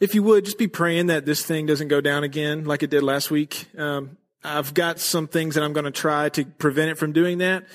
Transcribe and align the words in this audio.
if 0.00 0.14
you 0.14 0.22
would, 0.22 0.46
just 0.46 0.58
be 0.58 0.66
praying 0.66 1.08
that 1.08 1.26
this 1.26 1.44
thing 1.44 1.66
doesn't 1.66 1.88
go 1.88 2.00
down 2.00 2.24
again 2.24 2.64
like 2.64 2.82
it 2.82 2.90
did 2.90 3.02
last 3.02 3.30
week. 3.30 3.66
Um, 3.76 4.16
I've 4.42 4.72
got 4.72 4.98
some 4.98 5.28
things 5.28 5.54
that 5.54 5.62
I'm 5.62 5.74
going 5.74 5.84
to 5.84 5.90
try 5.90 6.30
to 6.30 6.44
prevent 6.46 6.90
it 6.90 6.94
from 6.96 7.12
doing 7.12 7.38
that. 7.38 7.66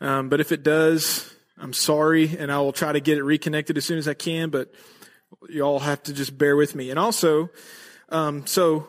Um, 0.00 0.28
but 0.28 0.40
if 0.40 0.50
it 0.50 0.64
does, 0.64 1.32
I'm 1.56 1.72
sorry, 1.72 2.36
and 2.36 2.50
I 2.50 2.58
will 2.58 2.72
try 2.72 2.92
to 2.92 3.00
get 3.00 3.16
it 3.16 3.22
reconnected 3.22 3.78
as 3.78 3.84
soon 3.84 3.98
as 3.98 4.08
I 4.08 4.14
can. 4.14 4.50
But 4.50 4.72
you 5.48 5.62
all 5.62 5.78
have 5.78 6.02
to 6.04 6.12
just 6.12 6.36
bear 6.36 6.56
with 6.56 6.74
me. 6.74 6.90
And 6.90 6.98
also, 6.98 7.50
um, 8.08 8.44
so 8.46 8.88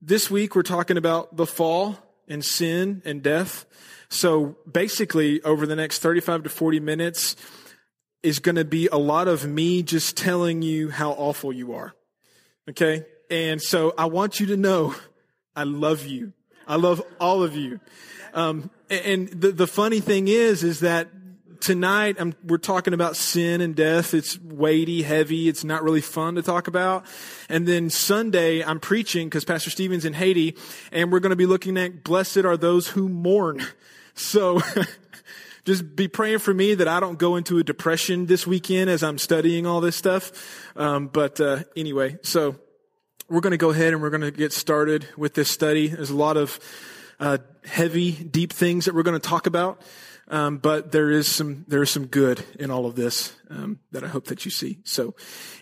this 0.00 0.30
week 0.30 0.56
we're 0.56 0.62
talking 0.62 0.96
about 0.96 1.36
the 1.36 1.46
fall 1.46 1.98
and 2.28 2.42
sin 2.42 3.02
and 3.04 3.22
death. 3.22 3.66
So 4.08 4.56
basically, 4.70 5.42
over 5.42 5.66
the 5.66 5.76
next 5.76 5.98
35 5.98 6.44
to 6.44 6.48
40 6.48 6.80
minutes 6.80 7.36
is 8.22 8.38
going 8.38 8.56
to 8.56 8.64
be 8.64 8.88
a 8.88 8.96
lot 8.96 9.28
of 9.28 9.46
me 9.46 9.82
just 9.82 10.16
telling 10.16 10.62
you 10.62 10.90
how 10.90 11.10
awful 11.12 11.52
you 11.52 11.74
are. 11.74 11.94
Okay. 12.72 13.04
And 13.28 13.60
so 13.60 13.92
I 13.98 14.06
want 14.06 14.40
you 14.40 14.46
to 14.46 14.56
know 14.56 14.94
I 15.56 15.64
love 15.64 16.06
you. 16.06 16.32
I 16.66 16.76
love 16.76 17.02
all 17.20 17.42
of 17.42 17.54
you. 17.54 17.80
Um, 18.32 18.70
and 18.88 19.28
the, 19.28 19.52
the 19.52 19.66
funny 19.66 20.00
thing 20.00 20.26
is, 20.28 20.64
is 20.64 20.80
that 20.80 21.08
tonight 21.60 22.16
I'm, 22.18 22.34
we're 22.42 22.56
talking 22.56 22.94
about 22.94 23.14
sin 23.14 23.60
and 23.60 23.76
death. 23.76 24.14
It's 24.14 24.40
weighty, 24.40 25.02
heavy. 25.02 25.48
It's 25.48 25.64
not 25.64 25.82
really 25.82 26.00
fun 26.00 26.36
to 26.36 26.42
talk 26.42 26.66
about. 26.66 27.04
And 27.50 27.68
then 27.68 27.90
Sunday 27.90 28.64
I'm 28.64 28.80
preaching 28.80 29.28
because 29.28 29.44
Pastor 29.44 29.68
Stephen's 29.68 30.06
in 30.06 30.14
Haiti 30.14 30.56
and 30.92 31.12
we're 31.12 31.20
going 31.20 31.30
to 31.30 31.36
be 31.36 31.44
looking 31.44 31.76
at 31.76 32.02
blessed 32.02 32.38
are 32.38 32.56
those 32.56 32.88
who 32.88 33.08
mourn. 33.08 33.62
So 34.14 34.60
just 35.64 35.94
be 35.94 36.08
praying 36.08 36.38
for 36.38 36.52
me 36.52 36.74
that 36.74 36.88
I 36.88 37.00
don't 37.00 37.18
go 37.18 37.36
into 37.36 37.58
a 37.58 37.64
depression 37.64 38.26
this 38.26 38.46
weekend 38.46 38.90
as 38.90 39.02
I'm 39.02 39.18
studying 39.18 39.66
all 39.66 39.80
this 39.80 39.96
stuff. 39.96 40.32
Um, 40.76 41.08
but 41.08 41.40
uh, 41.40 41.64
anyway, 41.76 42.18
so 42.22 42.56
we're 43.28 43.40
going 43.40 43.52
to 43.52 43.58
go 43.58 43.70
ahead 43.70 43.92
and 43.92 44.02
we're 44.02 44.10
going 44.10 44.22
to 44.22 44.30
get 44.30 44.52
started 44.52 45.06
with 45.16 45.34
this 45.34 45.50
study. 45.50 45.88
There's 45.88 46.10
a 46.10 46.16
lot 46.16 46.36
of 46.36 46.58
uh, 47.20 47.38
heavy, 47.64 48.12
deep 48.12 48.52
things 48.52 48.86
that 48.86 48.94
we're 48.94 49.04
going 49.04 49.20
to 49.20 49.28
talk 49.28 49.46
about, 49.46 49.80
um, 50.28 50.58
but 50.58 50.92
there 50.92 51.10
is 51.10 51.28
some 51.28 51.64
there 51.68 51.82
is 51.82 51.90
some 51.90 52.06
good 52.06 52.44
in 52.58 52.70
all 52.70 52.86
of 52.86 52.96
this 52.96 53.34
um, 53.48 53.78
that 53.92 54.02
I 54.02 54.08
hope 54.08 54.26
that 54.26 54.44
you 54.44 54.50
see. 54.50 54.80
So, 54.84 55.14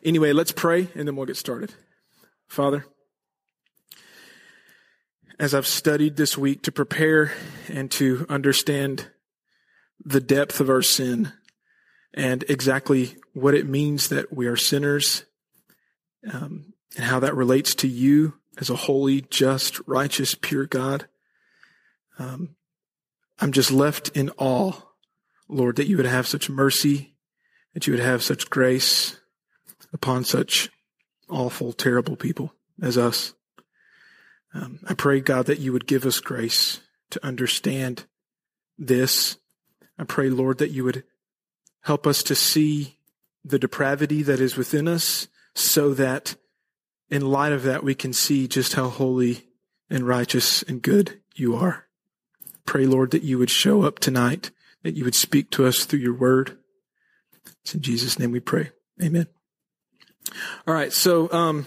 anyway, 0.02 0.32
let's 0.32 0.52
pray 0.52 0.88
and 0.94 1.06
then 1.06 1.16
we'll 1.16 1.26
get 1.26 1.36
started. 1.36 1.74
Father, 2.48 2.86
as 5.38 5.54
I've 5.54 5.66
studied 5.66 6.16
this 6.16 6.36
week 6.36 6.62
to 6.62 6.72
prepare 6.72 7.32
and 7.68 7.90
to 7.92 8.26
understand 8.28 9.08
the 10.04 10.20
depth 10.20 10.60
of 10.60 10.70
our 10.70 10.82
sin 10.82 11.32
and 12.14 12.44
exactly 12.48 13.16
what 13.34 13.54
it 13.54 13.66
means 13.66 14.08
that 14.08 14.32
we 14.32 14.46
are 14.46 14.56
sinners. 14.56 15.24
Um, 16.30 16.74
and 16.96 17.04
how 17.04 17.20
that 17.20 17.36
relates 17.36 17.74
to 17.76 17.88
you 17.88 18.34
as 18.58 18.70
a 18.70 18.76
holy, 18.76 19.22
just, 19.22 19.80
righteous, 19.86 20.34
pure 20.34 20.66
God. 20.66 21.06
Um, 22.18 22.56
I'm 23.38 23.52
just 23.52 23.70
left 23.70 24.10
in 24.10 24.30
awe, 24.36 24.72
Lord, 25.48 25.76
that 25.76 25.86
you 25.86 25.96
would 25.96 26.06
have 26.06 26.26
such 26.26 26.50
mercy, 26.50 27.14
that 27.74 27.86
you 27.86 27.92
would 27.92 28.02
have 28.02 28.22
such 28.22 28.50
grace 28.50 29.18
upon 29.92 30.24
such 30.24 30.70
awful, 31.28 31.72
terrible 31.72 32.16
people 32.16 32.52
as 32.82 32.98
us. 32.98 33.34
Um, 34.52 34.80
I 34.86 34.94
pray, 34.94 35.20
God, 35.20 35.46
that 35.46 35.60
you 35.60 35.72
would 35.72 35.86
give 35.86 36.04
us 36.04 36.20
grace 36.20 36.80
to 37.10 37.24
understand 37.24 38.04
this. 38.76 39.36
I 40.00 40.04
pray, 40.04 40.30
Lord, 40.30 40.56
that 40.58 40.70
you 40.70 40.82
would 40.84 41.04
help 41.82 42.06
us 42.06 42.22
to 42.22 42.34
see 42.34 42.96
the 43.44 43.58
depravity 43.58 44.22
that 44.22 44.40
is 44.40 44.56
within 44.56 44.88
us 44.88 45.28
so 45.54 45.92
that 45.92 46.36
in 47.10 47.30
light 47.30 47.52
of 47.52 47.64
that, 47.64 47.84
we 47.84 47.94
can 47.94 48.14
see 48.14 48.48
just 48.48 48.72
how 48.72 48.88
holy 48.88 49.44
and 49.90 50.08
righteous 50.08 50.62
and 50.62 50.80
good 50.80 51.20
you 51.34 51.54
are. 51.54 51.86
Pray, 52.64 52.86
Lord, 52.86 53.10
that 53.10 53.24
you 53.24 53.36
would 53.38 53.50
show 53.50 53.82
up 53.82 53.98
tonight, 53.98 54.50
that 54.84 54.94
you 54.94 55.04
would 55.04 55.14
speak 55.14 55.50
to 55.50 55.66
us 55.66 55.84
through 55.84 55.98
your 55.98 56.14
word. 56.14 56.56
It's 57.62 57.74
in 57.74 57.82
Jesus' 57.82 58.18
name 58.18 58.32
we 58.32 58.40
pray. 58.40 58.70
Amen. 59.02 59.26
All 60.66 60.72
right. 60.72 60.94
So, 60.94 61.30
um, 61.30 61.66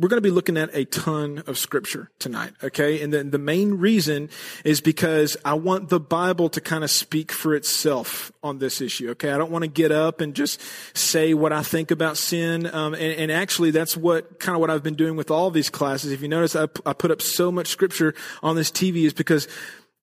we're 0.00 0.08
going 0.08 0.16
to 0.16 0.26
be 0.26 0.30
looking 0.30 0.56
at 0.56 0.74
a 0.74 0.86
ton 0.86 1.42
of 1.46 1.58
scripture 1.58 2.10
tonight, 2.18 2.54
okay? 2.62 3.02
And 3.02 3.12
then 3.12 3.30
the 3.30 3.38
main 3.38 3.74
reason 3.74 4.30
is 4.64 4.80
because 4.80 5.36
I 5.44 5.54
want 5.54 5.90
the 5.90 6.00
Bible 6.00 6.48
to 6.50 6.60
kind 6.60 6.82
of 6.82 6.90
speak 6.90 7.30
for 7.30 7.54
itself 7.54 8.32
on 8.42 8.58
this 8.58 8.80
issue, 8.80 9.10
okay? 9.10 9.30
I 9.30 9.36
don't 9.36 9.50
want 9.50 9.64
to 9.64 9.68
get 9.68 9.92
up 9.92 10.22
and 10.22 10.34
just 10.34 10.58
say 10.96 11.34
what 11.34 11.52
I 11.52 11.62
think 11.62 11.90
about 11.90 12.16
sin. 12.16 12.66
Um, 12.66 12.94
and, 12.94 13.02
and, 13.02 13.30
actually, 13.30 13.72
that's 13.72 13.94
what 13.94 14.40
kind 14.40 14.56
of 14.56 14.60
what 14.60 14.70
I've 14.70 14.82
been 14.82 14.94
doing 14.94 15.16
with 15.16 15.30
all 15.30 15.50
these 15.50 15.68
classes. 15.68 16.12
If 16.12 16.22
you 16.22 16.28
notice, 16.28 16.56
I, 16.56 16.66
I 16.86 16.94
put 16.94 17.10
up 17.10 17.20
so 17.20 17.52
much 17.52 17.66
scripture 17.66 18.14
on 18.42 18.56
this 18.56 18.70
TV 18.70 19.04
is 19.04 19.12
because 19.12 19.48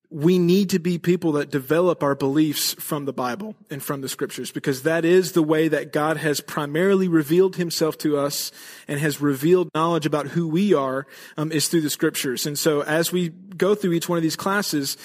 we 0.10 0.40
need 0.40 0.70
to 0.70 0.80
be 0.80 0.98
people 0.98 1.34
that 1.34 1.52
develop 1.52 2.02
our 2.02 2.16
beliefs 2.16 2.74
from 2.76 3.06
the 3.06 3.14
Bible 3.14 3.56
and 3.70 3.84
from 3.84 4.02
the 4.02 4.08
scriptures 4.08 4.52
because 4.52 4.84
that 4.84 5.04
is 5.04 5.34
the 5.34 5.44
way 5.44 5.68
that 5.68 5.92
God 5.92 6.18
has 6.18 6.40
primarily 6.40 7.10
revealed 7.10 7.58
himself 7.58 7.98
to 8.00 8.18
us 8.18 8.52
and 8.88 9.00
has 9.00 9.20
revealed 9.20 9.70
knowledge 9.76 10.06
about 10.06 10.28
who 10.28 10.48
we 10.48 10.74
are 10.74 11.06
um, 11.36 11.52
is 11.52 11.68
through 11.68 11.82
the 11.82 11.90
scriptures. 11.90 12.46
And 12.46 12.58
so 12.58 12.82
as 12.84 13.12
we 13.12 13.30
go 13.30 13.76
through 13.76 13.94
each 13.94 14.08
one 14.08 14.18
of 14.18 14.24
these 14.24 14.38
classes, 14.38 14.96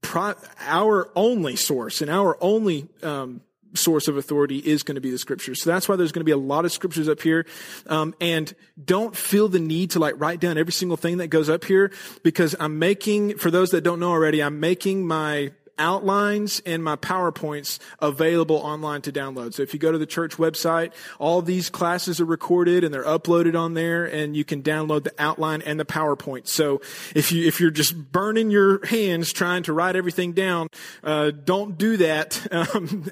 pro- 0.00 0.34
our 0.60 1.10
only 1.16 1.56
source 1.56 2.00
and 2.00 2.10
our 2.10 2.36
only 2.40 2.88
um, 3.02 3.40
source 3.74 4.08
of 4.08 4.16
authority 4.16 4.58
is 4.58 4.82
going 4.82 4.94
to 4.96 5.00
be 5.00 5.10
the 5.10 5.18
scriptures. 5.18 5.62
So 5.62 5.70
that's 5.70 5.88
why 5.88 5.96
there's 5.96 6.12
going 6.12 6.20
to 6.20 6.24
be 6.24 6.32
a 6.32 6.36
lot 6.36 6.64
of 6.64 6.72
scriptures 6.72 7.08
up 7.08 7.20
here. 7.20 7.46
Um, 7.86 8.14
and 8.20 8.52
don't 8.82 9.16
feel 9.16 9.48
the 9.48 9.60
need 9.60 9.90
to 9.92 9.98
like 9.98 10.14
write 10.18 10.40
down 10.40 10.58
every 10.58 10.72
single 10.72 10.96
thing 10.96 11.18
that 11.18 11.28
goes 11.28 11.48
up 11.48 11.64
here 11.64 11.92
because 12.22 12.54
I'm 12.58 12.78
making, 12.78 13.38
for 13.38 13.50
those 13.50 13.70
that 13.70 13.82
don't 13.82 14.00
know 14.00 14.10
already, 14.10 14.42
I'm 14.42 14.60
making 14.60 15.06
my 15.06 15.52
outlines 15.82 16.62
and 16.64 16.82
my 16.82 16.94
PowerPoints 16.94 17.80
available 17.98 18.56
online 18.56 19.02
to 19.02 19.12
download. 19.12 19.52
So 19.52 19.64
if 19.64 19.74
you 19.74 19.80
go 19.80 19.90
to 19.90 19.98
the 19.98 20.06
church 20.06 20.36
website, 20.36 20.92
all 21.18 21.42
these 21.42 21.68
classes 21.68 22.20
are 22.20 22.24
recorded 22.24 22.84
and 22.84 22.94
they're 22.94 23.04
uploaded 23.04 23.58
on 23.58 23.74
there 23.74 24.04
and 24.04 24.36
you 24.36 24.44
can 24.44 24.62
download 24.62 25.02
the 25.02 25.12
outline 25.18 25.60
and 25.62 25.80
the 25.80 25.84
PowerPoint. 25.84 26.46
So 26.46 26.80
if 27.16 27.32
you, 27.32 27.46
if 27.46 27.60
you're 27.60 27.72
just 27.72 28.12
burning 28.12 28.50
your 28.50 28.86
hands 28.86 29.32
trying 29.32 29.64
to 29.64 29.72
write 29.72 29.96
everything 29.96 30.32
down, 30.32 30.68
uh, 31.02 31.32
don't 31.32 31.76
do 31.76 31.96
that. 31.98 32.40
Um, 32.62 33.10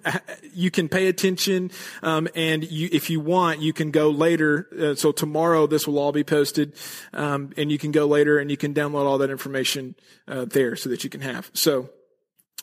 you 0.54 0.70
can 0.70 0.88
pay 0.88 1.08
attention, 1.08 1.72
um, 2.02 2.28
and 2.36 2.62
you, 2.70 2.88
if 2.92 3.10
you 3.10 3.18
want, 3.18 3.60
you 3.60 3.72
can 3.72 3.90
go 3.90 4.10
later. 4.10 4.68
Uh, 4.78 4.94
so 4.94 5.10
tomorrow 5.10 5.66
this 5.66 5.88
will 5.88 5.98
all 5.98 6.12
be 6.12 6.22
posted, 6.22 6.74
um, 7.12 7.50
and 7.56 7.72
you 7.72 7.78
can 7.78 7.90
go 7.90 8.06
later 8.06 8.38
and 8.38 8.48
you 8.48 8.56
can 8.56 8.74
download 8.74 9.06
all 9.06 9.18
that 9.18 9.30
information, 9.30 9.96
uh, 10.28 10.44
there 10.44 10.76
so 10.76 10.88
that 10.88 11.02
you 11.02 11.10
can 11.10 11.20
have. 11.20 11.50
So, 11.52 11.90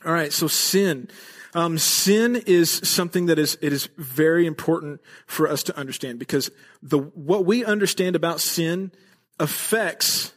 all 0.05 0.13
right, 0.13 0.31
so 0.31 0.47
sin. 0.47 1.09
Um, 1.53 1.77
sin 1.77 2.43
is 2.45 2.69
something 2.69 3.27
that 3.27 3.39
is 3.39 3.57
it 3.61 3.73
is 3.73 3.89
very 3.97 4.45
important 4.45 5.01
for 5.25 5.47
us 5.47 5.63
to 5.63 5.77
understand 5.77 6.19
because 6.19 6.51
the 6.83 6.99
what 6.99 7.45
we 7.45 7.65
understand 7.65 8.15
about 8.15 8.41
sin 8.41 8.91
affects 9.39 10.33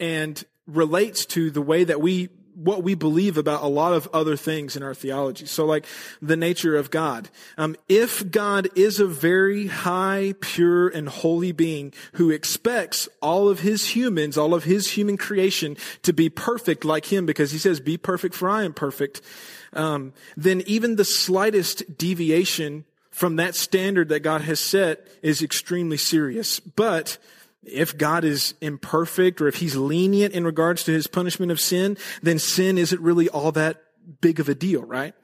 and 0.00 0.42
relates 0.66 1.26
to 1.26 1.50
the 1.50 1.62
way 1.62 1.84
that 1.84 2.00
we 2.00 2.28
what 2.54 2.82
we 2.82 2.94
believe 2.94 3.36
about 3.36 3.62
a 3.62 3.68
lot 3.68 3.92
of 3.92 4.08
other 4.12 4.36
things 4.36 4.76
in 4.76 4.82
our 4.82 4.94
theology. 4.94 5.46
So 5.46 5.64
like 5.64 5.86
the 6.22 6.36
nature 6.36 6.76
of 6.76 6.90
God. 6.90 7.28
Um, 7.58 7.76
if 7.88 8.30
God 8.30 8.68
is 8.74 9.00
a 9.00 9.06
very 9.06 9.66
high, 9.66 10.34
pure, 10.40 10.88
and 10.88 11.08
holy 11.08 11.52
being 11.52 11.92
who 12.14 12.30
expects 12.30 13.08
all 13.20 13.48
of 13.48 13.60
his 13.60 13.90
humans, 13.96 14.38
all 14.38 14.54
of 14.54 14.64
his 14.64 14.92
human 14.92 15.16
creation 15.16 15.76
to 16.02 16.12
be 16.12 16.28
perfect 16.28 16.84
like 16.84 17.12
him 17.12 17.26
because 17.26 17.52
he 17.52 17.58
says, 17.58 17.80
be 17.80 17.96
perfect 17.96 18.34
for 18.34 18.48
I 18.48 18.64
am 18.64 18.72
perfect, 18.72 19.20
um, 19.72 20.12
then 20.36 20.62
even 20.66 20.96
the 20.96 21.04
slightest 21.04 21.98
deviation 21.98 22.84
from 23.10 23.36
that 23.36 23.54
standard 23.54 24.08
that 24.08 24.20
God 24.20 24.42
has 24.42 24.58
set 24.58 25.06
is 25.22 25.42
extremely 25.42 25.96
serious. 25.96 26.58
But 26.58 27.18
if 27.66 27.96
God 27.96 28.24
is 28.24 28.54
imperfect 28.60 29.40
or 29.40 29.48
if 29.48 29.56
he's 29.56 29.76
lenient 29.76 30.34
in 30.34 30.44
regards 30.44 30.84
to 30.84 30.92
his 30.92 31.06
punishment 31.06 31.52
of 31.52 31.60
sin, 31.60 31.96
then 32.22 32.38
sin 32.38 32.78
isn't 32.78 33.00
really 33.00 33.28
all 33.28 33.52
that 33.52 33.82
big 34.20 34.40
of 34.40 34.48
a 34.48 34.54
deal, 34.54 34.82
right? 34.82 35.14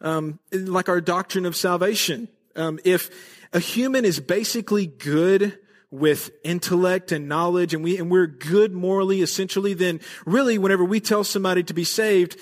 Um, 0.00 0.38
like 0.52 0.88
our 0.88 1.00
doctrine 1.00 1.46
of 1.46 1.56
salvation. 1.56 2.28
Um, 2.54 2.78
if 2.84 3.10
a 3.52 3.58
human 3.58 4.04
is 4.04 4.20
basically 4.20 4.86
good 4.86 5.58
with 5.90 6.30
intellect 6.44 7.12
and 7.12 7.28
knowledge 7.28 7.72
and 7.72 7.82
we 7.82 7.96
and 7.96 8.10
we're 8.10 8.26
good 8.26 8.74
morally 8.74 9.22
essentially 9.22 9.72
then 9.72 10.00
really 10.26 10.58
whenever 10.58 10.84
we 10.84 11.00
tell 11.00 11.24
somebody 11.24 11.62
to 11.62 11.72
be 11.72 11.84
saved 11.84 12.38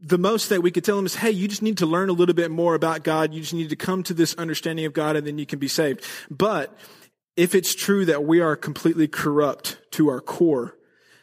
the 0.00 0.16
most 0.16 0.48
that 0.48 0.62
we 0.62 0.70
could 0.70 0.84
tell 0.84 0.94
them 0.94 1.04
is 1.04 1.16
hey 1.16 1.30
you 1.32 1.48
just 1.48 1.60
need 1.60 1.78
to 1.78 1.86
learn 1.86 2.08
a 2.08 2.12
little 2.12 2.36
bit 2.36 2.52
more 2.52 2.76
about 2.76 3.02
god 3.02 3.34
you 3.34 3.40
just 3.40 3.52
need 3.52 3.68
to 3.68 3.74
come 3.74 4.04
to 4.04 4.14
this 4.14 4.32
understanding 4.36 4.84
of 4.84 4.92
god 4.92 5.16
and 5.16 5.26
then 5.26 5.38
you 5.38 5.46
can 5.46 5.58
be 5.58 5.66
saved 5.66 6.04
but 6.30 6.78
if 7.38 7.54
it's 7.54 7.72
true 7.72 8.04
that 8.04 8.24
we 8.24 8.40
are 8.40 8.56
completely 8.56 9.06
corrupt 9.06 9.78
to 9.92 10.08
our 10.08 10.20
core, 10.20 10.76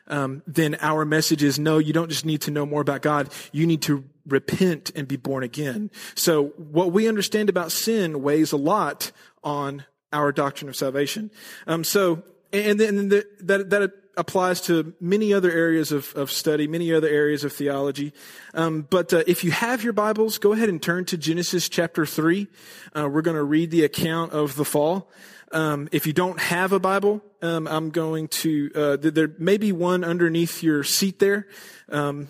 um, 0.08 0.44
then 0.48 0.78
our 0.80 1.04
message 1.04 1.44
is 1.44 1.60
no, 1.60 1.78
you 1.78 1.92
don't 1.92 2.10
just 2.10 2.26
need 2.26 2.42
to 2.44 2.52
know 2.52 2.66
more 2.66 2.80
about 2.80 3.02
God. 3.02 3.30
You 3.52 3.68
need 3.68 3.82
to 3.84 4.06
repent 4.26 4.92
and 4.96 5.10
be 5.10 5.18
born 5.18 5.44
again. 5.44 5.92
So 6.16 6.54
what 6.56 6.94
we 6.94 7.10
understand 7.10 7.50
about 7.50 7.74
sin 7.74 8.24
weighs 8.24 8.54
a 8.54 8.58
lot 8.58 9.12
on 9.44 9.84
our 10.14 10.32
doctrine 10.32 10.70
of 10.70 10.78
salvation. 10.78 11.32
Um, 11.68 11.84
so, 11.84 12.24
and 12.54 12.80
then 12.80 13.10
the, 13.10 13.28
that, 13.42 13.70
that 13.72 13.92
applies 14.16 14.62
to 14.62 14.94
many 15.02 15.34
other 15.34 15.52
areas 15.52 15.92
of, 15.92 16.14
of 16.16 16.32
study, 16.32 16.66
many 16.66 16.94
other 16.94 17.10
areas 17.10 17.44
of 17.44 17.52
theology. 17.52 18.14
Um, 18.54 18.88
but 18.90 19.14
uh, 19.14 19.24
if 19.28 19.44
you 19.44 19.52
have 19.52 19.84
your 19.84 19.92
Bibles, 19.92 20.38
go 20.38 20.54
ahead 20.54 20.70
and 20.70 20.82
turn 20.82 21.04
to 21.06 21.18
Genesis 21.18 21.68
chapter 21.68 22.06
3. 22.06 22.48
Uh, 22.96 23.10
we're 23.12 23.22
going 23.22 23.36
to 23.36 23.44
read 23.44 23.72
the 23.72 23.84
account 23.84 24.32
of 24.32 24.56
the 24.56 24.64
fall. 24.64 25.10
Um, 25.56 25.88
if 25.94 26.06
you 26.06 26.12
don't 26.12 26.40
have 26.40 26.74
a 26.74 26.80
Bible, 26.80 27.22
um, 27.42 27.66
I'm 27.68 27.90
going 27.90 28.28
to, 28.28 28.72
uh, 28.76 28.98
there 29.00 29.32
may 29.40 29.56
be 29.58 29.72
one 29.72 30.04
underneath 30.04 30.62
your 30.62 30.84
seat 30.84 31.20
there. 31.20 31.48
Um, 31.88 32.28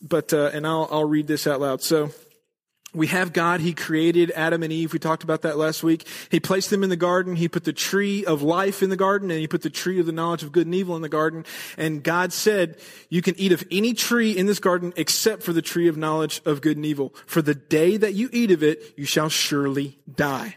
but, 0.00 0.32
uh, 0.32 0.50
and 0.54 0.64
I'll, 0.64 0.88
I'll 0.90 1.04
read 1.04 1.26
this 1.26 1.48
out 1.48 1.60
loud. 1.60 1.82
So, 1.82 2.10
we 2.92 3.06
have 3.06 3.32
God. 3.32 3.60
He 3.60 3.72
created 3.72 4.32
Adam 4.34 4.64
and 4.64 4.72
Eve. 4.72 4.92
We 4.92 4.98
talked 4.98 5.22
about 5.22 5.42
that 5.42 5.56
last 5.56 5.84
week. 5.84 6.08
He 6.28 6.40
placed 6.40 6.70
them 6.70 6.82
in 6.82 6.90
the 6.90 6.96
garden. 6.96 7.36
He 7.36 7.48
put 7.48 7.62
the 7.62 7.72
tree 7.72 8.24
of 8.24 8.42
life 8.42 8.82
in 8.82 8.90
the 8.90 8.96
garden 8.96 9.30
and 9.30 9.38
he 9.38 9.46
put 9.46 9.62
the 9.62 9.70
tree 9.70 10.00
of 10.00 10.06
the 10.06 10.12
knowledge 10.12 10.42
of 10.42 10.50
good 10.50 10.66
and 10.66 10.74
evil 10.74 10.96
in 10.96 11.02
the 11.02 11.08
garden. 11.08 11.44
And 11.76 12.02
God 12.02 12.32
said, 12.32 12.80
you 13.08 13.22
can 13.22 13.38
eat 13.38 13.52
of 13.52 13.62
any 13.70 13.94
tree 13.94 14.32
in 14.36 14.46
this 14.46 14.58
garden 14.58 14.92
except 14.96 15.44
for 15.44 15.52
the 15.52 15.62
tree 15.62 15.86
of 15.86 15.96
knowledge 15.96 16.42
of 16.44 16.60
good 16.60 16.76
and 16.76 16.86
evil. 16.86 17.14
For 17.26 17.42
the 17.42 17.54
day 17.54 17.96
that 17.96 18.14
you 18.14 18.28
eat 18.32 18.50
of 18.50 18.64
it, 18.64 18.94
you 18.96 19.04
shall 19.04 19.28
surely 19.28 20.00
die. 20.12 20.56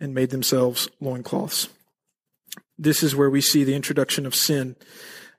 and 0.00 0.14
made 0.14 0.30
themselves 0.30 0.88
loincloths. 1.00 1.68
This 2.78 3.02
is 3.02 3.16
where 3.16 3.30
we 3.30 3.40
see 3.40 3.64
the 3.64 3.74
introduction 3.74 4.26
of 4.26 4.34
sin 4.34 4.76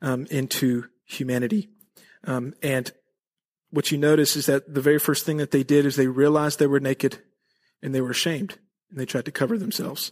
um, 0.02 0.28
into 0.30 0.86
humanity. 1.06 1.70
Um, 2.26 2.54
and 2.62 2.92
what 3.72 3.92
you 3.92 3.98
notice 3.98 4.36
is 4.36 4.46
that 4.48 4.74
the 4.74 4.82
very 4.82 5.00
first 5.00 5.26
thing 5.26 5.38
that 5.38 5.52
they 5.52 5.64
did 5.64 5.86
is 5.86 5.96
they 5.96 6.08
realized 6.08 6.60
they 6.60 6.68
were 6.68 6.80
naked 6.80 7.20
and 7.82 7.94
they 7.94 8.02
were 8.02 8.12
ashamed 8.12 8.58
and 8.90 9.00
they 9.00 9.06
tried 9.06 9.26
to 9.26 9.32
cover 9.32 9.58
themselves. 9.58 10.12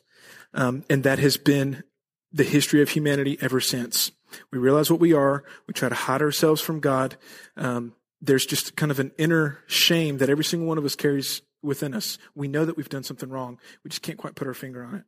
Um, 0.53 0.83
and 0.89 1.03
that 1.03 1.19
has 1.19 1.37
been 1.37 1.83
the 2.31 2.43
history 2.43 2.81
of 2.81 2.89
humanity 2.89 3.37
ever 3.41 3.59
since. 3.59 4.11
We 4.51 4.59
realize 4.59 4.91
what 4.91 4.99
we 4.99 5.13
are. 5.13 5.43
We 5.67 5.73
try 5.73 5.89
to 5.89 5.95
hide 5.95 6.21
ourselves 6.21 6.61
from 6.61 6.79
God. 6.79 7.15
Um, 7.55 7.93
there's 8.21 8.45
just 8.45 8.75
kind 8.75 8.91
of 8.91 8.99
an 8.99 9.11
inner 9.17 9.59
shame 9.67 10.17
that 10.17 10.29
every 10.29 10.43
single 10.43 10.67
one 10.67 10.77
of 10.77 10.85
us 10.85 10.95
carries 10.95 11.41
within 11.61 11.93
us. 11.93 12.17
We 12.35 12.47
know 12.47 12.65
that 12.65 12.77
we've 12.77 12.89
done 12.89 13.03
something 13.03 13.29
wrong. 13.29 13.59
We 13.83 13.89
just 13.89 14.01
can't 14.01 14.17
quite 14.17 14.35
put 14.35 14.47
our 14.47 14.53
finger 14.53 14.83
on 14.83 14.95
it. 14.95 15.03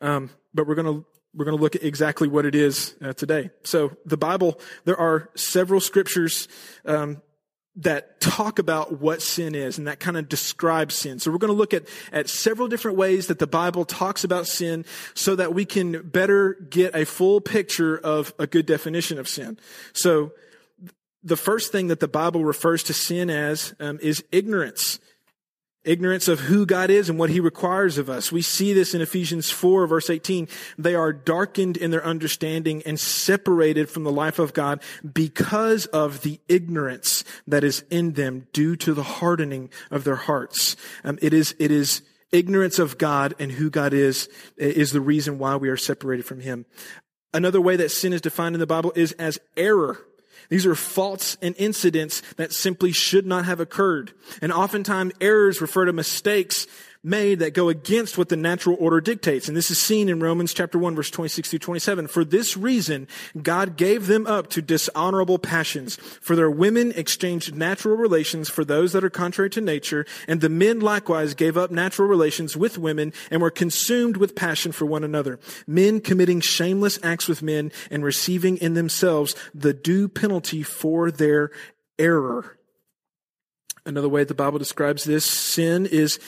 Um, 0.00 0.30
but 0.54 0.66
we're 0.66 0.74
going 0.74 1.02
to 1.02 1.06
we're 1.34 1.46
going 1.46 1.56
to 1.56 1.62
look 1.62 1.76
at 1.76 1.82
exactly 1.82 2.28
what 2.28 2.44
it 2.44 2.54
is 2.54 2.94
uh, 3.02 3.14
today. 3.14 3.50
So 3.64 3.96
the 4.04 4.18
Bible, 4.18 4.60
there 4.84 4.98
are 4.98 5.30
several 5.34 5.80
scriptures 5.80 6.46
um, 6.84 7.22
that 7.76 8.20
talk 8.20 8.58
about 8.58 9.00
what 9.00 9.22
sin 9.22 9.54
is 9.54 9.78
and 9.78 9.86
that 9.86 9.98
kind 9.98 10.18
of 10.18 10.28
describes 10.28 10.94
sin. 10.94 11.18
So 11.18 11.30
we're 11.30 11.38
going 11.38 11.52
to 11.52 11.56
look 11.56 11.72
at, 11.72 11.84
at 12.12 12.28
several 12.28 12.68
different 12.68 12.98
ways 12.98 13.28
that 13.28 13.38
the 13.38 13.46
Bible 13.46 13.86
talks 13.86 14.24
about 14.24 14.46
sin 14.46 14.84
so 15.14 15.34
that 15.36 15.54
we 15.54 15.64
can 15.64 16.06
better 16.06 16.54
get 16.68 16.94
a 16.94 17.06
full 17.06 17.40
picture 17.40 17.96
of 17.96 18.34
a 18.38 18.46
good 18.46 18.66
definition 18.66 19.18
of 19.18 19.26
sin. 19.26 19.58
So 19.94 20.32
the 21.22 21.36
first 21.36 21.72
thing 21.72 21.86
that 21.86 22.00
the 22.00 22.08
Bible 22.08 22.44
refers 22.44 22.82
to 22.84 22.92
sin 22.92 23.30
as 23.30 23.74
um, 23.80 23.98
is 24.02 24.22
ignorance 24.32 24.98
ignorance 25.84 26.28
of 26.28 26.40
who 26.40 26.64
God 26.64 26.90
is 26.90 27.08
and 27.08 27.18
what 27.18 27.30
he 27.30 27.40
requires 27.40 27.98
of 27.98 28.08
us. 28.08 28.30
We 28.30 28.42
see 28.42 28.72
this 28.72 28.94
in 28.94 29.00
Ephesians 29.00 29.50
4 29.50 29.86
verse 29.86 30.10
18. 30.10 30.48
They 30.78 30.94
are 30.94 31.12
darkened 31.12 31.76
in 31.76 31.90
their 31.90 32.04
understanding 32.04 32.82
and 32.86 32.98
separated 32.98 33.88
from 33.88 34.04
the 34.04 34.12
life 34.12 34.38
of 34.38 34.54
God 34.54 34.82
because 35.12 35.86
of 35.86 36.22
the 36.22 36.40
ignorance 36.48 37.24
that 37.46 37.64
is 37.64 37.84
in 37.90 38.12
them 38.12 38.46
due 38.52 38.76
to 38.76 38.94
the 38.94 39.02
hardening 39.02 39.70
of 39.90 40.04
their 40.04 40.16
hearts. 40.16 40.76
Um, 41.04 41.18
it 41.20 41.34
is, 41.34 41.54
it 41.58 41.70
is 41.70 42.02
ignorance 42.30 42.78
of 42.78 42.98
God 42.98 43.34
and 43.38 43.52
who 43.52 43.70
God 43.70 43.92
is, 43.92 44.28
is 44.56 44.92
the 44.92 45.00
reason 45.00 45.38
why 45.38 45.56
we 45.56 45.68
are 45.68 45.76
separated 45.76 46.24
from 46.24 46.40
him. 46.40 46.64
Another 47.34 47.60
way 47.60 47.76
that 47.76 47.90
sin 47.90 48.12
is 48.12 48.20
defined 48.20 48.54
in 48.54 48.60
the 48.60 48.66
Bible 48.66 48.92
is 48.94 49.12
as 49.12 49.38
error. 49.56 49.98
These 50.48 50.66
are 50.66 50.74
faults 50.74 51.36
and 51.40 51.54
incidents 51.58 52.22
that 52.36 52.52
simply 52.52 52.92
should 52.92 53.26
not 53.26 53.44
have 53.44 53.60
occurred. 53.60 54.12
And 54.40 54.52
oftentimes 54.52 55.14
errors 55.20 55.60
refer 55.60 55.84
to 55.86 55.92
mistakes 55.92 56.66
made 57.04 57.40
that 57.40 57.54
go 57.54 57.68
against 57.68 58.16
what 58.16 58.28
the 58.28 58.36
natural 58.36 58.76
order 58.78 59.00
dictates. 59.00 59.48
And 59.48 59.56
this 59.56 59.70
is 59.70 59.78
seen 59.78 60.08
in 60.08 60.20
Romans 60.20 60.54
chapter 60.54 60.78
1 60.78 60.94
verse 60.94 61.10
26 61.10 61.50
through 61.50 61.58
27. 61.58 62.06
For 62.06 62.24
this 62.24 62.56
reason, 62.56 63.08
God 63.40 63.76
gave 63.76 64.06
them 64.06 64.26
up 64.26 64.48
to 64.50 64.62
dishonorable 64.62 65.38
passions. 65.38 65.96
For 65.96 66.36
their 66.36 66.50
women 66.50 66.92
exchanged 66.92 67.54
natural 67.54 67.96
relations 67.96 68.48
for 68.48 68.64
those 68.64 68.92
that 68.92 69.04
are 69.04 69.10
contrary 69.10 69.50
to 69.50 69.60
nature, 69.60 70.06
and 70.28 70.40
the 70.40 70.48
men 70.48 70.80
likewise 70.80 71.34
gave 71.34 71.56
up 71.56 71.70
natural 71.70 72.08
relations 72.08 72.56
with 72.56 72.78
women 72.78 73.12
and 73.30 73.42
were 73.42 73.50
consumed 73.50 74.16
with 74.16 74.36
passion 74.36 74.70
for 74.72 74.86
one 74.86 75.04
another. 75.04 75.40
Men 75.66 76.00
committing 76.00 76.40
shameless 76.40 76.98
acts 77.02 77.26
with 77.26 77.42
men 77.42 77.72
and 77.90 78.04
receiving 78.04 78.56
in 78.58 78.74
themselves 78.74 79.34
the 79.54 79.74
due 79.74 80.08
penalty 80.08 80.62
for 80.62 81.10
their 81.10 81.50
error. 81.98 82.58
Another 83.84 84.08
way 84.08 84.22
the 84.22 84.32
Bible 84.32 84.60
describes 84.60 85.02
this 85.02 85.24
sin 85.24 85.86
is 85.86 86.20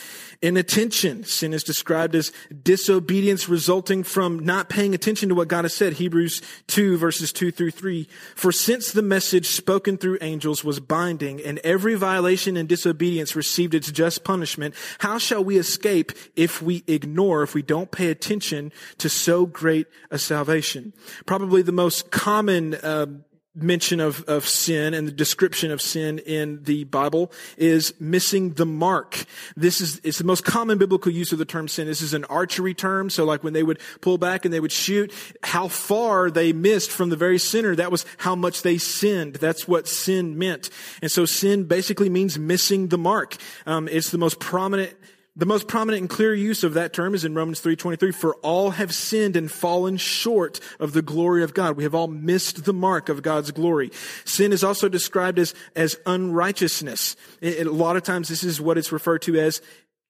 inattention. 0.42 1.23
Sin 1.23 1.54
is 1.54 1.62
described 1.62 2.16
as 2.16 2.32
disobedience 2.64 3.49
resulting 3.49 4.02
from 4.02 4.40
not 4.40 4.68
paying 4.68 4.92
attention 4.92 5.28
to 5.28 5.37
what 5.37 5.46
God 5.46 5.64
has 5.64 5.73
said. 5.73 5.92
Hebrews 5.92 6.42
2 6.66 6.99
verses 6.99 7.32
2 7.32 7.52
through 7.52 7.70
3. 7.70 8.08
For 8.34 8.50
since 8.50 8.90
the 8.90 9.02
message 9.02 9.46
spoken 9.46 9.99
through 9.99 10.18
angels 10.20 10.64
was 10.64 10.80
binding 10.80 11.40
and 11.40 11.61
every 11.61 11.94
violation 11.94 12.56
and 12.56 12.68
disobedience 12.68 13.37
received 13.37 13.73
its 13.73 13.92
just 13.92 14.25
punishment, 14.25 14.75
how 14.99 15.18
shall 15.18 15.44
we 15.44 15.56
escape 15.56 16.11
if 16.34 16.61
we 16.61 16.82
ignore, 16.88 17.44
if 17.44 17.54
we 17.54 17.62
don't 17.62 17.92
pay 17.92 18.11
attention 18.11 18.73
to 18.99 19.08
so 19.08 19.46
great 19.46 19.87
a 20.11 20.18
salvation? 20.18 20.92
Probably 21.25 21.62
the 21.62 21.70
most 21.70 22.11
common, 22.11 22.75
uh, 22.75 23.06
mention 23.54 24.00
of, 24.00 24.25
of 24.25 24.46
sin 24.46 24.94
and 24.94 25.06
the 25.06 25.12
description 25.12 25.70
of 25.70 25.80
sin 25.80 26.18
in 26.20 26.62
the 26.64 26.84
Bible 26.84 27.30
is 27.56 27.94
missing 28.00 28.54
the 28.54 28.66
mark. 28.66 29.25
This 29.56 29.80
is, 29.80 30.00
it's 30.02 30.18
the 30.18 30.25
most 30.25 30.44
common 30.44 30.78
biblical 30.78 31.12
use 31.12 31.32
of 31.32 31.38
the 31.38 31.44
term 31.44 31.68
sin. 31.68 31.87
This 31.87 32.02
is 32.02 32.14
an 32.14 32.25
archery 32.25 32.75
term. 32.75 33.11
So 33.11 33.25
like 33.25 33.44
when 33.44 33.52
they 33.52 33.62
would 33.62 33.78
pull 34.00 34.18
back 34.18 34.44
and 34.44 34.52
they 34.52 34.61
would 34.61 34.73
shoot, 34.73 35.12
how 35.42 35.68
far 35.68 36.30
they 36.30 36.52
missed 36.52 36.90
from 36.90 37.11
the 37.11 37.16
very 37.16 37.38
center, 37.38 37.76
that 37.76 37.92
was 37.92 38.04
how 38.18 38.34
much 38.34 38.62
they 38.62 38.78
sinned. 38.78 39.34
That's 39.37 39.68
what 39.68 39.87
sin 39.87 40.37
meant. 40.37 40.70
And 41.00 41.11
so 41.11 41.25
sin 41.25 41.64
basically 41.64 42.08
means 42.08 42.38
missing 42.38 42.88
the 42.88 42.99
mark. 42.99 43.37
Um, 43.66 43.88
it's 43.88 44.11
the 44.11 44.18
most 44.18 44.40
prominent 44.40 44.96
the 45.37 45.47
most 45.47 45.67
prominent 45.67 46.00
and 46.00 46.11
clear 46.11 46.33
use 46.33 46.62
of 46.62 46.75
that 46.75 46.93
term 46.93 47.14
is 47.14 47.25
in 47.25 47.35
Romans 47.35 47.61
3:23 47.61 48.12
for 48.12 48.35
all 48.37 48.71
have 48.71 48.95
sinned 48.95 49.37
and 49.37 49.50
fallen 49.50 49.97
short 49.97 50.61
of 50.79 50.93
the 50.93 51.03
glory 51.03 51.43
of 51.43 51.55
God. 51.55 51.76
We 51.76 51.83
have 51.83 51.95
all 51.95 52.07
missed 52.07 52.64
the 52.64 52.73
mark 52.73 53.09
of 53.09 53.23
God's 53.23 53.50
glory. 53.50 53.91
Sin 54.25 54.53
is 54.53 54.62
also 54.62 54.88
described 54.88 55.38
as 55.38 55.55
as 55.75 55.99
unrighteousness. 56.07 57.17
It, 57.41 57.67
a 57.67 57.73
lot 57.73 57.97
of 57.97 58.05
times 58.05 58.29
this 58.29 58.45
is 58.45 58.61
what 58.61 58.79
it's 58.79 58.93
referred 58.93 59.23
to 59.23 59.38
as 59.38 59.61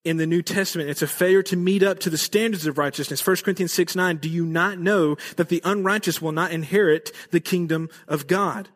in 0.05 0.19
the 0.19 0.27
New 0.27 0.43
Testament. 0.43 0.91
It's 0.91 1.01
a 1.01 1.07
failure 1.07 1.43
to 1.45 1.57
meet 1.57 1.83
up 1.83 1.99
to 2.01 2.11
the 2.11 2.19
standards 2.19 2.67
of 2.67 2.77
righteousness. 2.77 3.27
1 3.27 3.37
Corinthians 3.37 3.73
6, 3.73 3.97
9, 3.97 4.19
do 4.19 4.29
you 4.29 4.45
not 4.45 4.79
know 4.79 5.17
that 5.37 5.49
the 5.49 5.63
unrighteous 5.65 6.21
will 6.21 6.33
not 6.33 6.53
inherit 6.53 7.11
the 7.31 7.41
kingdom 7.41 7.89
of 8.07 8.27
God? 8.27 8.69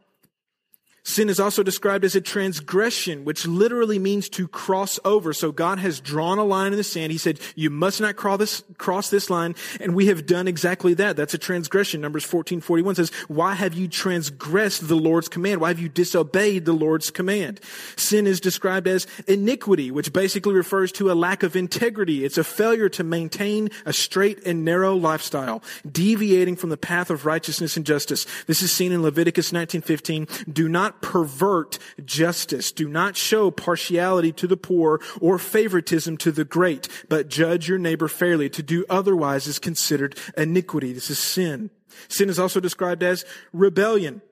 Sin 1.09 1.31
is 1.31 1.41
also 1.41 1.62
described 1.62 2.05
as 2.05 2.15
a 2.15 2.21
transgression, 2.21 3.25
which 3.25 3.47
literally 3.47 3.99
means 3.99 4.29
to 4.29 4.47
cross 4.47 5.00
over. 5.07 5.33
So 5.33 5.50
God 5.50 5.79
has 5.79 6.00
drawn 6.00 6.37
a 6.38 6.45
line 6.45 6.73
in 6.73 6.77
the 6.77 6.85
sand. 6.85 7.11
He 7.11 7.17
said, 7.17 7.41
you 7.55 7.71
must 7.71 7.99
not 7.99 8.17
cross 8.17 8.38
this, 8.38 8.62
cross 8.77 9.09
this 9.09 9.31
line. 9.31 9.55
And 9.81 9.95
we 9.95 10.07
have 10.09 10.27
done 10.27 10.47
exactly 10.47 10.93
that. 10.95 11.17
That's 11.17 11.33
a 11.33 11.38
transgression. 11.38 12.03
Numbers 12.03 12.25
14, 12.25 12.61
41 12.61 12.97
says, 12.97 13.11
why 13.27 13.55
have 13.55 13.73
you 13.73 13.88
transgressed 13.88 14.87
the 14.87 14.97
Lord's 14.97 15.29
command? 15.29 15.62
Why 15.62 15.69
have 15.69 15.79
you 15.79 15.88
disobeyed 15.88 16.67
the 16.67 16.75
Lord's 16.75 17.11
command? 17.11 17.61
Sin 17.97 18.27
is 18.27 18.38
described 18.38 18.87
as 18.87 19.07
iniquity, 19.27 19.91
which 19.91 20.12
basically 20.12 20.53
refers 20.53 20.93
to 20.93 21.11
a 21.11 21.15
lack 21.15 21.43
of 21.43 21.57
integrity. 21.57 22.23
It's 22.23 22.37
a 22.37 22.45
failure 22.45 22.91
to 22.91 23.03
maintain 23.03 23.71
a 23.87 23.95
straight 23.95 24.45
and 24.45 24.62
narrow 24.62 24.95
lifestyle, 24.95 25.62
deviating 25.91 26.57
from 26.57 26.69
the 26.69 26.77
path 26.77 27.09
of 27.09 27.25
righteousness 27.25 27.79
and 27.79 27.87
justice. 27.87 28.27
This 28.47 28.61
is 28.61 28.71
seen 28.71 28.93
in 28.93 29.03
Leviticus 29.03 29.53
19:15. 29.53 30.53
Do 30.53 30.69
not 30.69 30.98
pervert 31.00 31.78
justice. 32.05 32.73
Do 32.73 32.88
not 32.88 33.17
show 33.17 33.50
partiality 33.50 34.33
to 34.33 34.47
the 34.47 34.57
poor 34.57 35.00
or 35.21 35.38
favoritism 35.38 36.17
to 36.19 36.33
the 36.33 36.45
great, 36.45 36.88
but 37.09 37.28
judge 37.28 37.69
your 37.69 37.78
neighbor 37.78 38.09
fairly. 38.09 38.49
To 38.50 38.62
do 38.62 38.85
otherwise 38.88 39.47
is 39.47 39.59
considered 39.59 40.19
iniquity. 40.37 40.93
This 40.93 41.11
is 41.11 41.19
sin. 41.19 41.71
Sin 42.09 42.28
is 42.28 42.38
also 42.38 42.61
described 42.61 43.02
as 43.02 43.25
rebellion. 43.52 44.23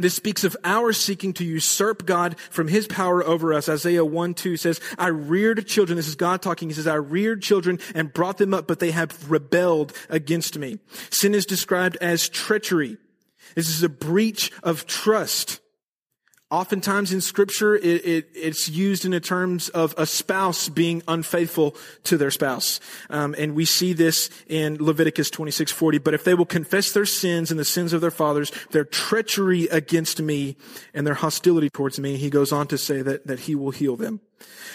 This 0.00 0.14
speaks 0.14 0.44
of 0.44 0.56
our 0.64 0.94
seeking 0.94 1.34
to 1.34 1.44
usurp 1.44 2.06
God 2.06 2.38
from 2.38 2.68
his 2.68 2.86
power 2.86 3.22
over 3.22 3.52
us. 3.52 3.68
Isaiah 3.68 4.04
1 4.04 4.32
2 4.32 4.56
says, 4.56 4.80
I 4.98 5.08
reared 5.08 5.66
children. 5.66 5.96
This 5.96 6.08
is 6.08 6.14
God 6.14 6.40
talking. 6.40 6.68
He 6.68 6.74
says, 6.74 6.86
I 6.86 6.94
reared 6.94 7.42
children 7.42 7.78
and 7.94 8.12
brought 8.12 8.38
them 8.38 8.54
up, 8.54 8.66
but 8.66 8.78
they 8.78 8.92
have 8.92 9.30
rebelled 9.30 9.92
against 10.08 10.56
me. 10.56 10.78
Sin 11.10 11.34
is 11.34 11.44
described 11.44 11.98
as 12.00 12.30
treachery. 12.30 12.96
This 13.54 13.68
is 13.68 13.82
a 13.82 13.90
breach 13.90 14.52
of 14.62 14.86
trust. 14.86 15.60
Oftentimes 16.50 17.12
in 17.12 17.20
scripture, 17.20 17.76
it, 17.76 17.84
it, 17.84 18.28
it's 18.34 18.68
used 18.68 19.04
in 19.04 19.12
the 19.12 19.20
terms 19.20 19.68
of 19.68 19.94
a 19.96 20.04
spouse 20.04 20.68
being 20.68 21.00
unfaithful 21.06 21.76
to 22.04 22.16
their 22.16 22.32
spouse. 22.32 22.80
Um, 23.08 23.36
and 23.38 23.54
we 23.54 23.64
see 23.64 23.92
this 23.92 24.30
in 24.48 24.76
Leviticus 24.84 25.30
26, 25.30 25.70
40. 25.70 25.98
But 25.98 26.14
if 26.14 26.24
they 26.24 26.34
will 26.34 26.46
confess 26.46 26.90
their 26.90 27.06
sins 27.06 27.52
and 27.52 27.60
the 27.60 27.64
sins 27.64 27.92
of 27.92 28.00
their 28.00 28.10
fathers, 28.10 28.50
their 28.72 28.84
treachery 28.84 29.68
against 29.68 30.20
me 30.20 30.56
and 30.92 31.06
their 31.06 31.14
hostility 31.14 31.70
towards 31.70 32.00
me, 32.00 32.16
he 32.16 32.30
goes 32.30 32.50
on 32.50 32.66
to 32.66 32.78
say 32.78 33.00
that, 33.00 33.28
that 33.28 33.40
he 33.40 33.54
will 33.54 33.70
heal 33.70 33.94
them. 33.94 34.20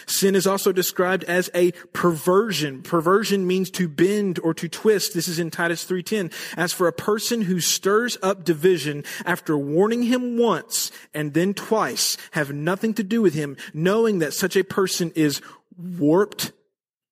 Sin 0.05 0.35
is 0.35 0.45
also 0.45 0.71
described 0.71 1.23
as 1.23 1.49
a 1.55 1.71
perversion. 1.93 2.81
Perversion 2.83 3.47
means 3.47 3.69
to 3.71 3.87
bend 3.87 4.39
or 4.39 4.53
to 4.53 4.69
twist. 4.69 5.13
This 5.13 5.27
is 5.27 5.39
in 5.39 5.49
Titus 5.49 5.83
3:10. 5.83 6.31
As 6.55 6.73
for 6.73 6.87
a 6.87 6.93
person 6.93 7.41
who 7.41 7.59
stirs 7.59 8.17
up 8.21 8.43
division 8.43 9.03
after 9.25 9.57
warning 9.57 10.03
him 10.03 10.37
once 10.37 10.91
and 11.13 11.33
then 11.33 11.53
twice, 11.53 12.17
have 12.31 12.53
nothing 12.53 12.93
to 12.93 13.03
do 13.03 13.21
with 13.21 13.33
him, 13.33 13.57
knowing 13.73 14.19
that 14.19 14.33
such 14.33 14.55
a 14.55 14.63
person 14.63 15.11
is 15.15 15.41
warped 15.77 16.51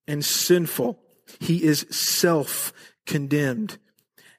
and 0.07 0.24
sinful. 0.24 1.00
He 1.39 1.63
is 1.63 1.86
self-condemned. 1.89 3.77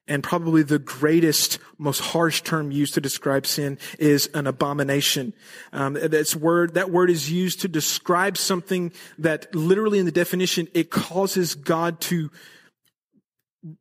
And 0.06 0.22
probably 0.22 0.62
the 0.62 0.78
greatest, 0.78 1.58
most 1.78 2.00
harsh 2.00 2.42
term 2.42 2.70
used 2.70 2.94
to 2.94 3.00
describe 3.00 3.46
sin 3.46 3.78
is 3.98 4.28
an 4.34 4.46
abomination. 4.46 5.32
Um, 5.72 5.94
that's 5.94 6.36
word, 6.36 6.74
that 6.74 6.90
word 6.90 7.10
is 7.10 7.30
used 7.30 7.62
to 7.62 7.68
describe 7.68 8.36
something 8.36 8.92
that 9.18 9.54
literally 9.54 9.98
in 9.98 10.04
the 10.04 10.12
definition, 10.12 10.68
it 10.74 10.90
causes 10.90 11.54
God 11.54 12.00
to 12.02 12.30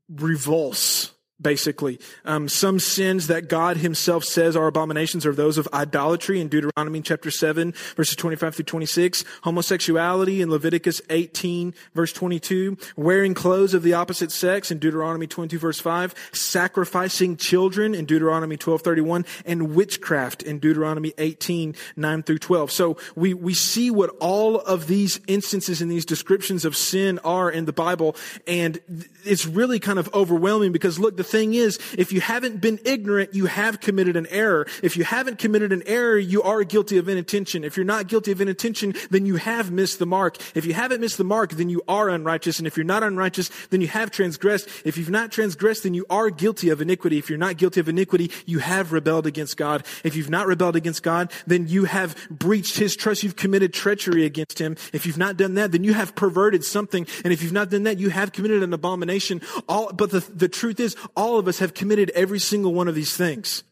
revulse 0.10 1.13
basically. 1.44 2.00
Um, 2.26 2.50
some 2.50 2.80
sins 2.80 3.28
that 3.28 3.50
God 3.50 3.78
himself 3.78 4.24
says 4.24 4.56
are 4.56 4.68
abominations 4.68 5.26
are 5.26 5.34
those 5.34 5.58
of 5.58 5.68
idolatry 5.74 6.40
in 6.40 6.48
Deuteronomy 6.48 7.02
chapter 7.02 7.30
7, 7.30 7.74
verses 7.96 8.16
25 8.16 8.56
through 8.56 8.66
26, 8.66 9.24
homosexuality 9.44 10.42
in 10.42 10.50
Leviticus 10.50 11.02
18, 11.10 11.74
verse 11.94 12.14
22, 12.14 12.78
wearing 12.96 13.34
clothes 13.34 13.74
of 13.74 13.84
the 13.84 13.94
opposite 13.94 14.32
sex 14.32 14.72
in 14.72 14.80
Deuteronomy 14.80 15.28
22, 15.28 15.60
verse 15.60 15.80
5, 15.80 16.16
sacrificing 16.32 17.38
children 17.38 17.94
in 17.94 18.06
Deuteronomy 18.06 18.58
12, 18.58 18.82
31, 18.82 19.26
and 19.46 19.76
witchcraft 19.76 20.42
in 20.42 20.60
Deuteronomy 20.60 21.14
18, 21.18 21.76
9 21.96 22.24
through 22.24 22.40
12. 22.40 22.72
So 22.72 22.98
we, 23.16 23.34
we 23.34 23.54
see 23.54 23.92
what 23.92 24.10
all 24.20 24.60
of 24.60 24.88
these 24.88 25.20
instances 25.28 25.82
and 25.82 25.92
these 25.92 26.06
descriptions 26.06 26.66
of 26.66 26.76
sin 26.78 27.20
are 27.20 27.52
in 27.52 27.66
the 27.66 27.74
Bible, 27.74 28.16
and 28.48 28.80
it's 29.26 29.46
really 29.46 29.80
kind 29.80 30.00
of 30.00 30.14
overwhelming 30.14 30.72
because 30.72 31.00
look, 31.00 31.18
the 31.18 31.24
thing 31.34 31.56
is, 31.56 31.80
if 31.98 32.14
you 32.14 32.22
haven't 32.22 32.62
been 32.62 32.80
ignorant, 32.86 33.34
you 33.34 33.48
have 33.48 33.80
committed 33.82 34.16
an 34.16 34.28
error. 34.28 34.68
If 34.84 34.96
you 34.96 35.04
haven't 35.04 35.40
committed 35.40 35.74
an 35.74 35.82
error, 35.88 36.18
you 36.18 36.44
are 36.44 36.64
guilty 36.64 36.98
of 37.00 37.10
inattention. 37.10 37.64
If 37.64 37.76
you're 37.76 37.84
not 37.86 38.08
guilty 38.08 38.32
of 38.32 38.40
inattention, 38.40 38.94
then 39.10 39.26
you 39.26 39.38
have 39.38 39.72
missed 39.72 39.98
the 39.98 40.06
mark. 40.06 40.38
If 40.56 40.64
you 40.66 40.74
haven't 40.74 41.02
missed 41.02 41.18
the 41.18 41.24
mark, 41.24 41.52
then 41.52 41.70
you 41.70 41.82
are 41.88 42.08
unrighteous. 42.08 42.60
And 42.60 42.68
if 42.68 42.78
you're 42.78 42.86
not 42.86 43.02
unrighteous, 43.02 43.50
then 43.72 43.82
you 43.82 43.88
have 43.88 44.12
transgressed. 44.12 44.70
If 44.86 44.96
you've 44.96 45.10
not 45.10 45.32
transgressed, 45.32 45.84
then 45.84 45.96
you 45.96 46.06
are 46.08 46.30
guilty 46.30 46.70
of 46.70 46.82
iniquity. 46.82 47.18
If 47.18 47.30
you're 47.30 47.40
not 47.40 47.58
guilty 47.58 47.80
of 47.80 47.90
iniquity, 47.90 48.30
you 48.46 48.60
have 48.60 48.94
rebelled 48.94 49.26
against 49.26 49.58
God. 49.58 49.84
If 50.04 50.16
you've 50.16 50.30
not 50.30 50.46
rebelled 50.46 50.76
against 50.76 51.02
God, 51.02 51.32
then 51.48 51.68
you 51.68 51.86
have 51.86 52.16
breached 52.30 52.78
his 52.78 52.96
trust. 52.96 53.24
You've 53.24 53.36
committed 53.36 53.74
treachery 53.74 54.24
against 54.24 54.60
him. 54.60 54.78
If 54.94 55.08
you've 55.08 55.18
not 55.18 55.38
done 55.38 55.56
that, 55.56 55.72
then 55.72 55.84
you 55.84 55.94
have 55.94 56.14
perverted 56.14 56.64
something. 56.64 57.08
And 57.24 57.34
if 57.34 57.42
you've 57.42 57.54
not 57.54 57.72
done 57.72 57.84
that, 57.84 57.98
you 57.98 58.12
have 58.12 58.34
committed 58.34 58.62
an 58.62 58.72
abomination. 58.72 59.42
All, 59.68 59.92
but 59.92 60.12
the, 60.12 60.20
the 60.20 60.48
truth 60.48 60.80
is, 60.80 60.96
of 61.38 61.48
us 61.48 61.60
have 61.60 61.74
committed 61.74 62.10
every 62.12 62.40
single 62.40 62.74
one 62.74 62.88
of 62.88 62.96
these 62.96 63.16
things. 63.16 63.64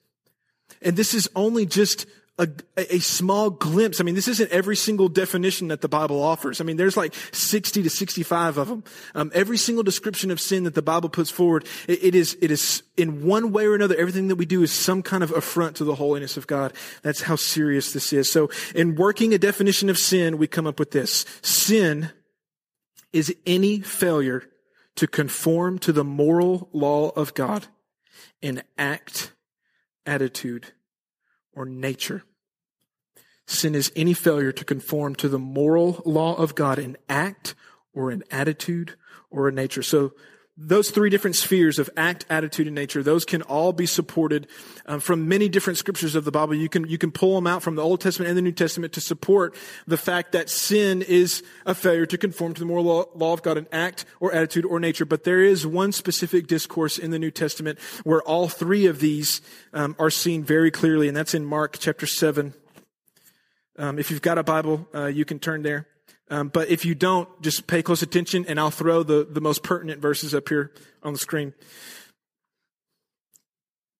And 0.81 0.95
this 0.95 1.13
is 1.13 1.29
only 1.35 1.65
just 1.65 2.05
a, 2.41 2.47
a, 2.77 2.99
small 2.99 3.49
glimpse. 3.49 3.99
I 3.99 4.03
mean, 4.03 4.15
this 4.15 4.27
isn't 4.27 4.49
every 4.51 4.75
single 4.75 5.09
definition 5.09 5.67
that 5.67 5.81
the 5.81 5.89
Bible 5.89 6.23
offers. 6.23 6.59
I 6.59 6.63
mean, 6.63 6.77
there's 6.77 6.97
like 6.97 7.13
60 7.31 7.83
to 7.83 7.89
65 7.89 8.57
of 8.57 8.67
them. 8.67 8.83
Um, 9.13 9.31
every 9.33 9.57
single 9.57 9.83
description 9.83 10.31
of 10.31 10.39
sin 10.39 10.63
that 10.63 10.73
the 10.73 10.81
Bible 10.81 11.09
puts 11.09 11.29
forward, 11.29 11.67
it, 11.87 12.03
it 12.03 12.15
is, 12.15 12.37
it 12.41 12.49
is 12.49 12.83
in 12.97 13.25
one 13.25 13.51
way 13.51 13.65
or 13.65 13.75
another, 13.75 13.95
everything 13.95 14.29
that 14.29 14.37
we 14.37 14.45
do 14.45 14.63
is 14.63 14.71
some 14.71 15.03
kind 15.03 15.23
of 15.23 15.31
affront 15.31 15.75
to 15.77 15.83
the 15.83 15.95
holiness 15.95 16.37
of 16.37 16.47
God. 16.47 16.73
That's 17.03 17.21
how 17.21 17.35
serious 17.35 17.93
this 17.93 18.11
is. 18.11 18.31
So 18.31 18.49
in 18.73 18.95
working 18.95 19.33
a 19.33 19.37
definition 19.37 19.89
of 19.89 19.97
sin, 19.97 20.37
we 20.37 20.47
come 20.47 20.65
up 20.65 20.79
with 20.79 20.91
this. 20.91 21.25
Sin 21.41 22.09
is 23.13 23.35
any 23.45 23.81
failure 23.81 24.43
to 24.95 25.07
conform 25.07 25.79
to 25.79 25.91
the 25.91 26.03
moral 26.03 26.69
law 26.73 27.09
of 27.09 27.33
God 27.33 27.67
in 28.41 28.63
act, 28.77 29.33
attitude, 30.05 30.73
or 31.53 31.65
nature. 31.65 32.23
Sin 33.45 33.75
is 33.75 33.91
any 33.95 34.13
failure 34.13 34.51
to 34.51 34.63
conform 34.63 35.15
to 35.15 35.27
the 35.27 35.39
moral 35.39 36.01
law 36.05 36.35
of 36.35 36.55
God 36.55 36.79
in 36.79 36.97
act 37.09 37.55
or 37.93 38.11
in 38.11 38.23
attitude 38.31 38.95
or 39.29 39.49
in 39.49 39.55
nature. 39.55 39.83
So 39.83 40.13
those 40.57 40.91
three 40.91 41.09
different 41.09 41.35
spheres 41.37 41.79
of 41.79 41.89
act, 41.95 42.25
attitude, 42.29 42.67
and 42.67 42.75
nature, 42.75 43.01
those 43.01 43.23
can 43.23 43.41
all 43.43 43.71
be 43.71 43.85
supported 43.85 44.47
um, 44.85 44.99
from 44.99 45.27
many 45.27 45.47
different 45.47 45.77
scriptures 45.77 46.13
of 46.13 46.25
the 46.25 46.31
Bible. 46.31 46.53
You 46.53 46.67
can, 46.67 46.87
you 46.87 46.97
can 46.97 47.11
pull 47.11 47.35
them 47.35 47.47
out 47.47 47.63
from 47.63 47.75
the 47.75 47.81
Old 47.81 48.01
Testament 48.01 48.29
and 48.29 48.37
the 48.37 48.41
New 48.41 48.51
Testament 48.51 48.93
to 48.93 49.01
support 49.01 49.55
the 49.87 49.97
fact 49.97 50.33
that 50.33 50.49
sin 50.49 51.01
is 51.01 51.41
a 51.65 51.73
failure 51.73 52.05
to 52.05 52.17
conform 52.17 52.53
to 52.53 52.59
the 52.59 52.65
moral 52.65 52.83
law, 52.83 53.05
law 53.15 53.33
of 53.33 53.41
God 53.43 53.57
in 53.57 53.67
act 53.71 54.05
or 54.19 54.33
attitude 54.33 54.65
or 54.65 54.79
nature. 54.79 55.05
But 55.05 55.23
there 55.23 55.41
is 55.41 55.65
one 55.65 55.93
specific 55.93 56.47
discourse 56.47 56.97
in 56.97 57.11
the 57.11 57.19
New 57.19 57.31
Testament 57.31 57.79
where 58.03 58.21
all 58.21 58.49
three 58.49 58.85
of 58.87 58.99
these 58.99 59.41
um, 59.73 59.95
are 59.99 60.09
seen 60.09 60.43
very 60.43 60.69
clearly, 60.69 61.07
and 61.07 61.15
that's 61.15 61.33
in 61.33 61.45
Mark 61.45 61.77
chapter 61.79 62.05
7. 62.05 62.53
Um, 63.77 63.97
if 63.97 64.11
you've 64.11 64.21
got 64.21 64.37
a 64.37 64.43
Bible, 64.43 64.87
uh, 64.93 65.05
you 65.05 65.23
can 65.23 65.39
turn 65.39 65.63
there. 65.63 65.87
Um, 66.31 66.47
but 66.47 66.69
if 66.69 66.85
you 66.85 66.95
don't, 66.95 67.29
just 67.41 67.67
pay 67.67 67.83
close 67.83 68.01
attention 68.01 68.45
and 68.47 68.57
I'll 68.57 68.71
throw 68.71 69.03
the, 69.03 69.27
the 69.29 69.41
most 69.41 69.63
pertinent 69.63 70.01
verses 70.01 70.33
up 70.33 70.47
here 70.47 70.71
on 71.03 71.11
the 71.11 71.19
screen. 71.19 71.53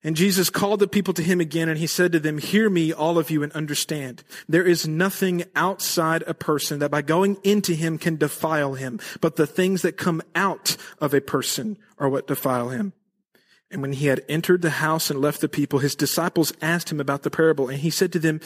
And 0.02 0.16
Jesus 0.16 0.50
called 0.50 0.80
the 0.80 0.88
people 0.88 1.14
to 1.14 1.22
him 1.22 1.42
again 1.42 1.68
and 1.68 1.78
he 1.78 1.86
said 1.86 2.14
to 2.14 2.20
them, 2.20 2.38
hear 2.38 2.70
me, 2.70 2.94
all 2.94 3.20
of 3.20 3.30
you, 3.30 3.44
and 3.44 3.52
understand. 3.52 4.24
There 4.48 4.66
is 4.66 4.88
nothing 4.88 5.44
outside 5.56 6.24
a 6.26 6.34
person 6.34 6.80
that 6.80 6.90
by 6.90 7.02
going 7.02 7.38
into 7.44 7.74
him 7.74 7.98
can 7.98 8.16
defile 8.16 8.76
him, 8.76 9.00
but 9.20 9.36
the 9.36 9.46
things 9.46 9.82
that 9.82 9.98
come 9.98 10.22
out 10.34 10.78
of 11.00 11.14
a 11.14 11.22
person 11.22 11.78
are 12.00 12.10
what 12.10 12.28
defile 12.28 12.70
him. 12.70 12.94
And 13.70 13.82
when 13.82 13.94
he 13.94 14.08
had 14.08 14.24
entered 14.28 14.62
the 14.62 14.72
house 14.72 15.12
and 15.12 15.22
left 15.22 15.42
the 15.42 15.50
people, 15.50 15.80
his 15.80 15.96
disciples 15.96 16.54
asked 16.62 16.92
him 16.92 17.00
about 17.00 17.24
the 17.24 17.30
parable, 17.30 17.70
and 17.70 17.80
he 17.80 17.90
said 17.90 18.12
to 18.14 18.20
them, 18.20 18.42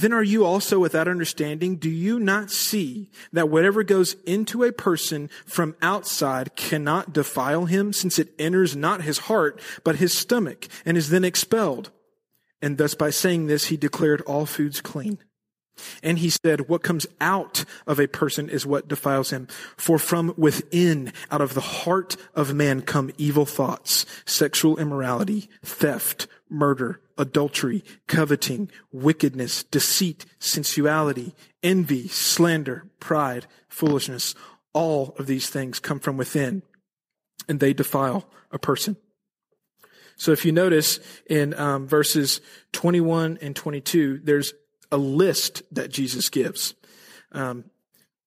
then 0.00 0.12
are 0.12 0.22
you 0.22 0.44
also 0.44 0.78
without 0.78 1.08
understanding? 1.08 1.76
Do 1.76 1.90
you 1.90 2.18
not 2.18 2.50
see 2.50 3.10
that 3.32 3.48
whatever 3.48 3.82
goes 3.82 4.14
into 4.26 4.64
a 4.64 4.72
person 4.72 5.30
from 5.46 5.76
outside 5.80 6.56
cannot 6.56 7.12
defile 7.12 7.66
him 7.66 7.92
since 7.92 8.18
it 8.18 8.34
enters 8.38 8.76
not 8.76 9.02
his 9.02 9.18
heart, 9.18 9.60
but 9.84 9.96
his 9.96 10.16
stomach 10.16 10.68
and 10.84 10.96
is 10.96 11.10
then 11.10 11.24
expelled? 11.24 11.90
And 12.60 12.76
thus 12.76 12.94
by 12.94 13.10
saying 13.10 13.46
this, 13.46 13.66
he 13.66 13.76
declared 13.76 14.20
all 14.22 14.46
foods 14.46 14.80
clean. 14.80 15.18
And 16.02 16.18
he 16.18 16.30
said, 16.30 16.68
what 16.68 16.82
comes 16.82 17.06
out 17.20 17.64
of 17.86 18.00
a 18.00 18.08
person 18.08 18.48
is 18.48 18.66
what 18.66 18.88
defiles 18.88 19.30
him. 19.30 19.46
For 19.76 19.98
from 19.98 20.34
within, 20.36 21.12
out 21.30 21.40
of 21.40 21.54
the 21.54 21.60
heart 21.60 22.16
of 22.34 22.52
man 22.52 22.82
come 22.82 23.12
evil 23.16 23.46
thoughts, 23.46 24.04
sexual 24.26 24.76
immorality, 24.76 25.48
theft, 25.64 26.26
murder, 26.50 27.00
adultery, 27.18 27.84
coveting, 28.06 28.70
wickedness, 28.92 29.64
deceit, 29.64 30.24
sensuality, 30.38 31.34
envy, 31.62 32.08
slander, 32.08 32.86
pride, 33.00 33.46
foolishness. 33.68 34.34
All 34.72 35.14
of 35.18 35.26
these 35.26 35.50
things 35.50 35.80
come 35.80 35.98
from 35.98 36.16
within 36.16 36.62
and 37.48 37.60
they 37.60 37.72
defile 37.72 38.28
a 38.50 38.58
person. 38.58 38.96
So 40.16 40.32
if 40.32 40.44
you 40.44 40.52
notice 40.52 41.00
in 41.28 41.54
um, 41.54 41.86
verses 41.86 42.40
21 42.72 43.38
and 43.40 43.54
22, 43.54 44.20
there's 44.22 44.52
a 44.90 44.96
list 44.96 45.62
that 45.72 45.90
Jesus 45.90 46.28
gives. 46.28 46.74
Um, 47.32 47.64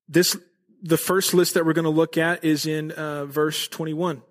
this, 0.08 0.38
the 0.82 0.98
first 0.98 1.34
list 1.34 1.54
that 1.54 1.66
we're 1.66 1.74
going 1.74 1.84
to 1.84 1.90
look 1.90 2.18
at 2.18 2.44
is 2.44 2.66
in 2.66 2.92
uh, 2.92 3.26
verse 3.26 3.68
21. 3.68 4.22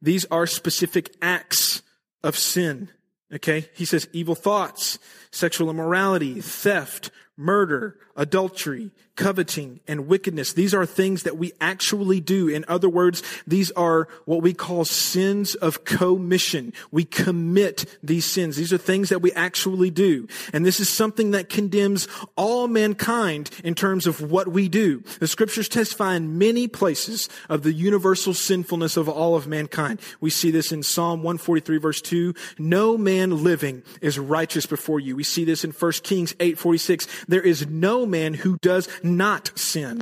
These 0.00 0.24
are 0.26 0.46
specific 0.46 1.14
acts 1.20 1.82
of 2.22 2.36
sin. 2.36 2.90
Okay. 3.34 3.68
He 3.74 3.84
says 3.84 4.08
evil 4.12 4.34
thoughts, 4.34 4.98
sexual 5.30 5.70
immorality, 5.70 6.40
theft, 6.40 7.10
murder, 7.36 7.96
adultery, 8.16 8.90
coveting, 9.16 9.80
and 9.86 10.08
wickedness. 10.08 10.52
These 10.52 10.74
are 10.74 10.86
things 10.86 11.22
that 11.22 11.36
we 11.36 11.52
actually 11.60 12.20
do. 12.20 12.48
In 12.48 12.64
other 12.66 12.88
words, 12.88 13.22
these 13.46 13.70
are 13.72 14.08
what 14.24 14.42
we 14.42 14.52
call 14.52 14.84
sins 14.84 15.54
of 15.54 15.84
commission. 15.84 16.72
We 16.90 17.04
commit 17.04 17.84
these 18.02 18.24
sins. 18.24 18.56
These 18.56 18.72
are 18.72 18.78
things 18.78 19.10
that 19.10 19.22
we 19.22 19.32
actually 19.32 19.90
do. 19.90 20.26
And 20.52 20.66
this 20.66 20.80
is 20.80 20.88
something 20.88 21.30
that 21.32 21.48
condemns 21.48 22.08
all 22.36 22.66
mankind 22.66 23.50
in 23.62 23.74
terms 23.74 24.06
of 24.06 24.20
what 24.20 24.48
we 24.48 24.68
do. 24.68 25.02
The 25.20 25.28
scriptures 25.28 25.68
testify 25.68 26.16
in 26.16 26.38
many 26.38 26.66
places 26.66 27.28
of 27.48 27.62
the 27.62 27.72
universal 27.72 28.34
sinfulness 28.34 28.96
of 28.96 29.08
all 29.08 29.36
of 29.36 29.46
mankind. 29.46 30.00
We 30.20 30.30
see 30.30 30.50
this 30.50 30.72
in 30.72 30.82
Psalm 30.82 31.22
143 31.22 31.78
verse 31.78 32.00
2. 32.00 32.34
No 32.58 32.98
man 32.98 33.44
living 33.44 33.82
is 34.00 34.18
righteous 34.18 34.66
before 34.66 34.98
you. 34.98 35.14
We 35.14 35.24
see 35.24 35.44
this 35.44 35.64
in 35.64 35.70
1 35.70 35.92
Kings 36.02 36.34
8 36.40 36.58
46. 36.58 37.06
There 37.28 37.42
is 37.42 37.66
no 37.68 38.03
man 38.06 38.34
who 38.34 38.58
does 38.62 38.88
not 39.02 39.50
sin. 39.58 40.00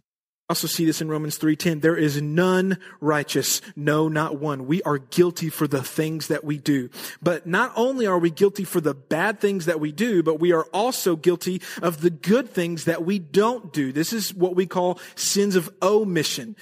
Also 0.48 0.66
see 0.66 0.84
this 0.84 1.00
in 1.00 1.08
Romans 1.08 1.38
3:10. 1.38 1.80
There 1.80 1.96
is 1.96 2.20
none 2.20 2.76
righteous, 3.00 3.62
no 3.74 4.06
not 4.06 4.38
one. 4.38 4.66
We 4.66 4.82
are 4.82 4.98
guilty 4.98 5.48
for 5.48 5.66
the 5.66 5.82
things 5.82 6.26
that 6.26 6.44
we 6.44 6.58
do. 6.58 6.90
But 7.22 7.46
not 7.46 7.72
only 7.74 8.06
are 8.06 8.18
we 8.18 8.30
guilty 8.30 8.64
for 8.64 8.80
the 8.80 8.92
bad 8.92 9.40
things 9.40 9.64
that 9.64 9.80
we 9.80 9.92
do, 9.92 10.22
but 10.22 10.40
we 10.40 10.52
are 10.52 10.64
also 10.64 11.16
guilty 11.16 11.62
of 11.80 12.02
the 12.02 12.10
good 12.10 12.50
things 12.50 12.84
that 12.84 13.02
we 13.02 13.18
don't 13.18 13.72
do. 13.72 13.92
This 13.92 14.12
is 14.12 14.34
what 14.34 14.54
we 14.54 14.66
call 14.66 14.98
sins 15.14 15.56
of 15.56 15.70
omission 15.80 16.54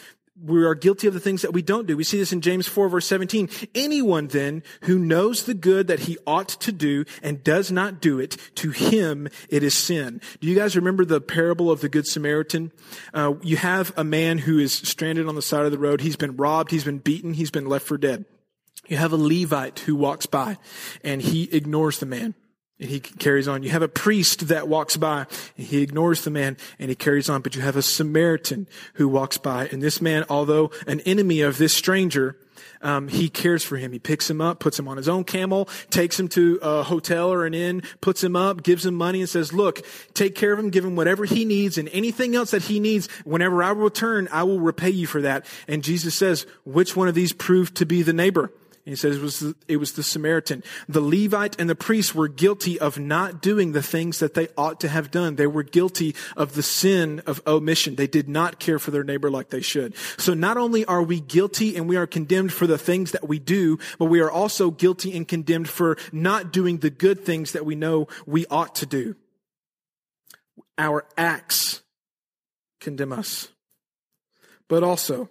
we 0.42 0.64
are 0.64 0.74
guilty 0.74 1.06
of 1.06 1.14
the 1.14 1.20
things 1.20 1.42
that 1.42 1.52
we 1.52 1.62
don't 1.62 1.86
do. 1.86 1.96
We 1.96 2.04
see 2.04 2.18
this 2.18 2.32
in 2.32 2.40
James 2.40 2.66
4 2.66 2.88
verse 2.88 3.06
17. 3.06 3.48
Anyone 3.74 4.28
then 4.28 4.62
who 4.82 4.98
knows 4.98 5.44
the 5.44 5.54
good 5.54 5.86
that 5.88 6.00
he 6.00 6.18
ought 6.26 6.48
to 6.48 6.72
do 6.72 7.04
and 7.22 7.44
does 7.44 7.70
not 7.70 8.00
do 8.00 8.18
it, 8.18 8.36
to 8.56 8.70
him 8.70 9.28
it 9.48 9.62
is 9.62 9.76
sin. 9.76 10.20
Do 10.40 10.48
you 10.48 10.54
guys 10.54 10.76
remember 10.76 11.04
the 11.04 11.20
parable 11.20 11.70
of 11.70 11.80
the 11.80 11.88
Good 11.88 12.06
Samaritan? 12.06 12.72
Uh, 13.12 13.34
you 13.42 13.56
have 13.56 13.92
a 13.96 14.04
man 14.04 14.38
who 14.38 14.58
is 14.58 14.72
stranded 14.72 15.28
on 15.28 15.34
the 15.34 15.42
side 15.42 15.66
of 15.66 15.72
the 15.72 15.78
road. 15.78 16.00
He's 16.00 16.16
been 16.16 16.36
robbed. 16.36 16.70
He's 16.70 16.84
been 16.84 16.98
beaten. 16.98 17.34
He's 17.34 17.50
been 17.50 17.66
left 17.66 17.86
for 17.86 17.98
dead. 17.98 18.24
You 18.88 18.96
have 18.96 19.12
a 19.12 19.16
Levite 19.16 19.80
who 19.80 19.94
walks 19.94 20.26
by 20.26 20.58
and 21.04 21.22
he 21.22 21.44
ignores 21.52 21.98
the 21.98 22.06
man. 22.06 22.34
And 22.80 22.88
he 22.88 22.98
carries 22.98 23.46
on. 23.46 23.62
You 23.62 23.70
have 23.70 23.82
a 23.82 23.88
priest 23.88 24.48
that 24.48 24.66
walks 24.66 24.96
by 24.96 25.26
and 25.58 25.66
he 25.66 25.82
ignores 25.82 26.24
the 26.24 26.30
man 26.30 26.56
and 26.78 26.88
he 26.88 26.96
carries 26.96 27.28
on. 27.28 27.42
But 27.42 27.54
you 27.54 27.60
have 27.60 27.76
a 27.76 27.82
Samaritan 27.82 28.66
who 28.94 29.06
walks 29.06 29.36
by. 29.36 29.68
And 29.68 29.82
this 29.82 30.00
man, 30.00 30.24
although 30.30 30.70
an 30.86 31.00
enemy 31.00 31.42
of 31.42 31.58
this 31.58 31.74
stranger, 31.74 32.38
um, 32.82 33.08
he 33.08 33.28
cares 33.28 33.62
for 33.62 33.76
him. 33.76 33.92
He 33.92 33.98
picks 33.98 34.30
him 34.30 34.40
up, 34.40 34.58
puts 34.58 34.78
him 34.78 34.88
on 34.88 34.96
his 34.96 35.08
own 35.08 35.24
camel, 35.24 35.68
takes 35.90 36.18
him 36.18 36.28
to 36.28 36.58
a 36.62 36.82
hotel 36.82 37.30
or 37.30 37.44
an 37.44 37.52
inn, 37.52 37.82
puts 38.00 38.24
him 38.24 38.34
up, 38.34 38.62
gives 38.62 38.86
him 38.86 38.94
money 38.94 39.20
and 39.20 39.28
says, 39.28 39.52
look, 39.52 39.82
take 40.14 40.34
care 40.34 40.52
of 40.52 40.58
him, 40.58 40.70
give 40.70 40.84
him 40.84 40.96
whatever 40.96 41.26
he 41.26 41.44
needs 41.44 41.76
and 41.76 41.90
anything 41.90 42.34
else 42.34 42.52
that 42.52 42.62
he 42.62 42.80
needs. 42.80 43.08
Whenever 43.24 43.62
I 43.62 43.70
return, 43.70 44.28
I 44.32 44.44
will 44.44 44.60
repay 44.60 44.90
you 44.90 45.06
for 45.06 45.20
that. 45.20 45.44
And 45.68 45.84
Jesus 45.84 46.14
says, 46.14 46.46
which 46.64 46.96
one 46.96 47.08
of 47.08 47.14
these 47.14 47.34
proved 47.34 47.76
to 47.76 47.86
be 47.86 48.00
the 48.02 48.14
neighbor? 48.14 48.50
He 48.90 48.96
says 48.96 49.16
it 49.16 49.22
was, 49.22 49.38
the, 49.38 49.54
it 49.68 49.76
was 49.76 49.92
the 49.92 50.02
Samaritan. 50.02 50.64
The 50.88 51.00
Levite 51.00 51.58
and 51.60 51.70
the 51.70 51.74
priest 51.74 52.14
were 52.14 52.28
guilty 52.28 52.78
of 52.78 52.98
not 52.98 53.40
doing 53.40 53.72
the 53.72 53.82
things 53.82 54.18
that 54.18 54.34
they 54.34 54.48
ought 54.56 54.80
to 54.80 54.88
have 54.88 55.10
done. 55.10 55.36
They 55.36 55.46
were 55.46 55.62
guilty 55.62 56.16
of 56.36 56.54
the 56.54 56.62
sin 56.62 57.20
of 57.26 57.40
omission. 57.46 57.94
They 57.94 58.06
did 58.06 58.28
not 58.28 58.58
care 58.58 58.78
for 58.78 58.90
their 58.90 59.04
neighbor 59.04 59.30
like 59.30 59.50
they 59.50 59.60
should. 59.60 59.94
So 60.18 60.34
not 60.34 60.56
only 60.56 60.84
are 60.86 61.02
we 61.02 61.20
guilty 61.20 61.76
and 61.76 61.88
we 61.88 61.96
are 61.96 62.06
condemned 62.06 62.52
for 62.52 62.66
the 62.66 62.78
things 62.78 63.12
that 63.12 63.28
we 63.28 63.38
do, 63.38 63.78
but 63.98 64.06
we 64.06 64.20
are 64.20 64.30
also 64.30 64.70
guilty 64.70 65.16
and 65.16 65.28
condemned 65.28 65.68
for 65.68 65.96
not 66.10 66.52
doing 66.52 66.78
the 66.78 66.90
good 66.90 67.24
things 67.24 67.52
that 67.52 67.64
we 67.64 67.76
know 67.76 68.08
we 68.26 68.46
ought 68.46 68.74
to 68.76 68.86
do. 68.86 69.14
Our 70.78 71.06
acts 71.16 71.82
condemn 72.80 73.12
us. 73.12 73.48
But 74.68 74.82
also, 74.82 75.28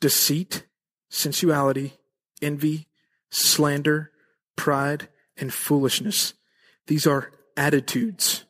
deceit 0.00 0.64
sensuality, 1.12 1.92
envy, 2.40 2.88
slander, 3.30 4.10
pride, 4.56 5.08
and 5.36 5.52
foolishness. 5.52 6.34
These 6.86 7.06
are 7.06 7.30
attitudes. 7.56 8.44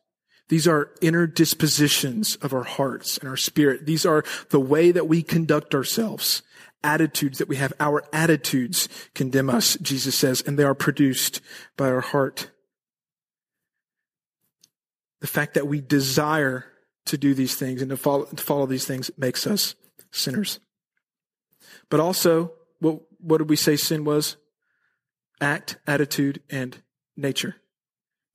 These 0.48 0.68
are 0.68 0.90
inner 1.01 1.27
dispositions 1.27 2.37
of 2.37 2.55
our 2.55 2.62
hearts 2.62 3.18
and 3.18 3.29
our 3.29 3.37
spirit. 3.37 3.85
These 3.85 4.07
are 4.07 4.25
the 4.51 4.61
way 4.61 4.92
that 4.92 5.09
we 5.09 5.22
conduct 5.22 5.75
ourselves. 5.75 6.42
Attitudes 6.85 7.38
that 7.38 7.48
we 7.48 7.57
have. 7.57 7.72
Our 7.81 8.05
attitudes 8.12 8.88
condemn 9.14 9.51
us, 9.51 9.77
Jesus 9.83 10.14
says, 10.14 10.42
and 10.46 10.59
they 10.59 10.64
are 10.64 10.75
produced 10.75 11.40
by 11.77 11.88
our 11.88 12.01
heart. 12.01 12.51
The 15.20 15.27
fact 15.27 15.55
that 15.55 15.66
we 15.66 15.81
desire 15.81 16.66
to 17.07 17.18
do 17.18 17.35
these 17.35 17.55
things 17.55 17.83
and 17.83 17.90
to 17.90 17.96
follow, 17.96 18.25
to 18.25 18.42
follow 18.42 18.66
these 18.66 18.85
things 18.85 19.11
makes 19.16 19.46
us 19.46 19.75
sinners. 20.11 20.61
But 21.92 22.00
also, 22.00 22.52
what, 22.78 23.00
what 23.20 23.37
did 23.37 23.50
we 23.50 23.57
say 23.57 23.76
sin 23.76 24.05
was? 24.05 24.38
Act, 25.42 25.76
attitude, 25.87 26.40
and 26.48 26.74
nature. 27.18 27.57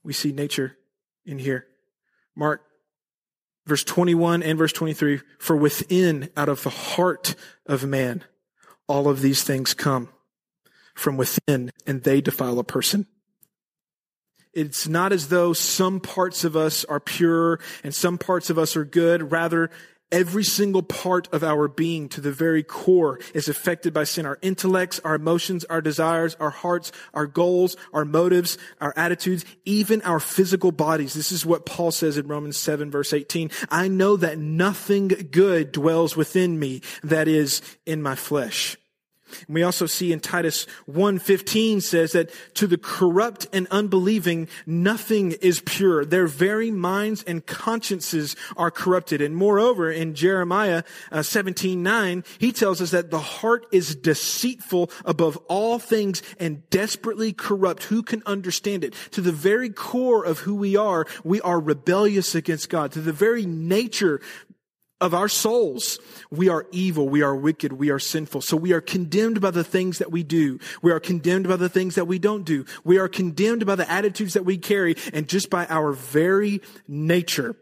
We 0.03 0.13
see 0.13 0.31
nature 0.31 0.77
in 1.25 1.39
here. 1.39 1.65
Mark 2.35 2.61
verse 3.65 3.83
21 3.83 4.43
and 4.43 4.59
verse 4.59 4.71
23 4.73 5.21
For 5.39 5.57
within, 5.57 6.29
out 6.37 6.49
of 6.49 6.61
the 6.61 6.69
heart 6.69 7.33
of 7.65 7.83
man, 7.83 8.23
all 8.87 9.09
of 9.09 9.21
these 9.21 9.41
things 9.43 9.73
come 9.73 10.09
from 10.93 11.17
within, 11.17 11.71
and 11.87 12.03
they 12.03 12.21
defile 12.21 12.59
a 12.59 12.63
person. 12.63 13.07
It's 14.53 14.87
not 14.87 15.11
as 15.11 15.29
though 15.29 15.53
some 15.53 15.99
parts 15.99 16.43
of 16.43 16.55
us 16.55 16.85
are 16.85 16.99
pure 16.99 17.59
and 17.83 17.95
some 17.95 18.19
parts 18.19 18.51
of 18.51 18.59
us 18.59 18.75
are 18.75 18.85
good. 18.85 19.31
Rather, 19.31 19.71
Every 20.09 20.45
single 20.45 20.83
part 20.83 21.27
of 21.33 21.43
our 21.43 21.67
being 21.67 22.07
to 22.09 22.21
the 22.21 22.31
very 22.31 22.63
core 22.63 23.19
is 23.33 23.49
affected 23.49 23.93
by 23.93 24.05
sin. 24.05 24.25
Our 24.25 24.39
intellects, 24.41 25.01
our 25.03 25.15
emotions, 25.15 25.65
our 25.65 25.81
desires, 25.81 26.35
our 26.39 26.49
hearts, 26.49 26.93
our 27.13 27.27
goals, 27.27 27.75
our 27.91 28.05
motives, 28.05 28.57
our 28.79 28.93
attitudes, 28.95 29.43
even 29.65 30.01
our 30.03 30.21
physical 30.21 30.71
bodies. 30.71 31.13
This 31.13 31.33
is 31.33 31.45
what 31.45 31.65
Paul 31.65 31.91
says 31.91 32.17
in 32.17 32.27
Romans 32.27 32.57
7 32.57 32.89
verse 32.89 33.11
18. 33.11 33.51
I 33.69 33.89
know 33.89 34.15
that 34.15 34.37
nothing 34.37 35.09
good 35.09 35.73
dwells 35.73 36.15
within 36.15 36.57
me 36.57 36.81
that 37.03 37.27
is 37.27 37.61
in 37.85 38.01
my 38.01 38.15
flesh. 38.15 38.77
And 39.47 39.55
we 39.55 39.63
also 39.63 39.85
see 39.85 40.11
in 40.11 40.19
Titus 40.19 40.65
1:15 40.85 41.81
says 41.81 42.11
that 42.11 42.31
to 42.55 42.67
the 42.67 42.77
corrupt 42.77 43.47
and 43.53 43.67
unbelieving 43.71 44.47
nothing 44.65 45.33
is 45.41 45.61
pure. 45.61 46.05
Their 46.05 46.27
very 46.27 46.71
minds 46.71 47.23
and 47.23 47.45
consciences 47.45 48.35
are 48.55 48.71
corrupted. 48.71 49.21
And 49.21 49.35
moreover, 49.35 49.91
in 49.91 50.15
Jeremiah 50.15 50.83
17:9, 51.11 52.19
uh, 52.19 52.21
he 52.39 52.51
tells 52.51 52.81
us 52.81 52.91
that 52.91 53.11
the 53.11 53.19
heart 53.19 53.65
is 53.71 53.95
deceitful 53.95 54.89
above 55.05 55.37
all 55.47 55.79
things 55.79 56.21
and 56.39 56.67
desperately 56.69 57.33
corrupt. 57.33 57.83
Who 57.83 58.03
can 58.03 58.23
understand 58.25 58.83
it? 58.83 58.93
To 59.11 59.21
the 59.21 59.31
very 59.31 59.69
core 59.69 60.23
of 60.23 60.39
who 60.39 60.55
we 60.55 60.75
are, 60.75 61.05
we 61.23 61.41
are 61.41 61.59
rebellious 61.59 62.35
against 62.35 62.69
God. 62.69 62.91
To 62.93 63.01
the 63.01 63.13
very 63.13 63.45
nature 63.45 64.21
of 64.99 65.13
our 65.13 65.27
souls. 65.27 65.99
We 66.31 66.49
are 66.49 66.65
evil. 66.71 67.07
We 67.07 67.21
are 67.21 67.35
wicked. 67.35 67.73
We 67.73 67.89
are 67.91 67.99
sinful. 67.99 68.41
So 68.41 68.57
we 68.57 68.73
are 68.73 68.81
condemned 68.81 69.41
by 69.41 69.51
the 69.51 69.63
things 69.63 69.99
that 69.99 70.11
we 70.11 70.23
do. 70.23 70.59
We 70.81 70.91
are 70.91 70.99
condemned 70.99 71.47
by 71.47 71.57
the 71.57 71.69
things 71.69 71.95
that 71.95 72.05
we 72.05 72.19
don't 72.19 72.43
do. 72.43 72.65
We 72.83 72.97
are 72.97 73.07
condemned 73.07 73.65
by 73.65 73.75
the 73.75 73.89
attitudes 73.89 74.33
that 74.33 74.43
we 74.43 74.57
carry. 74.57 74.95
And 75.13 75.27
just 75.27 75.49
by 75.49 75.65
our 75.67 75.91
very 75.91 76.61
nature, 76.87 77.55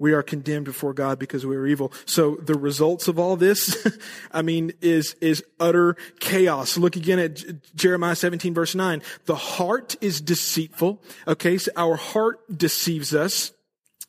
we 0.00 0.14
are 0.14 0.22
condemned 0.22 0.64
before 0.64 0.94
God 0.94 1.18
because 1.18 1.44
we 1.44 1.54
are 1.56 1.66
evil. 1.66 1.92
So 2.06 2.36
the 2.36 2.58
results 2.58 3.06
of 3.06 3.18
all 3.18 3.36
this, 3.36 3.86
I 4.32 4.42
mean, 4.42 4.72
is, 4.80 5.14
is 5.20 5.44
utter 5.60 5.94
chaos. 6.18 6.78
Look 6.78 6.96
again 6.96 7.18
at 7.18 7.44
Jeremiah 7.76 8.16
17 8.16 8.54
verse 8.54 8.74
9. 8.74 9.02
The 9.26 9.36
heart 9.36 9.96
is 10.00 10.20
deceitful. 10.20 11.02
Okay. 11.28 11.58
So 11.58 11.70
our 11.76 11.96
heart 11.96 12.40
deceives 12.56 13.14
us. 13.14 13.52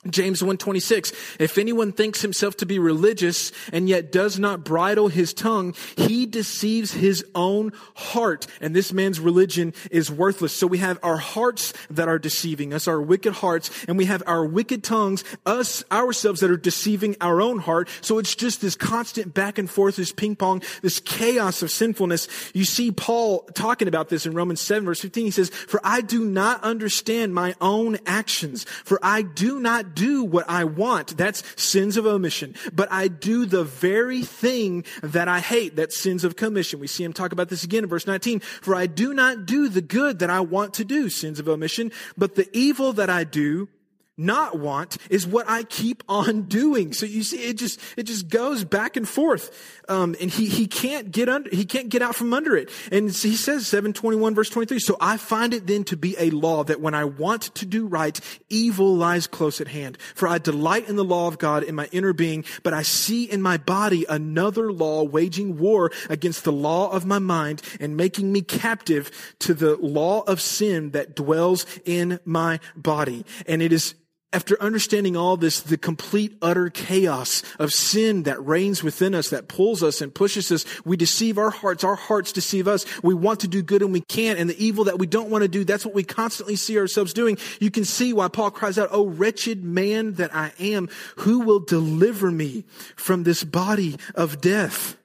James 0.10 0.42
126, 0.42 1.14
if 1.40 1.60
anyone 1.60 1.92
thinks 1.92 2.24
himself 2.24 2.58
to 2.58 2.66
be 2.66 2.80
religious 2.80 3.52
and 3.72 3.88
yet 3.88 4.12
does 4.12 4.40
not 4.40 4.66
bridle 4.66 5.10
his 5.10 5.32
tongue, 5.32 5.76
he 5.96 6.26
deceives 6.26 6.92
his 6.92 7.24
own 7.36 7.72
heart. 7.94 8.48
And 8.62 8.76
this 8.76 8.92
man's 8.92 9.20
religion 9.20 9.76
is 9.92 10.10
worthless. 10.10 10.54
So 10.54 10.66
we 10.66 10.80
have 10.80 10.98
our 11.04 11.18
hearts 11.18 11.74
that 11.92 12.08
are 12.08 12.18
deceiving 12.18 12.74
us, 12.74 12.88
our 12.88 13.00
wicked 13.00 13.34
hearts, 13.34 13.70
and 13.88 13.96
we 13.96 14.06
have 14.06 14.24
our 14.26 14.44
wicked 14.44 14.84
tongues, 14.84 15.24
us, 15.46 15.84
ourselves 15.92 16.40
that 16.40 16.50
are 16.50 16.58
deceiving 16.58 17.16
our 17.22 17.40
own 17.40 17.60
heart. 17.60 17.88
So 18.02 18.18
it's 18.18 18.34
just 18.34 18.60
this 18.60 18.76
constant 18.76 19.36
back 19.36 19.60
and 19.60 19.70
forth, 19.70 19.98
this 19.98 20.12
ping 20.12 20.36
pong, 20.36 20.64
this 20.82 21.00
chaos 21.00 21.62
of 21.62 21.70
sinfulness. 21.70 22.28
You 22.56 22.66
see 22.66 22.92
Paul 22.92 23.42
talking 23.54 23.88
about 23.88 24.10
this 24.10 24.26
in 24.26 24.34
Romans 24.34 24.62
7 24.62 24.84
verse 24.84 25.02
15. 25.02 25.26
He 25.26 25.32
says, 25.32 25.50
for 25.50 25.80
I 25.84 26.02
do 26.02 26.26
not 26.26 26.64
understand 26.64 27.36
my 27.36 27.54
own 27.62 28.00
actions, 28.08 28.64
for 28.64 29.00
I 29.04 29.22
do 29.22 29.60
not 29.60 29.91
do 29.96 30.24
what 30.24 30.50
I 30.50 30.64
want. 30.64 31.18
That's 31.18 31.44
sins 31.62 31.98
of 31.98 32.06
omission. 32.06 32.56
But 32.74 32.92
I 32.92 33.08
do 33.08 33.46
the 33.46 33.64
very 33.64 34.24
thing 34.24 34.86
that 35.02 35.28
I 35.28 35.40
hate. 35.40 35.76
That's 35.76 35.98
sins 35.98 36.24
of 36.24 36.36
commission. 36.36 36.80
We 36.80 36.88
see 36.88 37.04
him 37.04 37.14
talk 37.14 37.32
about 37.32 37.50
this 37.50 37.64
again 37.64 37.84
in 37.84 37.90
verse 37.90 38.08
19. 38.08 38.40
For 38.40 38.76
I 38.76 38.88
do 38.88 39.14
not 39.14 39.46
do 39.46 39.70
the 39.70 39.82
good 39.82 40.20
that 40.20 40.30
I 40.30 40.42
want 40.42 40.74
to 40.76 40.86
do, 40.86 41.10
sins 41.10 41.40
of 41.40 41.48
omission, 41.48 41.92
but 42.18 42.36
the 42.36 42.50
evil 42.56 42.94
that 42.94 43.10
I 43.10 43.24
do, 43.24 43.70
not 44.18 44.60
want 44.60 44.98
is 45.10 45.26
what 45.26 45.50
I 45.50 45.64
keep 45.64 46.04
on 46.08 46.44
doing. 46.44 46.94
So 46.94 47.06
you 47.06 47.24
see, 47.24 47.38
it 47.38 47.58
just, 47.58 47.80
it 47.98 48.04
just 48.04 48.30
goes 48.30 48.64
back 48.64 48.96
and 48.96 49.08
forth. 49.08 49.82
Um, 49.90 50.16
and 50.22 50.30
he, 50.30 50.48
he 50.48 50.68
can't 50.68 51.12
get 51.12 51.30
under, 51.30 51.50
he 51.50 51.66
can't 51.66 51.90
get 51.90 52.02
out 52.02 52.16
from 52.16 52.34
under 52.34 52.56
it. 52.56 52.70
And 52.92 53.10
he 53.10 53.36
says, 53.36 53.68
721 53.68 54.36
verse 54.36 54.50
23, 54.50 54.80
so 54.80 54.98
I 55.00 55.18
find 55.18 55.54
it 55.54 55.66
then 55.66 55.84
to 55.86 55.98
be 55.98 56.16
a 56.20 56.30
law 56.30 56.64
that 56.66 56.82
when 56.82 56.94
I 56.94 57.06
want 57.06 57.44
to 57.56 57.66
do 57.66 57.88
right, 57.88 58.20
evil 58.50 58.96
lies 58.96 59.28
close 59.28 59.62
at 59.62 59.70
hand. 59.70 59.98
For 60.14 60.28
I 60.28 60.38
delight 60.38 60.88
in 60.88 60.98
the 60.98 61.06
law 61.06 61.28
of 61.28 61.38
God 61.38 61.64
in 61.64 61.76
my 61.76 61.88
inner 61.92 62.14
being, 62.14 62.46
but 62.64 62.74
I 62.74 62.84
see 62.84 63.24
in 63.24 63.42
my 63.42 63.58
body 63.58 64.06
another 64.08 64.72
law 64.72 65.04
waging 65.04 65.58
war 65.58 65.92
against 66.10 66.44
the 66.44 66.52
law 66.52 66.92
of 66.92 67.06
my 67.06 67.20
mind 67.20 67.62
and 67.80 67.98
making 67.98 68.32
me 68.32 68.42
captive 68.42 69.36
to 69.40 69.54
the 69.54 69.78
law 69.78 70.22
of 70.22 70.42
sin 70.42 70.92
that 70.92 71.16
dwells 71.16 71.66
in 71.86 72.20
my 72.26 72.60
body. 72.76 73.26
And 73.48 73.62
it 73.62 73.72
is 73.72 73.96
after 74.34 74.62
understanding 74.62 75.18
all 75.18 75.36
this, 75.36 75.60
the 75.60 75.78
complete 75.78 76.38
utter 76.42 76.70
chaos 76.70 77.44
of 77.60 77.74
sin 77.74 78.24
that 78.24 78.44
reigns 78.46 78.82
within 78.82 79.14
us, 79.14 79.30
that 79.30 79.50
pulls 79.50 79.84
us 79.84 80.00
and 80.00 80.14
pushes 80.14 80.52
us, 80.54 80.66
we 80.86 80.96
deceive 80.96 81.38
our 81.38 81.50
hearts. 81.50 81.84
Our 81.84 81.96
hearts 81.96 82.32
deceive 82.32 82.66
us. 82.66 82.86
We 83.04 83.14
want 83.14 83.42
to 83.42 83.50
do 83.50 83.62
good 83.62 83.82
and 83.82 83.92
we 83.92 84.00
can't. 84.00 84.40
And 84.40 84.50
the 84.50 84.64
evil 84.64 84.86
that 84.86 85.00
we 85.00 85.06
don't 85.06 85.30
want 85.30 85.42
to 85.42 85.50
do, 85.50 85.66
that's 85.66 85.86
what 85.86 85.94
we 85.94 86.04
constantly 86.04 86.56
see 86.56 86.78
ourselves 86.80 87.12
doing. 87.12 87.38
You 87.60 87.72
can 87.72 87.84
see 87.84 88.14
why 88.14 88.30
Paul 88.30 88.52
cries 88.52 88.78
out, 88.78 88.90
Oh, 88.92 89.06
wretched 89.06 89.66
man 89.66 90.14
that 90.14 90.34
I 90.34 90.54
am, 90.60 90.88
who 91.18 91.40
will 91.40 91.60
deliver 91.60 92.32
me 92.32 92.64
from 92.96 93.24
this 93.24 93.44
body 93.44 93.98
of 94.16 94.40
death? 94.40 94.98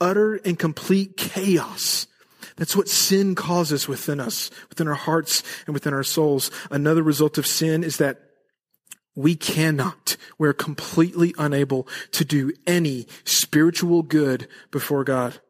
Utter 0.00 0.36
and 0.36 0.56
complete 0.56 1.16
chaos. 1.16 2.06
That's 2.54 2.76
what 2.76 2.88
sin 2.88 3.34
causes 3.34 3.88
within 3.88 4.20
us, 4.20 4.50
within 4.68 4.86
our 4.86 4.94
hearts 4.94 5.42
and 5.66 5.74
within 5.74 5.92
our 5.92 6.04
souls. 6.04 6.52
Another 6.70 7.02
result 7.02 7.36
of 7.36 7.46
sin 7.46 7.82
is 7.82 7.96
that 7.96 8.29
we 9.20 9.36
cannot, 9.36 10.16
we're 10.38 10.52
completely 10.52 11.34
unable 11.38 11.86
to 12.12 12.24
do 12.24 12.52
any 12.66 13.06
spiritual 13.24 14.02
good 14.02 14.48
before 14.70 15.04
God. 15.04 15.40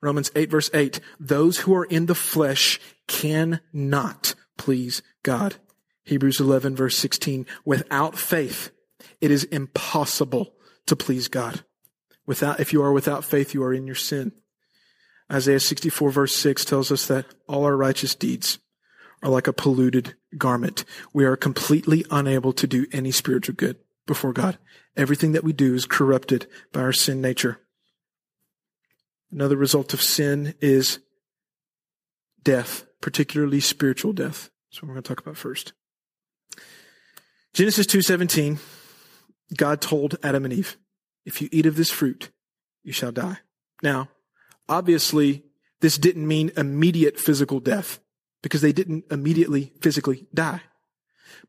Romans 0.00 0.30
8 0.34 0.50
verse 0.50 0.70
8, 0.72 1.00
those 1.18 1.58
who 1.58 1.74
are 1.74 1.84
in 1.84 2.06
the 2.06 2.14
flesh 2.14 2.80
cannot 3.06 4.34
please 4.56 5.02
God. 5.22 5.56
Hebrews 6.04 6.40
11 6.40 6.76
verse 6.76 6.96
16, 6.96 7.46
without 7.64 8.18
faith, 8.18 8.70
it 9.20 9.30
is 9.30 9.44
impossible 9.44 10.54
to 10.86 10.96
please 10.96 11.28
God. 11.28 11.64
Without, 12.26 12.60
if 12.60 12.72
you 12.72 12.82
are 12.82 12.92
without 12.92 13.24
faith, 13.24 13.54
you 13.54 13.62
are 13.62 13.74
in 13.74 13.86
your 13.86 13.96
sin. 13.96 14.32
Isaiah 15.30 15.60
64 15.60 16.10
verse 16.10 16.34
6 16.34 16.64
tells 16.64 16.90
us 16.90 17.06
that 17.06 17.26
all 17.46 17.64
our 17.64 17.76
righteous 17.76 18.14
deeds 18.14 18.58
are 19.22 19.30
like 19.30 19.46
a 19.46 19.52
polluted 19.52 20.14
garment. 20.36 20.84
We 21.12 21.24
are 21.24 21.36
completely 21.36 22.04
unable 22.10 22.52
to 22.52 22.66
do 22.66 22.86
any 22.92 23.10
spiritual 23.10 23.54
good 23.54 23.76
before 24.06 24.32
God. 24.32 24.58
Everything 24.96 25.32
that 25.32 25.44
we 25.44 25.52
do 25.52 25.74
is 25.74 25.86
corrupted 25.86 26.46
by 26.72 26.80
our 26.80 26.92
sin 26.92 27.20
nature. 27.20 27.60
Another 29.30 29.56
result 29.56 29.92
of 29.92 30.02
sin 30.02 30.54
is 30.60 31.00
death, 32.42 32.86
particularly 33.00 33.60
spiritual 33.60 34.12
death. 34.12 34.50
That's 34.70 34.82
what 34.82 34.88
we're 34.88 34.94
going 34.94 35.02
to 35.02 35.08
talk 35.08 35.20
about 35.20 35.36
first. 35.36 35.72
Genesis 37.54 37.86
2:17 37.86 38.58
God 39.56 39.80
told 39.80 40.16
Adam 40.22 40.44
and 40.44 40.52
Eve, 40.52 40.76
if 41.24 41.40
you 41.40 41.48
eat 41.50 41.66
of 41.66 41.76
this 41.76 41.90
fruit, 41.90 42.30
you 42.82 42.92
shall 42.92 43.12
die. 43.12 43.38
Now, 43.82 44.10
obviously, 44.68 45.44
this 45.80 45.96
didn't 45.96 46.28
mean 46.28 46.52
immediate 46.56 47.18
physical 47.18 47.60
death 47.60 48.00
because 48.48 48.62
they 48.62 48.72
didn't 48.72 49.04
immediately 49.10 49.72
physically 49.82 50.26
die. 50.32 50.62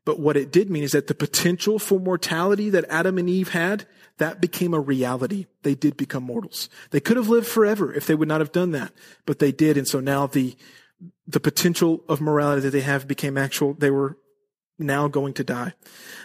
But 0.04 0.20
what 0.20 0.36
it 0.36 0.52
did 0.52 0.68
mean 0.68 0.82
is 0.82 0.92
that 0.92 1.06
the 1.06 1.14
potential 1.14 1.78
for 1.78 1.98
mortality 1.98 2.68
that 2.68 2.84
Adam 2.90 3.16
and 3.16 3.28
Eve 3.28 3.48
had, 3.48 3.86
that 4.18 4.38
became 4.38 4.74
a 4.74 4.80
reality. 4.80 5.46
They 5.62 5.74
did 5.74 5.96
become 5.96 6.24
mortals. 6.24 6.68
They 6.90 7.00
could 7.00 7.16
have 7.16 7.30
lived 7.30 7.46
forever 7.46 7.92
if 7.94 8.06
they 8.06 8.14
would 8.14 8.28
not 8.28 8.42
have 8.42 8.52
done 8.52 8.72
that, 8.72 8.92
but 9.24 9.38
they 9.38 9.50
did. 9.50 9.78
And 9.78 9.88
so 9.88 9.98
now 9.98 10.26
the, 10.26 10.56
the 11.26 11.40
potential 11.40 12.04
of 12.06 12.20
morality 12.20 12.60
that 12.60 12.70
they 12.70 12.82
have 12.82 13.08
became 13.08 13.38
actual. 13.38 13.72
They 13.72 13.90
were 13.90 14.18
now 14.80 15.08
going 15.08 15.34
to 15.34 15.44
die. 15.44 15.74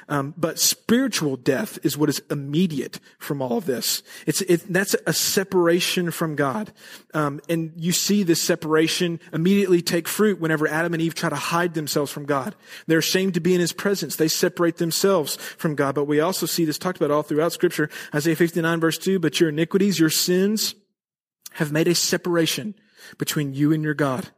Um, 0.07 0.33
but 0.37 0.59
spiritual 0.59 1.35
death 1.35 1.79
is 1.83 1.97
what 1.97 2.09
is 2.09 2.21
immediate 2.29 2.99
from 3.17 3.41
all 3.41 3.57
of 3.57 3.65
this. 3.65 4.03
It's 4.25 4.41
it, 4.41 4.61
that's 4.71 4.95
a 5.05 5.13
separation 5.13 6.11
from 6.11 6.35
God, 6.35 6.71
um, 7.13 7.41
and 7.49 7.73
you 7.75 7.91
see 7.91 8.23
this 8.23 8.41
separation 8.41 9.19
immediately 9.33 9.81
take 9.81 10.07
fruit 10.07 10.39
whenever 10.39 10.67
Adam 10.67 10.93
and 10.93 11.01
Eve 11.01 11.15
try 11.15 11.29
to 11.29 11.35
hide 11.35 11.73
themselves 11.73 12.11
from 12.11 12.25
God. 12.25 12.55
They're 12.87 12.99
ashamed 12.99 13.33
to 13.33 13.39
be 13.39 13.55
in 13.55 13.59
His 13.59 13.73
presence. 13.73 14.15
They 14.15 14.27
separate 14.27 14.77
themselves 14.77 15.37
from 15.37 15.75
God. 15.75 15.95
But 15.95 16.05
we 16.05 16.19
also 16.19 16.45
see 16.45 16.65
this 16.65 16.77
talked 16.77 16.97
about 16.97 17.11
all 17.11 17.23
throughout 17.23 17.53
Scripture. 17.53 17.89
Isaiah 18.13 18.35
fifty 18.35 18.61
nine 18.61 18.79
verse 18.79 18.97
two. 18.97 19.19
But 19.19 19.39
your 19.39 19.49
iniquities, 19.49 19.99
your 19.99 20.11
sins, 20.11 20.75
have 21.53 21.71
made 21.71 21.87
a 21.87 21.95
separation 21.95 22.75
between 23.17 23.53
you 23.53 23.71
and 23.71 23.83
your 23.83 23.93
God, 23.93 24.29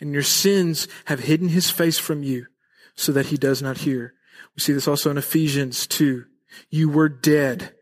and 0.00 0.12
your 0.12 0.22
sins 0.22 0.86
have 1.06 1.20
hidden 1.20 1.48
His 1.48 1.70
face 1.70 1.98
from 1.98 2.22
you 2.22 2.46
so 2.96 3.12
that 3.12 3.26
he 3.26 3.36
does 3.36 3.62
not 3.62 3.78
hear. 3.78 4.14
We 4.54 4.60
see 4.60 4.72
this 4.72 4.88
also 4.88 5.10
in 5.10 5.18
Ephesians 5.18 5.86
2. 5.86 6.24
You 6.70 6.88
were 6.88 7.08
dead 7.08 7.74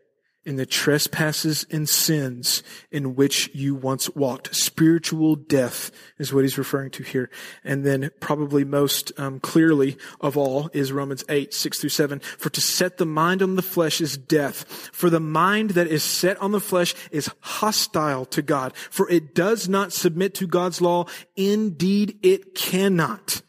in 0.45 0.57
the 0.57 0.65
trespasses 0.65 1.65
and 1.71 1.89
sins 1.89 2.61
in 2.91 3.15
which 3.15 3.49
you 3.55 3.73
once 3.73 4.09
walked. 4.11 4.55
Spiritual 4.55 5.35
death 5.35 5.91
is 6.19 6.31
what 6.31 6.43
he's 6.43 6.57
referring 6.57 6.91
to 6.91 7.03
here. 7.03 7.31
And 7.63 7.83
then 7.83 8.11
probably 8.19 8.63
most 8.63 9.11
um, 9.17 9.39
clearly 9.39 9.97
of 10.21 10.37
all 10.37 10.69
is 10.71 10.91
Romans 10.91 11.23
8, 11.27 11.51
6 11.51 11.79
through 11.79 11.89
7. 11.89 12.19
For 12.19 12.51
to 12.51 12.61
set 12.61 12.97
the 12.97 13.07
mind 13.07 13.41
on 13.41 13.55
the 13.55 13.63
flesh 13.63 13.99
is 13.99 14.17
death. 14.17 14.65
For 14.93 15.09
the 15.09 15.19
mind 15.19 15.71
that 15.71 15.87
is 15.87 16.03
set 16.03 16.39
on 16.39 16.51
the 16.51 16.59
flesh 16.59 16.93
is 17.11 17.31
hostile 17.39 18.25
to 18.25 18.43
God. 18.43 18.75
For 18.75 19.09
it 19.09 19.33
does 19.33 19.67
not 19.67 19.93
submit 19.93 20.35
to 20.35 20.47
God's 20.47 20.79
law. 20.79 21.05
Indeed, 21.35 22.19
it 22.21 22.53
cannot. 22.53 23.41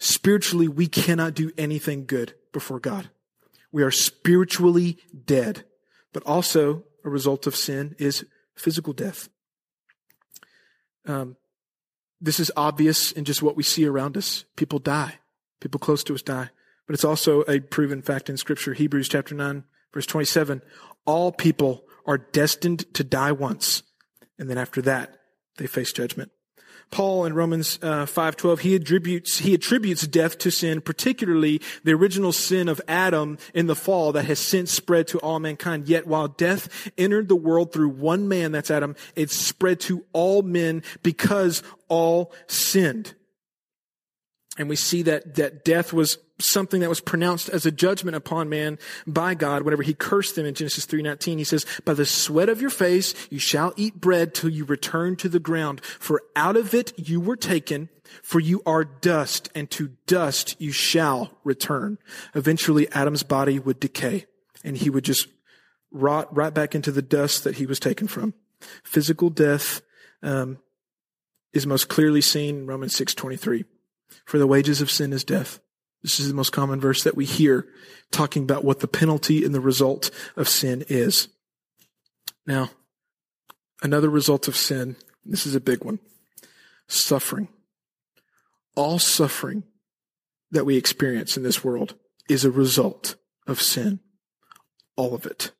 Spiritually, 0.00 0.66
we 0.66 0.86
cannot 0.86 1.34
do 1.34 1.52
anything 1.58 2.06
good 2.06 2.34
before 2.52 2.80
God. 2.80 3.10
We 3.70 3.82
are 3.82 3.90
spiritually 3.90 4.98
dead. 5.26 5.64
But 6.12 6.24
also, 6.24 6.84
a 7.04 7.10
result 7.10 7.46
of 7.46 7.54
sin 7.54 7.94
is 7.98 8.24
physical 8.54 8.94
death. 8.94 9.28
Um, 11.06 11.36
this 12.20 12.40
is 12.40 12.50
obvious 12.56 13.12
in 13.12 13.24
just 13.24 13.42
what 13.42 13.56
we 13.56 13.62
see 13.62 13.86
around 13.86 14.16
us. 14.16 14.44
People 14.56 14.78
die. 14.78 15.18
People 15.60 15.78
close 15.78 16.02
to 16.04 16.14
us 16.14 16.22
die. 16.22 16.50
But 16.86 16.94
it's 16.94 17.04
also 17.04 17.42
a 17.42 17.60
proven 17.60 18.02
fact 18.02 18.30
in 18.30 18.36
Scripture. 18.36 18.72
Hebrews 18.72 19.08
chapter 19.08 19.34
9, 19.34 19.64
verse 19.92 20.06
27. 20.06 20.62
All 21.04 21.30
people 21.30 21.84
are 22.06 22.18
destined 22.18 22.92
to 22.94 23.04
die 23.04 23.32
once, 23.32 23.82
and 24.38 24.50
then 24.50 24.58
after 24.58 24.82
that, 24.82 25.18
they 25.58 25.66
face 25.66 25.92
judgment. 25.92 26.32
Paul 26.90 27.24
in 27.24 27.34
Romans 27.34 27.78
uh, 27.82 28.06
5:12 28.06 28.60
he 28.60 28.74
attributes 28.74 29.38
he 29.38 29.54
attributes 29.54 30.06
death 30.06 30.38
to 30.38 30.50
sin 30.50 30.80
particularly 30.80 31.60
the 31.84 31.92
original 31.92 32.32
sin 32.32 32.68
of 32.68 32.80
Adam 32.88 33.38
in 33.54 33.66
the 33.66 33.76
fall 33.76 34.12
that 34.12 34.24
has 34.24 34.38
since 34.38 34.72
spread 34.72 35.06
to 35.08 35.18
all 35.18 35.38
mankind. 35.38 35.88
Yet 35.88 36.06
while 36.06 36.28
death 36.28 36.90
entered 36.98 37.28
the 37.28 37.36
world 37.36 37.72
through 37.72 37.90
one 37.90 38.28
man 38.28 38.52
that's 38.52 38.70
Adam 38.70 38.96
it 39.14 39.30
spread 39.30 39.80
to 39.80 40.04
all 40.12 40.42
men 40.42 40.82
because 41.02 41.62
all 41.88 42.32
sinned 42.46 43.14
And 44.60 44.68
we 44.68 44.76
see 44.76 45.00
that, 45.04 45.36
that 45.36 45.64
death 45.64 45.90
was 45.90 46.18
something 46.38 46.82
that 46.82 46.90
was 46.90 47.00
pronounced 47.00 47.48
as 47.48 47.64
a 47.64 47.70
judgment 47.70 48.14
upon 48.14 48.50
man 48.50 48.78
by 49.06 49.32
God 49.32 49.62
whenever 49.62 49.82
he 49.82 49.94
cursed 49.94 50.36
them 50.36 50.44
in 50.44 50.52
Genesis 50.52 50.84
3:19 50.84 51.38
he 51.38 51.44
says 51.44 51.64
by 51.86 51.94
the 51.94 52.04
sweat 52.04 52.50
of 52.50 52.60
your 52.60 52.68
face 52.68 53.14
you 53.30 53.38
shall 53.38 53.72
eat 53.78 54.02
bread 54.02 54.34
till 54.34 54.50
you 54.50 54.66
return 54.66 55.16
to 55.16 55.30
the 55.30 55.40
ground. 55.40 55.82
For 55.82 56.20
out 56.36 56.58
of 56.58 56.74
it 56.74 56.92
you 56.98 57.20
were 57.20 57.36
taken 57.36 57.88
for 58.22 58.38
you 58.38 58.62
are 58.66 58.84
dust 58.84 59.48
and 59.54 59.70
to 59.70 59.92
dust 60.06 60.56
you 60.60 60.72
shall 60.72 61.38
return. 61.42 61.96
Eventually 62.34 62.86
Adam's 62.92 63.22
body 63.22 63.58
would 63.58 63.80
decay 63.80 64.26
and 64.62 64.76
he 64.76 64.90
would 64.90 65.04
just 65.04 65.26
rot 65.90 66.36
right 66.36 66.52
back 66.52 66.74
into 66.74 66.92
the 66.92 67.00
dust 67.00 67.44
that 67.44 67.56
he 67.56 67.64
was 67.64 67.80
taken 67.80 68.08
from. 68.08 68.34
Physical 68.84 69.30
death 69.30 69.80
um, 70.22 70.58
is 71.54 71.66
most 71.66 71.88
clearly 71.88 72.20
seen 72.20 72.58
in 72.58 72.66
Romans 72.66 72.94
6:23 72.94 73.64
for 74.24 74.38
the 74.38 74.46
wages 74.46 74.80
of 74.80 74.90
sin 74.90 75.12
is 75.12 75.24
death. 75.24 75.60
This 76.02 76.18
is 76.18 76.28
the 76.28 76.34
most 76.34 76.50
common 76.50 76.80
verse 76.80 77.04
that 77.04 77.16
we 77.16 77.24
hear 77.24 77.66
talking 78.10 78.42
about 78.42 78.64
what 78.64 78.80
the 78.80 78.88
penalty 78.88 79.44
and 79.44 79.54
the 79.54 79.60
result 79.60 80.10
of 80.36 80.48
sin 80.48 80.84
is. 80.88 81.28
Now, 82.46 82.70
another 83.82 84.08
result 84.08 84.48
of 84.48 84.56
sin, 84.56 84.96
this 85.24 85.46
is 85.46 85.54
a 85.54 85.60
big 85.60 85.84
one 85.84 85.98
suffering. 86.88 87.48
All 88.74 88.98
suffering 88.98 89.64
that 90.50 90.64
we 90.64 90.76
experience 90.76 91.36
in 91.36 91.42
this 91.42 91.62
world 91.62 91.94
is 92.28 92.44
a 92.44 92.50
result 92.50 93.16
of 93.46 93.60
sin. 93.60 94.00
All 94.96 95.14
of 95.14 95.26
it. 95.26 95.52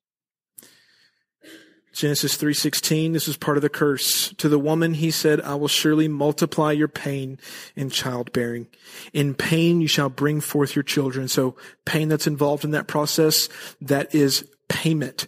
Genesis 1.93 2.37
3:16 2.37 3.13
this 3.13 3.27
is 3.27 3.37
part 3.37 3.57
of 3.57 3.63
the 3.63 3.69
curse. 3.69 4.33
To 4.39 4.49
the 4.49 4.59
woman 4.59 4.95
he 4.95 5.11
said 5.11 5.41
I 5.41 5.55
will 5.55 5.69
surely 5.69 6.09
multiply 6.09 6.73
your 6.73 6.89
pain 6.89 7.39
in 7.75 7.91
childbearing. 7.91 8.69
In 9.13 9.35
pain 9.35 9.81
you 9.81 9.89
shall 9.89 10.09
bring 10.09 10.41
forth 10.41 10.77
your 10.77 10.83
children. 10.85 11.27
So 11.29 11.57
pain 11.85 12.09
that's 12.09 12.27
involved 12.27 12.65
in 12.65 12.71
that 12.71 12.87
process 12.87 13.49
that 13.81 14.15
is 14.15 14.49
payment 14.69 15.27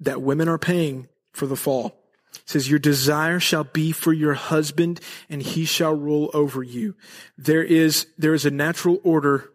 that 0.00 0.20
women 0.20 0.48
are 0.48 0.58
paying 0.58 1.08
for 1.32 1.46
the 1.46 1.56
fall. 1.56 1.98
It 2.34 2.40
says 2.46 2.68
your 2.68 2.80
desire 2.80 3.38
shall 3.38 3.64
be 3.64 3.92
for 3.92 4.12
your 4.12 4.34
husband 4.34 5.00
and 5.30 5.40
he 5.40 5.64
shall 5.64 5.94
rule 5.94 6.30
over 6.34 6.64
you. 6.64 6.96
There 7.38 7.62
is 7.62 8.06
there 8.18 8.34
is 8.34 8.44
a 8.44 8.50
natural 8.50 9.00
order 9.04 9.48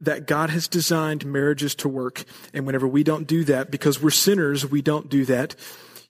that 0.00 0.28
God 0.28 0.50
has 0.50 0.68
designed 0.68 1.26
marriages 1.26 1.74
to 1.74 1.88
work. 1.88 2.24
And 2.54 2.64
whenever 2.64 2.86
we 2.86 3.02
don't 3.02 3.26
do 3.26 3.42
that, 3.44 3.68
because 3.68 4.00
we're 4.00 4.10
sinners, 4.10 4.64
we 4.64 4.80
don't 4.80 5.08
do 5.08 5.24
that 5.24 5.56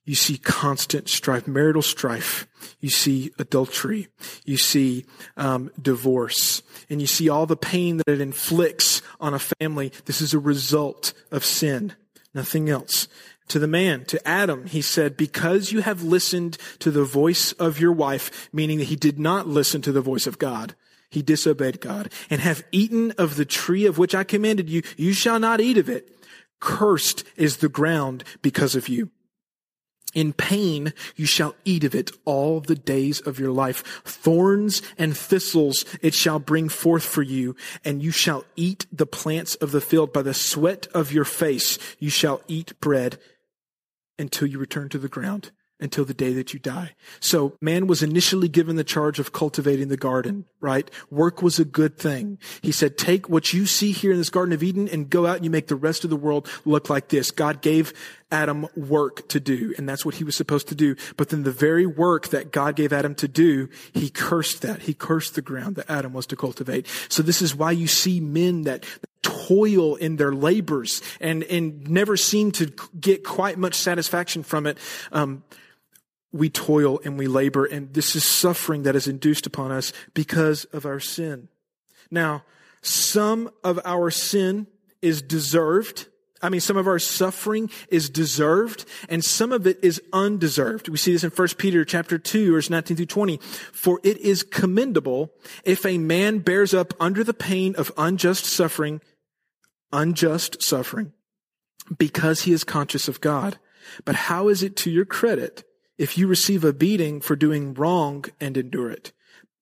you 0.09 0.15
see 0.15 0.39
constant 0.39 1.07
strife, 1.07 1.47
marital 1.47 1.83
strife. 1.83 2.49
You 2.81 2.89
see 2.89 3.31
adultery. 3.39 4.09
You 4.47 4.57
see 4.57 5.05
um, 5.37 5.71
divorce, 5.81 6.63
and 6.89 7.03
you 7.03 7.07
see 7.07 7.29
all 7.29 7.45
the 7.45 7.59
pain 7.59 7.99
that 7.99 8.09
it 8.09 8.23
inflicts 8.23 9.03
on 9.21 9.35
a 9.35 9.39
family. 9.39 9.93
This 10.07 10.23
is 10.23 10.33
a 10.33 10.39
result 10.39 11.13
of 11.31 11.45
sin, 11.45 11.93
nothing 12.33 12.71
else. 12.71 13.07
To 13.49 13.59
the 13.59 13.69
man, 13.69 14.07
to 14.07 14.27
Adam, 14.27 14.67
he 14.67 14.81
said, 14.81 15.15
because 15.15 15.73
you 15.73 15.83
have 15.83 16.03
listened 16.03 16.57
to 16.79 16.91
the 16.91 17.05
voice 17.05 17.53
of 17.53 17.79
your 17.79 17.93
wife, 17.93 18.49
meaning 18.51 18.79
that 18.79 18.85
he 18.85 18.97
did 18.97 19.19
not 19.19 19.47
listen 19.47 19.83
to 19.83 19.93
the 19.93 20.01
voice 20.01 20.27
of 20.27 20.39
God. 20.39 20.75
He 21.11 21.21
disobeyed 21.21 21.83
God 21.83 22.11
and 22.31 22.41
have 22.41 22.65
eaten 22.73 23.13
of 23.19 23.37
the 23.37 23.45
tree 23.45 23.85
of 23.85 23.99
which 23.99 24.15
I 24.15 24.25
commanded 24.25 24.71
you. 24.71 24.83
You 24.97 25.13
shall 25.13 25.39
not 25.39 25.61
eat 25.61 25.77
of 25.77 25.91
it. 25.91 26.09
Cursed 26.61 27.25
is 27.37 27.59
the 27.59 27.69
ground 27.69 28.25
because 28.41 28.75
of 28.75 28.89
you. 28.89 29.11
In 30.15 30.33
pain, 30.33 30.93
you 31.17 31.27
shall 31.27 31.55
eat 31.65 31.85
of 31.85 31.95
it 31.95 32.11
all 32.25 32.61
the 32.61 32.75
days 32.75 33.21
of 33.21 33.39
your 33.39 33.53
life. 33.53 33.83
Thorns 34.05 34.83
and 34.97 35.17
thistles 35.17 35.85
it 36.01 36.15
shall 36.15 36.39
bring 36.39 36.69
forth 36.69 37.05
for 37.05 37.23
you, 37.23 37.57
and 37.85 38.03
you 38.03 38.11
shall 38.11 38.45
eat 38.57 38.87
the 38.93 39.07
plants 39.07 39.55
of 39.57 39.73
the 39.73 39.81
field. 39.81 40.13
By 40.13 40.23
the 40.23 40.35
sweat 40.35 40.87
of 40.95 41.13
your 41.13 41.25
face, 41.25 41.79
you 41.99 42.11
shall 42.11 42.41
eat 42.49 42.79
bread 42.81 43.19
until 44.19 44.49
you 44.49 44.59
return 44.59 44.89
to 44.91 44.99
the 44.99 45.09
ground 45.09 45.53
until 45.81 46.05
the 46.05 46.15
day 46.15 46.33
that 46.33 46.53
you 46.53 46.59
die. 46.59 46.95
So 47.21 47.57
man 47.61 47.87
was 47.87 48.03
initially 48.03 48.49
given 48.49 48.77
the 48.77 48.85
charge 48.85 49.19
of 49.19 49.33
cultivating 49.33 49.89
the 49.89 49.97
garden, 49.97 50.45
right? 50.61 50.91
Work 51.11 51.43
was 51.43 51.59
a 51.59 51.65
good 51.65 51.97
thing. 51.97 52.39
He 52.63 52.73
said, 52.73 52.99
take 52.99 53.29
what 53.29 53.53
you 53.53 53.67
see 53.67 53.93
here 53.93 54.13
in 54.13 54.19
this 54.19 54.31
Garden 54.31 54.53
of 54.53 54.63
Eden 54.63 54.89
and 54.89 55.09
go 55.09 55.27
out 55.27 55.37
and 55.37 55.45
you 55.45 55.51
make 55.51 55.69
the 55.69 55.77
rest 55.77 56.05
of 56.05 56.11
the 56.11 56.17
world 56.17 56.49
look 56.65 56.91
like 56.91 57.09
this. 57.09 57.31
God 57.31 57.63
gave 57.63 57.93
Adam 58.31 58.67
work 58.77 59.27
to 59.29 59.41
do, 59.41 59.75
and 59.79 59.89
that's 59.89 60.05
what 60.05 60.17
he 60.17 60.25
was 60.25 60.37
supposed 60.37 60.69
to 60.69 60.75
do. 60.75 60.97
But 61.17 61.31
then 61.31 61.45
the 61.45 61.51
very 61.51 61.87
work 61.87 62.29
that 62.29 62.53
God 62.53 62.77
gave 62.77 62.93
Adam 62.93 63.15
to 63.17 63.29
do, 63.29 63.69
he 63.93 64.11
cursed 64.11 64.63
that. 64.63 64.83
He 64.83 64.95
cursed 64.95 65.35
the 65.35 65.43
ground 65.43 65.77
that 65.77 65.91
Adam 65.91 66.13
was 66.13 66.27
to 66.27 66.37
cultivate. 66.37 66.87
So 67.09 67.23
this 67.23 67.41
is 67.41 67.55
why 67.55 67.71
you 67.71 67.87
see 67.87 68.21
men 68.21 68.63
that 68.63 68.85
toil 69.23 69.97
in 69.97 70.17
their 70.17 70.33
labors 70.33 71.03
and, 71.21 71.43
and 71.45 71.89
never 71.89 72.17
seem 72.17 72.53
to 72.53 72.73
get 73.01 73.25
quite 73.25 73.59
much 73.59 73.75
satisfaction 73.75 74.43
from 74.43 74.67
it. 74.67 74.79
Um, 75.11 75.43
we 76.33 76.51
toil 76.51 77.01
and 77.05 77.19
we 77.19 77.27
labor, 77.27 77.65
and 77.65 77.93
this 77.95 78.15
is 78.15 78.25
suffering 78.25 78.83
that 78.83 78.97
is 78.97 79.09
induced 79.09 79.47
upon 79.47 79.73
us 79.73 79.93
because 80.15 80.65
of 80.67 80.85
our 80.85 81.01
sin. 81.01 81.49
Now, 82.11 82.45
some 82.83 83.51
of 83.65 83.81
our 83.85 84.11
sin 84.11 84.67
is 85.03 85.23
deserved. 85.23 86.07
I 86.41 86.49
mean, 86.49 86.61
some 86.61 86.77
of 86.77 86.87
our 86.87 86.99
suffering 86.99 87.71
is 87.89 88.09
deserved 88.09 88.85
and 89.09 89.25
some 89.25 89.53
of 89.53 89.67
it 89.67 89.79
is 89.83 90.01
undeserved. 90.13 90.89
We 90.89 90.97
see 90.97 91.13
this 91.13 91.25
in 91.25 91.31
1 91.31 91.49
Peter 91.59 91.85
chapter 91.85 92.17
2, 92.19 92.53
verse 92.53 92.71
19 92.71 92.97
through 92.97 93.07
20. 93.07 93.39
For 93.73 94.01
it 94.05 94.19
is 94.19 94.45
commendable 94.45 95.33
if 95.65 95.85
a 95.85 95.99
man 95.99 96.39
bears 96.39 96.75
up 96.75 96.95
under 97.01 97.25
the 97.25 97.35
pain 97.35 97.75
of 97.77 97.91
unjust 97.97 98.45
suffering, 98.45 99.01
unjust 99.93 100.63
suffering, 100.63 101.13
because 101.97 102.43
he 102.43 102.53
is 102.53 102.63
conscious 102.63 103.09
of 103.09 103.21
God. 103.21 103.59
But 104.05 104.15
how 104.15 104.49
is 104.49 104.63
it 104.63 104.77
to 104.77 104.91
your 104.91 105.07
credit 105.07 105.65
if 105.99 106.17
you 106.17 106.27
receive 106.27 106.65
a 106.65 106.73
beating 106.73 107.21
for 107.21 107.37
doing 107.37 107.75
wrong 107.75 108.25
and 108.41 108.57
endure 108.57 108.91
it. 108.91 109.13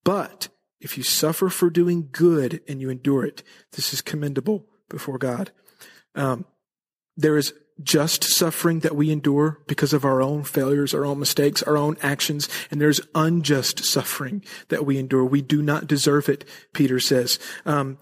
But 0.04 0.48
if 0.80 0.96
you 0.96 1.02
suffer 1.02 1.48
for 1.48 1.70
doing 1.70 2.10
good 2.12 2.60
and 2.68 2.80
you 2.80 2.90
endure 2.90 3.24
it, 3.24 3.42
this 3.72 3.92
is 3.92 4.02
commendable 4.02 4.66
before 4.88 5.18
God. 5.18 5.50
Um, 6.14 6.44
there 7.16 7.36
is 7.36 7.54
just 7.82 8.24
suffering 8.24 8.80
that 8.80 8.96
we 8.96 9.10
endure 9.10 9.60
because 9.66 9.92
of 9.92 10.04
our 10.04 10.22
own 10.22 10.44
failures, 10.44 10.94
our 10.94 11.04
own 11.04 11.18
mistakes, 11.18 11.62
our 11.62 11.76
own 11.76 11.96
actions, 12.02 12.48
and 12.70 12.80
there's 12.80 13.00
unjust 13.14 13.84
suffering 13.84 14.42
that 14.68 14.86
we 14.86 14.98
endure. 14.98 15.24
We 15.24 15.42
do 15.42 15.62
not 15.62 15.86
deserve 15.86 16.28
it, 16.28 16.44
Peter 16.72 16.98
says. 17.00 17.38
Um, 17.66 17.98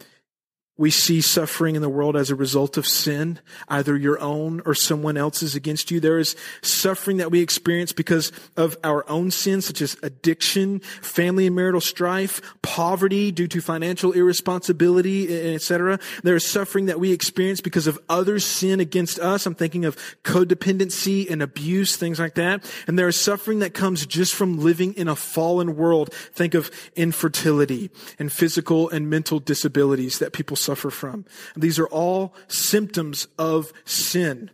we 0.76 0.90
see 0.90 1.20
suffering 1.20 1.76
in 1.76 1.82
the 1.82 1.88
world 1.88 2.16
as 2.16 2.30
a 2.30 2.34
result 2.34 2.76
of 2.76 2.86
sin, 2.86 3.38
either 3.68 3.96
your 3.96 4.18
own 4.18 4.60
or 4.66 4.74
someone 4.74 5.16
else's 5.16 5.54
against 5.54 5.90
you. 5.92 6.00
There 6.00 6.18
is 6.18 6.34
suffering 6.62 7.18
that 7.18 7.30
we 7.30 7.40
experience 7.40 7.92
because 7.92 8.32
of 8.56 8.76
our 8.82 9.08
own 9.08 9.30
sins, 9.30 9.66
such 9.66 9.80
as 9.80 9.96
addiction, 10.02 10.80
family 10.80 11.46
and 11.46 11.54
marital 11.54 11.80
strife, 11.80 12.42
poverty 12.62 13.30
due 13.30 13.46
to 13.46 13.60
financial 13.60 14.10
irresponsibility, 14.12 15.54
etc. 15.54 16.00
There 16.24 16.34
is 16.34 16.44
suffering 16.44 16.86
that 16.86 16.98
we 16.98 17.12
experience 17.12 17.60
because 17.60 17.86
of 17.86 18.00
others' 18.08 18.44
sin 18.44 18.80
against 18.80 19.20
us. 19.20 19.46
I'm 19.46 19.54
thinking 19.54 19.84
of 19.84 19.96
codependency 20.24 21.30
and 21.30 21.40
abuse, 21.40 21.94
things 21.94 22.18
like 22.18 22.34
that. 22.34 22.68
And 22.88 22.98
there 22.98 23.06
is 23.06 23.16
suffering 23.16 23.60
that 23.60 23.74
comes 23.74 24.06
just 24.06 24.34
from 24.34 24.58
living 24.58 24.94
in 24.94 25.06
a 25.06 25.14
fallen 25.14 25.76
world. 25.76 26.12
Think 26.12 26.54
of 26.54 26.68
infertility 26.96 27.92
and 28.18 28.32
physical 28.32 28.88
and 28.88 29.08
mental 29.08 29.38
disabilities 29.38 30.18
that 30.18 30.32
people 30.32 30.56
suffer 30.64 30.90
from. 30.90 31.24
These 31.56 31.78
are 31.78 31.86
all 31.86 32.34
symptoms 32.48 33.28
of 33.38 33.72
sin. 33.84 34.50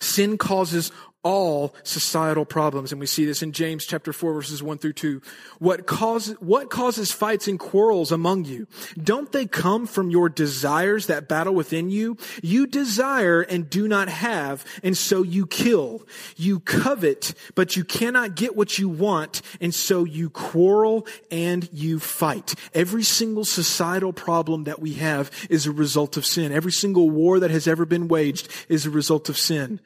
Sin 0.00 0.38
causes 0.38 0.92
all 1.24 1.74
societal 1.82 2.44
problems. 2.44 2.92
And 2.92 3.00
we 3.00 3.06
see 3.06 3.24
this 3.24 3.42
in 3.42 3.52
James 3.52 3.84
chapter 3.84 4.12
4 4.12 4.34
verses 4.34 4.62
1 4.62 4.78
through 4.78 4.92
2. 4.92 5.22
What 5.58 5.86
causes, 5.86 6.36
what 6.38 6.70
causes 6.70 7.10
fights 7.10 7.48
and 7.48 7.58
quarrels 7.58 8.12
among 8.12 8.44
you? 8.44 8.68
Don't 9.02 9.32
they 9.32 9.46
come 9.46 9.86
from 9.86 10.10
your 10.10 10.28
desires 10.28 11.06
that 11.06 11.26
battle 11.26 11.54
within 11.54 11.90
you? 11.90 12.18
You 12.42 12.66
desire 12.66 13.40
and 13.40 13.68
do 13.68 13.88
not 13.88 14.08
have, 14.08 14.64
and 14.82 14.96
so 14.96 15.22
you 15.22 15.46
kill. 15.46 16.06
You 16.36 16.60
covet, 16.60 17.34
but 17.54 17.74
you 17.74 17.84
cannot 17.84 18.36
get 18.36 18.54
what 18.54 18.78
you 18.78 18.88
want, 18.88 19.40
and 19.60 19.74
so 19.74 20.04
you 20.04 20.28
quarrel 20.28 21.06
and 21.30 21.68
you 21.72 21.98
fight. 21.98 22.54
Every 22.74 23.02
single 23.02 23.46
societal 23.46 24.12
problem 24.12 24.64
that 24.64 24.80
we 24.80 24.94
have 24.94 25.30
is 25.48 25.66
a 25.66 25.72
result 25.72 26.18
of 26.18 26.26
sin. 26.26 26.52
Every 26.52 26.72
single 26.72 27.08
war 27.08 27.40
that 27.40 27.50
has 27.50 27.66
ever 27.66 27.86
been 27.86 28.08
waged 28.08 28.48
is 28.68 28.84
a 28.84 28.90
result 28.90 29.30
of 29.30 29.38
sin. 29.38 29.80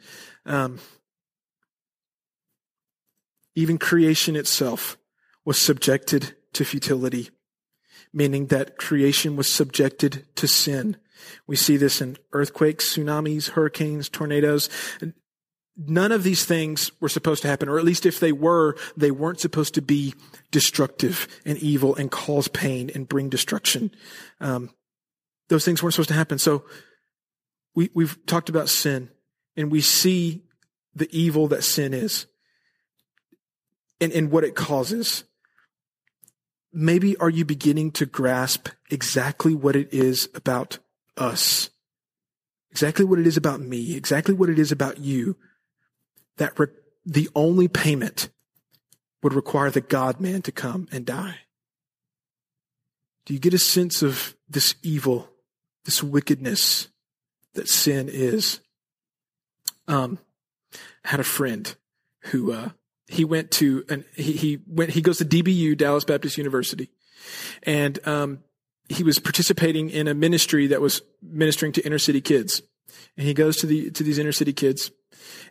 Um, 0.44 0.79
even 3.59 3.77
creation 3.77 4.37
itself 4.37 4.97
was 5.44 5.59
subjected 5.59 6.37
to 6.53 6.64
futility, 6.64 7.29
meaning 8.12 8.47
that 8.47 8.79
creation 8.79 9.35
was 9.35 9.53
subjected 9.53 10.25
to 10.37 10.47
sin. 10.47 10.97
We 11.49 11.57
see 11.57 11.77
this 11.77 12.01
in 12.01 12.18
earthquakes, 12.33 12.94
tsunamis, 12.94 13.51
hurricanes, 13.51 14.09
tornadoes. 14.09 14.71
none 15.77 16.12
of 16.12 16.23
these 16.23 16.44
things 16.44 16.92
were 17.01 17.09
supposed 17.09 17.42
to 17.42 17.49
happen, 17.49 17.68
or 17.68 17.79
at 17.79 17.85
least 17.85 18.07
if 18.07 18.21
they 18.21 18.31
were, 18.31 18.77
they 18.97 19.11
weren't 19.11 19.40
supposed 19.40 19.75
to 19.75 19.83
be 19.83 20.14
destructive 20.53 21.27
and 21.44 21.59
evil 21.59 21.97
and 21.97 22.12
cause 22.12 22.47
pain 22.47 22.92
and 22.94 23.09
bring 23.09 23.29
destruction. 23.29 23.90
Um, 24.40 24.71
those 25.49 25.64
things 25.64 25.83
weren't 25.83 25.94
supposed 25.94 26.11
to 26.11 26.14
happen. 26.14 26.38
So 26.38 26.62
we, 27.75 27.90
we've 27.92 28.25
talked 28.25 28.51
about 28.51 28.68
sin 28.68 29.11
and 29.57 29.68
we 29.68 29.81
see 29.81 30.44
the 30.94 31.09
evil 31.11 31.49
that 31.49 31.64
sin 31.64 31.92
is 31.92 32.27
and, 34.00 34.12
and 34.12 34.30
what 34.30 34.44
it 34.44 34.54
causes. 34.54 35.24
Maybe 36.72 37.16
are 37.16 37.30
you 37.30 37.44
beginning 37.44 37.92
to 37.92 38.06
grasp 38.06 38.68
exactly 38.90 39.54
what 39.54 39.76
it 39.76 39.92
is 39.92 40.28
about 40.34 40.78
us? 41.16 41.70
Exactly 42.70 43.04
what 43.04 43.18
it 43.18 43.26
is 43.26 43.37
about 43.37 43.61
me, 43.61 43.96
exactly 43.96 44.34
what 44.34 44.50
it 44.50 44.58
is 44.58 44.70
about 44.70 44.98
you, 44.98 45.37
that 46.37 46.58
re- 46.58 46.66
the 47.04 47.28
only 47.34 47.68
payment 47.68 48.28
would 49.22 49.34
require 49.34 49.70
the 49.70 49.80
God 49.80 50.20
man 50.20 50.42
to 50.42 50.52
come 50.52 50.87
and 50.92 51.04
die. 51.04 51.38
Do 53.24 53.34
you 53.34 53.40
get 53.40 53.54
a 53.54 53.58
sense 53.58 54.02
of 54.02 54.37
this 54.48 54.74
evil, 54.82 55.28
this 55.84 56.02
wickedness 56.02 56.88
that 57.54 57.68
sin 57.68 58.08
is? 58.08 58.61
Um, 59.87 60.18
I 61.04 61.08
had 61.08 61.20
a 61.20 61.24
friend 61.24 61.74
who, 62.24 62.52
uh, 62.52 62.70
he 63.09 63.25
went 63.25 63.51
to, 63.53 63.85
and 63.88 64.05
he, 64.14 64.33
he 64.33 64.59
went, 64.66 64.90
he 64.90 65.01
goes 65.01 65.18
to 65.18 65.25
DBU, 65.25 65.77
Dallas 65.77 66.05
Baptist 66.05 66.38
University. 66.38 66.90
And, 67.62 67.99
um, 68.07 68.38
he 68.88 69.03
was 69.03 69.18
participating 69.18 69.90
in 69.90 70.09
a 70.09 70.14
ministry 70.14 70.68
that 70.68 70.81
was 70.81 71.03
ministering 71.23 71.73
to 71.73 71.83
inner 71.83 71.99
city 71.99 72.21
kids. 72.21 72.62
And 73.16 73.27
he 73.27 73.35
goes 73.35 73.59
to 73.59 73.66
the, 73.66 73.90
to 73.90 74.03
these 74.03 74.18
inner 74.18 74.33
city 74.33 74.53
kids 74.53 74.90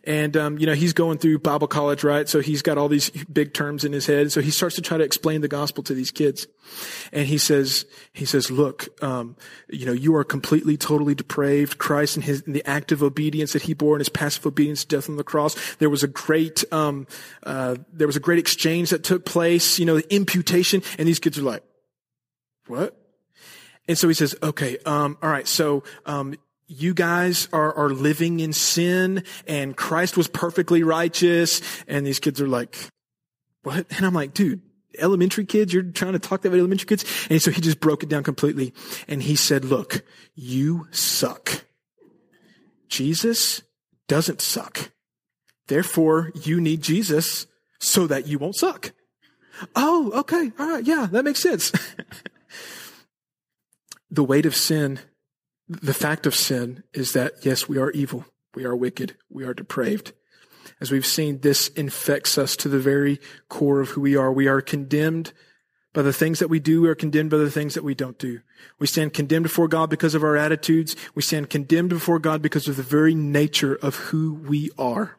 and, 0.04 0.36
um, 0.36 0.58
you 0.58 0.66
know, 0.66 0.74
he's 0.74 0.92
going 0.92 1.18
through 1.18 1.38
Bible 1.40 1.66
college, 1.66 2.04
right? 2.04 2.28
So 2.28 2.40
he's 2.40 2.62
got 2.62 2.78
all 2.78 2.88
these 2.88 3.10
big 3.24 3.52
terms 3.52 3.84
in 3.84 3.92
his 3.92 4.06
head. 4.06 4.32
So 4.32 4.40
he 4.40 4.50
starts 4.50 4.76
to 4.76 4.82
try 4.82 4.96
to 4.96 5.04
explain 5.04 5.40
the 5.40 5.48
gospel 5.48 5.82
to 5.84 5.94
these 5.94 6.10
kids. 6.10 6.46
And 7.12 7.26
he 7.26 7.38
says, 7.38 7.84
he 8.12 8.24
says, 8.24 8.50
look, 8.50 8.88
um, 9.02 9.36
you 9.68 9.86
know, 9.86 9.92
you 9.92 10.14
are 10.16 10.24
completely, 10.24 10.76
totally 10.76 11.14
depraved. 11.14 11.78
Christ 11.78 12.16
and 12.16 12.24
his, 12.24 12.40
in 12.42 12.52
the 12.52 12.64
active 12.66 13.02
obedience 13.02 13.52
that 13.52 13.62
he 13.62 13.74
bore 13.74 13.94
and 13.94 14.00
his 14.00 14.08
passive 14.08 14.46
obedience 14.46 14.84
to 14.84 14.96
death 14.96 15.08
on 15.08 15.16
the 15.16 15.24
cross. 15.24 15.56
There 15.76 15.90
was 15.90 16.02
a 16.02 16.08
great, 16.08 16.64
um, 16.72 17.06
uh, 17.42 17.76
there 17.92 18.06
was 18.06 18.16
a 18.16 18.20
great 18.20 18.38
exchange 18.38 18.90
that 18.90 19.04
took 19.04 19.24
place, 19.24 19.78
you 19.78 19.84
know, 19.84 19.96
the 19.96 20.14
imputation. 20.14 20.82
And 20.98 21.08
these 21.08 21.18
kids 21.18 21.38
are 21.38 21.42
like, 21.42 21.62
what? 22.66 22.96
And 23.88 23.96
so 23.96 24.06
he 24.06 24.14
says, 24.14 24.34
okay, 24.42 24.78
um, 24.84 25.16
all 25.22 25.30
right, 25.30 25.48
so, 25.48 25.82
um, 26.04 26.34
you 26.68 26.92
guys 26.94 27.48
are, 27.52 27.74
are 27.74 27.90
living 27.90 28.40
in 28.40 28.52
sin 28.52 29.24
and 29.46 29.76
Christ 29.76 30.16
was 30.16 30.28
perfectly 30.28 30.82
righteous. 30.82 31.62
And 31.88 32.06
these 32.06 32.20
kids 32.20 32.40
are 32.40 32.48
like, 32.48 32.76
what? 33.62 33.86
And 33.96 34.06
I'm 34.06 34.14
like, 34.14 34.34
dude, 34.34 34.60
elementary 34.98 35.46
kids, 35.46 35.72
you're 35.72 35.82
trying 35.82 36.12
to 36.12 36.18
talk 36.18 36.44
about 36.44 36.58
elementary 36.58 36.86
kids. 36.86 37.04
And 37.30 37.40
so 37.40 37.50
he 37.50 37.60
just 37.60 37.80
broke 37.80 38.02
it 38.02 38.08
down 38.08 38.22
completely. 38.22 38.74
And 39.08 39.22
he 39.22 39.34
said, 39.34 39.64
look, 39.64 40.04
you 40.34 40.86
suck. 40.90 41.64
Jesus 42.88 43.62
doesn't 44.06 44.40
suck. 44.40 44.90
Therefore, 45.68 46.32
you 46.34 46.60
need 46.60 46.82
Jesus 46.82 47.46
so 47.78 48.06
that 48.06 48.26
you 48.26 48.38
won't 48.38 48.56
suck. 48.56 48.92
Oh, 49.74 50.12
okay. 50.20 50.52
All 50.58 50.68
right. 50.68 50.84
Yeah, 50.84 51.08
that 51.10 51.24
makes 51.24 51.40
sense. 51.40 51.72
the 54.10 54.24
weight 54.24 54.46
of 54.46 54.54
sin 54.54 55.00
the 55.68 55.94
fact 55.94 56.26
of 56.26 56.34
sin 56.34 56.82
is 56.92 57.12
that, 57.12 57.44
yes, 57.44 57.68
we 57.68 57.78
are 57.78 57.90
evil. 57.90 58.24
We 58.54 58.64
are 58.64 58.74
wicked. 58.74 59.16
We 59.28 59.44
are 59.44 59.54
depraved. 59.54 60.12
As 60.80 60.90
we've 60.90 61.06
seen, 61.06 61.40
this 61.40 61.68
infects 61.68 62.38
us 62.38 62.56
to 62.56 62.68
the 62.68 62.78
very 62.78 63.20
core 63.48 63.80
of 63.80 63.90
who 63.90 64.00
we 64.00 64.16
are. 64.16 64.32
We 64.32 64.48
are 64.48 64.60
condemned 64.60 65.32
by 65.92 66.02
the 66.02 66.12
things 66.12 66.38
that 66.38 66.48
we 66.48 66.60
do. 66.60 66.82
We 66.82 66.88
are 66.88 66.94
condemned 66.94 67.30
by 67.30 67.38
the 67.38 67.50
things 67.50 67.74
that 67.74 67.84
we 67.84 67.94
don't 67.94 68.18
do. 68.18 68.40
We 68.78 68.86
stand 68.86 69.14
condemned 69.14 69.44
before 69.44 69.68
God 69.68 69.90
because 69.90 70.14
of 70.14 70.22
our 70.22 70.36
attitudes. 70.36 70.96
We 71.14 71.22
stand 71.22 71.50
condemned 71.50 71.90
before 71.90 72.18
God 72.18 72.42
because 72.42 72.68
of 72.68 72.76
the 72.76 72.82
very 72.82 73.14
nature 73.14 73.74
of 73.74 73.96
who 73.96 74.34
we 74.34 74.70
are. 74.78 75.18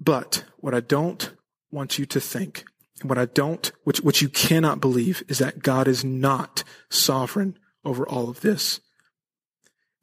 But 0.00 0.44
what 0.58 0.74
I 0.74 0.80
don't 0.80 1.32
want 1.70 1.98
you 1.98 2.06
to 2.06 2.20
think, 2.20 2.64
and 3.00 3.10
what 3.10 3.18
I 3.18 3.26
don't, 3.26 3.70
which, 3.84 4.00
which 4.00 4.22
you 4.22 4.28
cannot 4.28 4.80
believe, 4.80 5.22
is 5.28 5.38
that 5.38 5.62
God 5.62 5.88
is 5.88 6.04
not 6.04 6.64
sovereign 6.88 7.58
over 7.86 8.06
all 8.06 8.28
of 8.28 8.40
this. 8.40 8.80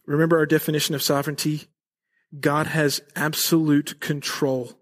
Remember 0.05 0.37
our 0.37 0.45
definition 0.45 0.95
of 0.95 1.03
sovereignty? 1.03 1.67
God 2.39 2.67
has 2.67 3.01
absolute 3.15 3.99
control 3.99 4.79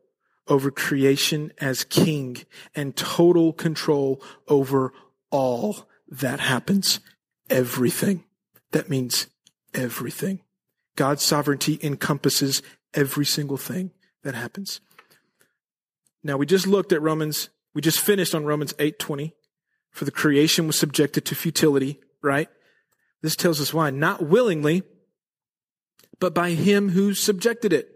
over 0.47 0.71
creation 0.71 1.51
as 1.59 1.83
king 1.83 2.37
and 2.73 2.95
total 2.95 3.53
control 3.53 4.21
over 4.47 4.93
all 5.29 5.87
that 6.07 6.39
happens. 6.39 6.99
Everything. 7.49 8.23
That 8.71 8.89
means 8.89 9.27
everything. 9.73 10.41
God's 10.95 11.23
sovereignty 11.23 11.79
encompasses 11.81 12.61
every 12.93 13.25
single 13.25 13.57
thing 13.57 13.91
that 14.23 14.35
happens. 14.35 14.81
Now 16.23 16.37
we 16.37 16.45
just 16.45 16.67
looked 16.67 16.91
at 16.91 17.01
Romans, 17.01 17.49
we 17.73 17.81
just 17.81 17.99
finished 17.99 18.35
on 18.35 18.45
Romans 18.45 18.73
8:20. 18.79 19.33
For 19.89 20.05
the 20.05 20.11
creation 20.11 20.67
was 20.67 20.77
subjected 20.77 21.25
to 21.25 21.35
futility, 21.35 21.99
right? 22.21 22.49
This 23.21 23.35
tells 23.35 23.61
us 23.61 23.73
why. 23.73 23.89
Not 23.89 24.23
willingly, 24.23 24.83
but 26.19 26.33
by 26.33 26.51
him 26.51 26.89
who 26.89 27.13
subjected 27.13 27.73
it. 27.73 27.89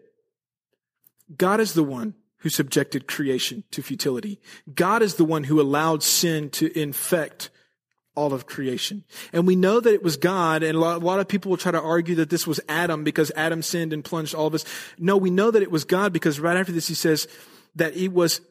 God 1.35 1.59
is 1.59 1.73
the 1.73 1.83
one 1.83 2.13
who 2.39 2.49
subjected 2.49 3.07
creation 3.07 3.63
to 3.71 3.81
futility. 3.81 4.39
God 4.73 5.01
is 5.01 5.15
the 5.15 5.25
one 5.25 5.45
who 5.45 5.59
allowed 5.59 6.03
sin 6.03 6.49
to 6.51 6.77
infect 6.79 7.49
all 8.15 8.33
of 8.33 8.45
creation. 8.45 9.03
And 9.33 9.45
we 9.45 9.55
know 9.55 9.79
that 9.79 9.93
it 9.93 10.03
was 10.03 10.17
God, 10.17 10.63
and 10.63 10.77
a 10.77 10.79
lot, 10.79 11.01
a 11.01 11.05
lot, 11.05 11.19
of 11.19 11.27
people 11.27 11.49
will 11.49 11.57
try 11.57 11.71
to 11.71 11.81
argue 11.81 12.15
that 12.15 12.29
this 12.29 12.47
was 12.47 12.59
Adam 12.69 13.03
because 13.03 13.31
Adam 13.35 13.61
sinned 13.61 13.93
and 13.93 14.03
plunged 14.03 14.33
all 14.33 14.47
of 14.47 14.53
us. 14.53 14.63
No, 14.97 15.17
we 15.17 15.29
know 15.29 15.51
that 15.51 15.63
it 15.63 15.71
was 15.71 15.83
God 15.83 16.13
because 16.13 16.39
right 16.39 16.55
after 16.55 16.71
this 16.71 16.87
he 16.87 16.93
says 16.93 17.27
that 17.75 17.95
it 17.95 18.09
was 18.09 18.41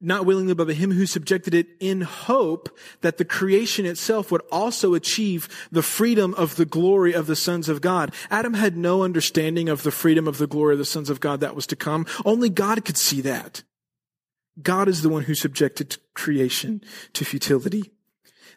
not 0.00 0.26
willingly, 0.26 0.54
but 0.54 0.68
him 0.68 0.92
who 0.92 1.06
subjected 1.06 1.54
it 1.54 1.68
in 1.80 2.02
hope 2.02 2.76
that 3.00 3.16
the 3.16 3.24
creation 3.24 3.86
itself 3.86 4.30
would 4.30 4.42
also 4.52 4.94
achieve 4.94 5.48
the 5.72 5.82
freedom 5.82 6.34
of 6.34 6.56
the 6.56 6.66
glory 6.66 7.14
of 7.14 7.26
the 7.26 7.36
sons 7.36 7.68
of 7.68 7.80
God. 7.80 8.12
Adam 8.30 8.54
had 8.54 8.76
no 8.76 9.02
understanding 9.02 9.68
of 9.68 9.82
the 9.82 9.90
freedom 9.90 10.28
of 10.28 10.38
the 10.38 10.46
glory 10.46 10.74
of 10.74 10.78
the 10.78 10.84
sons 10.84 11.08
of 11.08 11.20
God 11.20 11.40
that 11.40 11.56
was 11.56 11.66
to 11.68 11.76
come. 11.76 12.06
Only 12.24 12.50
God 12.50 12.84
could 12.84 12.96
see 12.96 13.20
that. 13.22 13.62
God 14.62 14.88
is 14.88 15.02
the 15.02 15.08
one 15.08 15.24
who 15.24 15.34
subjected 15.34 15.98
creation 16.14 16.82
to 17.12 17.24
futility. 17.24 17.92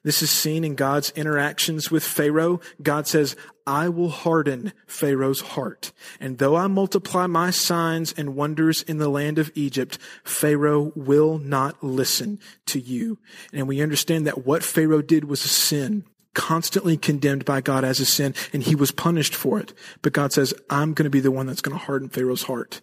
This 0.04 0.22
is 0.22 0.32
seen 0.32 0.64
in 0.64 0.76
God's 0.76 1.12
interactions 1.12 1.92
with 1.92 2.04
Pharaoh. 2.04 2.62
God 2.82 3.08
says, 3.08 3.36
I 3.68 3.90
will 3.90 4.10
harden 4.10 4.74
Pharaoh's 4.88 5.42
heart. 5.42 5.92
And 6.20 6.38
though 6.38 6.56
I 6.56 6.68
multiply 6.68 7.28
my 7.28 7.52
signs 7.52 8.14
and 8.14 8.36
wonders 8.36 8.82
in 8.82 8.98
the 8.98 9.10
land 9.10 9.38
of 9.38 9.52
Egypt, 9.56 9.98
Pharaoh 10.24 10.92
will 10.96 11.38
not 11.38 11.84
listen 11.84 12.40
to 12.68 12.80
you. 12.80 13.20
And 13.54 13.68
we 13.68 13.82
understand 13.82 14.26
that 14.26 14.46
what 14.46 14.64
Pharaoh 14.64 15.02
did 15.02 15.26
was 15.26 15.44
a 15.44 15.50
sin 15.50 16.06
constantly 16.34 16.96
condemned 16.96 17.44
by 17.44 17.60
God 17.60 17.84
as 17.84 18.00
a 18.00 18.06
sin, 18.06 18.34
and 18.54 18.64
he 18.64 18.76
was 18.76 18.92
punished 18.92 19.36
for 19.36 19.60
it. 19.60 19.74
But 20.02 20.14
God 20.14 20.32
says, 20.32 20.54
I'm 20.70 20.94
going 20.94 21.06
to 21.06 21.10
be 21.10 21.20
the 21.20 21.32
one 21.32 21.48
that's 21.48 21.62
going 21.62 21.78
to 21.78 21.84
harden 21.84 22.08
Pharaoh's 22.08 22.44
heart. 22.44 22.82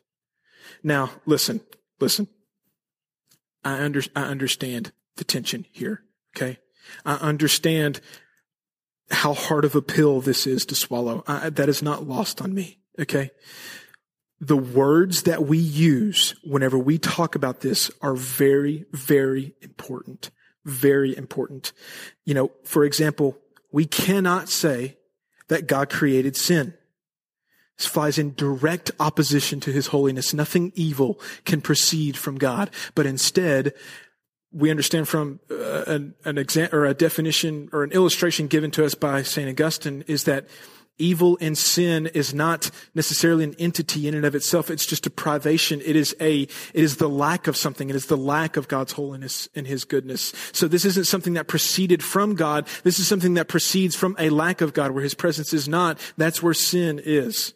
Now, 0.83 1.11
listen, 1.25 1.61
listen. 1.99 2.29
I, 3.65 3.83
under, 3.83 4.03
I 4.15 4.23
understand 4.23 4.93
the 5.17 5.25
tension 5.25 5.67
here, 5.73 6.03
okay? 6.37 6.59
I 7.05 7.15
understand 7.15 8.01
how 9.11 9.35
hard 9.35 9.65
of 9.65 9.75
a 9.75 9.83
pill 9.83 10.21
this 10.21 10.47
is 10.47 10.67
to 10.67 10.75
swallow. 10.75 11.23
I, 11.27 11.51
that 11.51 11.69
is 11.69 11.83
not 11.83 12.07
lost 12.07 12.43
on 12.43 12.55
me. 12.55 12.79
Okay. 12.99 13.31
The 14.41 14.57
words 14.57 15.23
that 15.23 15.47
we 15.47 15.59
use 15.59 16.35
whenever 16.45 16.79
we 16.79 16.99
talk 16.99 17.35
about 17.35 17.61
this 17.61 17.91
are 18.03 18.15
very, 18.15 18.85
very 18.93 19.55
important. 19.63 20.31
Very 20.65 21.17
important. 21.17 21.73
You 22.25 22.35
know, 22.35 22.51
for 22.65 22.85
example, 22.85 23.39
we 23.73 23.87
cannot 23.87 24.49
say 24.49 24.97
that 25.49 25.69
God 25.69 25.89
created 25.89 26.37
sin. 26.37 26.75
This 27.79 27.87
flies 27.87 28.19
in 28.19 28.35
direct 28.35 28.91
opposition 28.99 29.61
to 29.61 29.73
his 29.73 29.89
holiness. 29.89 30.33
Nothing 30.33 30.73
evil 30.75 31.21
can 31.45 31.61
proceed 31.61 32.17
from 32.17 32.39
God, 32.39 32.71
but 32.95 33.07
instead, 33.07 33.75
we 34.57 34.71
understand 34.71 35.07
from 35.07 35.39
uh, 35.51 35.85
an, 35.87 36.15
an 36.25 36.39
exam 36.39 36.71
or 36.73 36.87
a 36.87 36.95
definition 36.95 37.69
or 37.73 37.85
an 37.85 37.93
illustration 37.93 38.47
given 38.47 38.71
to 38.73 38.85
us 38.87 38.95
by 38.95 39.23
St. 39.23 39.49
Augustine 39.49 40.03
is 40.07 40.25
that 40.25 40.47
evil 40.99 41.37
and 41.43 41.59
sin 41.59 42.07
is 42.07 42.33
not 42.33 42.71
necessarily 42.95 43.45
an 43.45 43.55
entity 43.59 44.09
in 44.09 44.15
and 44.15 44.25
of 44.25 44.35
itself. 44.35 44.71
It's 44.71 44.87
just 44.87 45.07
a 45.07 45.11
privation. 45.11 45.83
It 45.85 45.95
is 45.95 46.17
a, 46.21 46.41
it 46.41 46.51
is 46.73 46.97
the 46.97 47.09
lack 47.09 47.49
of 47.49 47.57
something. 47.57 47.91
It 47.91 47.97
is 47.97 48.07
the 48.07 48.17
lack 48.17 48.57
of 48.57 48.67
God's 48.67 48.93
holiness 48.93 49.47
and 49.55 49.67
His 49.67 49.85
goodness. 49.85 50.33
So 50.53 50.67
this 50.67 50.87
isn't 50.87 51.05
something 51.05 51.35
that 51.35 51.49
proceeded 51.49 52.03
from 52.03 52.35
God. 52.35 52.67
This 52.83 52.99
is 52.99 53.07
something 53.07 53.35
that 53.35 53.49
proceeds 53.49 53.95
from 53.95 54.17
a 54.19 54.31
lack 54.31 54.63
of 54.63 54.73
God 54.73 54.93
where 54.93 55.03
His 55.03 55.15
presence 55.15 55.53
is 55.53 55.69
not. 55.69 55.99
That's 56.17 56.43
where 56.43 56.55
sin 56.55 56.99
is. 57.05 57.53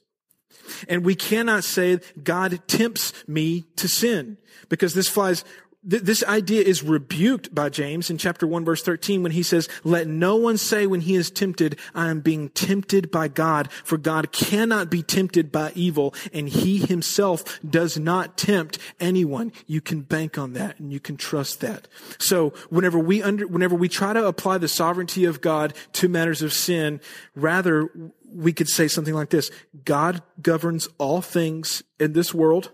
And 0.86 1.02
we 1.02 1.14
cannot 1.14 1.64
say 1.64 1.98
God 2.22 2.60
tempts 2.68 3.14
me 3.26 3.64
to 3.76 3.88
sin 3.88 4.36
because 4.68 4.92
this 4.92 5.08
flies 5.08 5.44
this 5.82 6.22
idea 6.24 6.62
is 6.62 6.82
rebuked 6.82 7.54
by 7.54 7.70
James 7.70 8.10
in 8.10 8.18
chapter 8.18 8.46
1 8.46 8.64
verse 8.66 8.82
13 8.82 9.22
when 9.22 9.32
he 9.32 9.42
says, 9.42 9.68
let 9.82 10.06
no 10.06 10.36
one 10.36 10.58
say 10.58 10.86
when 10.86 11.00
he 11.00 11.14
is 11.14 11.30
tempted, 11.30 11.78
I 11.94 12.10
am 12.10 12.20
being 12.20 12.50
tempted 12.50 13.10
by 13.10 13.28
God, 13.28 13.72
for 13.72 13.96
God 13.96 14.30
cannot 14.30 14.90
be 14.90 15.02
tempted 15.02 15.50
by 15.50 15.72
evil, 15.74 16.14
and 16.34 16.48
he 16.48 16.78
himself 16.78 17.58
does 17.68 17.98
not 17.98 18.36
tempt 18.36 18.78
anyone. 18.98 19.52
You 19.66 19.80
can 19.80 20.02
bank 20.02 20.36
on 20.36 20.52
that 20.52 20.78
and 20.78 20.92
you 20.92 21.00
can 21.00 21.16
trust 21.16 21.60
that. 21.60 21.88
So 22.18 22.50
whenever 22.68 22.98
we 22.98 23.22
under, 23.22 23.46
whenever 23.46 23.74
we 23.74 23.88
try 23.88 24.12
to 24.12 24.26
apply 24.26 24.58
the 24.58 24.68
sovereignty 24.68 25.24
of 25.24 25.40
God 25.40 25.72
to 25.94 26.08
matters 26.08 26.42
of 26.42 26.52
sin, 26.52 27.00
rather 27.34 27.88
we 28.30 28.52
could 28.52 28.68
say 28.68 28.86
something 28.86 29.14
like 29.14 29.30
this, 29.30 29.50
God 29.84 30.22
governs 30.42 30.88
all 30.98 31.22
things 31.22 31.82
in 31.98 32.12
this 32.12 32.34
world 32.34 32.70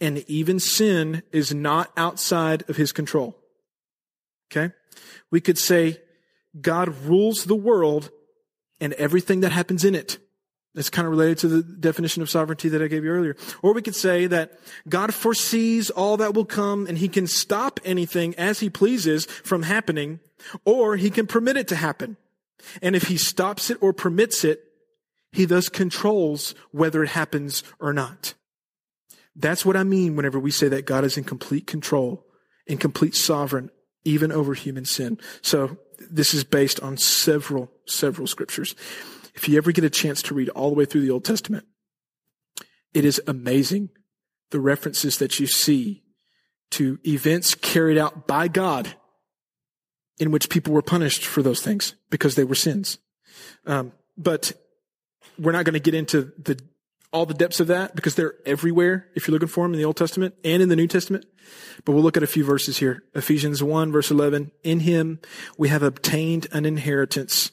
and 0.00 0.18
even 0.28 0.58
sin 0.58 1.22
is 1.32 1.54
not 1.54 1.92
outside 1.96 2.68
of 2.68 2.76
his 2.76 2.92
control. 2.92 3.36
Okay? 4.50 4.72
We 5.30 5.40
could 5.40 5.58
say 5.58 6.00
God 6.60 6.88
rules 7.04 7.44
the 7.44 7.54
world 7.54 8.10
and 8.80 8.92
everything 8.94 9.40
that 9.40 9.52
happens 9.52 9.84
in 9.84 9.94
it. 9.94 10.18
That's 10.74 10.90
kind 10.90 11.06
of 11.06 11.10
related 11.10 11.38
to 11.38 11.48
the 11.48 11.62
definition 11.62 12.22
of 12.22 12.30
sovereignty 12.30 12.68
that 12.68 12.82
I 12.82 12.86
gave 12.86 13.04
you 13.04 13.10
earlier. 13.10 13.36
Or 13.60 13.72
we 13.72 13.82
could 13.82 13.96
say 13.96 14.26
that 14.28 14.52
God 14.88 15.12
foresees 15.12 15.90
all 15.90 16.16
that 16.18 16.34
will 16.34 16.44
come 16.44 16.86
and 16.86 16.96
he 16.96 17.08
can 17.08 17.26
stop 17.26 17.80
anything 17.84 18.36
as 18.36 18.60
he 18.60 18.70
pleases 18.70 19.26
from 19.26 19.64
happening, 19.64 20.20
or 20.64 20.96
he 20.96 21.10
can 21.10 21.26
permit 21.26 21.56
it 21.56 21.68
to 21.68 21.76
happen. 21.76 22.16
And 22.80 22.94
if 22.94 23.04
he 23.04 23.16
stops 23.16 23.70
it 23.70 23.78
or 23.80 23.92
permits 23.92 24.44
it, 24.44 24.62
he 25.32 25.44
thus 25.44 25.68
controls 25.68 26.54
whether 26.70 27.02
it 27.02 27.10
happens 27.10 27.64
or 27.80 27.92
not. 27.92 28.34
That's 29.40 29.64
what 29.64 29.76
I 29.76 29.84
mean 29.84 30.16
whenever 30.16 30.38
we 30.38 30.50
say 30.50 30.68
that 30.68 30.86
God 30.86 31.04
is 31.04 31.16
in 31.16 31.24
complete 31.24 31.66
control, 31.66 32.26
in 32.66 32.78
complete 32.78 33.14
sovereign, 33.14 33.70
even 34.04 34.32
over 34.32 34.54
human 34.54 34.84
sin. 34.84 35.18
So 35.42 35.78
this 36.10 36.34
is 36.34 36.44
based 36.44 36.80
on 36.80 36.96
several, 36.96 37.70
several 37.86 38.26
scriptures. 38.26 38.74
If 39.34 39.48
you 39.48 39.56
ever 39.56 39.72
get 39.72 39.84
a 39.84 39.90
chance 39.90 40.22
to 40.22 40.34
read 40.34 40.48
all 40.50 40.70
the 40.70 40.76
way 40.76 40.84
through 40.84 41.02
the 41.02 41.10
Old 41.10 41.24
Testament, 41.24 41.66
it 42.92 43.04
is 43.04 43.20
amazing 43.26 43.90
the 44.50 44.60
references 44.60 45.18
that 45.18 45.38
you 45.38 45.46
see 45.46 46.02
to 46.72 46.98
events 47.06 47.54
carried 47.54 47.98
out 47.98 48.26
by 48.26 48.48
God 48.48 48.94
in 50.18 50.30
which 50.30 50.50
people 50.50 50.74
were 50.74 50.82
punished 50.82 51.24
for 51.24 51.42
those 51.42 51.62
things 51.62 51.94
because 52.10 52.34
they 52.34 52.44
were 52.44 52.54
sins. 52.54 52.98
Um, 53.66 53.92
but 54.16 54.52
we're 55.38 55.52
not 55.52 55.64
going 55.64 55.74
to 55.74 55.80
get 55.80 55.94
into 55.94 56.32
the 56.38 56.60
all 57.12 57.26
the 57.26 57.34
depths 57.34 57.60
of 57.60 57.66
that 57.66 57.96
because 57.96 58.14
they're 58.14 58.34
everywhere 58.46 59.08
if 59.14 59.26
you're 59.26 59.32
looking 59.32 59.48
for 59.48 59.64
them 59.64 59.74
in 59.74 59.78
the 59.78 59.84
Old 59.84 59.96
Testament 59.96 60.34
and 60.44 60.62
in 60.62 60.68
the 60.68 60.76
New 60.76 60.86
Testament. 60.86 61.26
But 61.84 61.92
we'll 61.92 62.02
look 62.02 62.16
at 62.16 62.22
a 62.22 62.28
few 62.28 62.44
verses 62.44 62.78
here. 62.78 63.02
Ephesians 63.14 63.62
1 63.62 63.90
verse 63.92 64.10
11. 64.10 64.52
In 64.62 64.80
him 64.80 65.20
we 65.58 65.68
have 65.68 65.82
obtained 65.82 66.46
an 66.52 66.64
inheritance, 66.64 67.50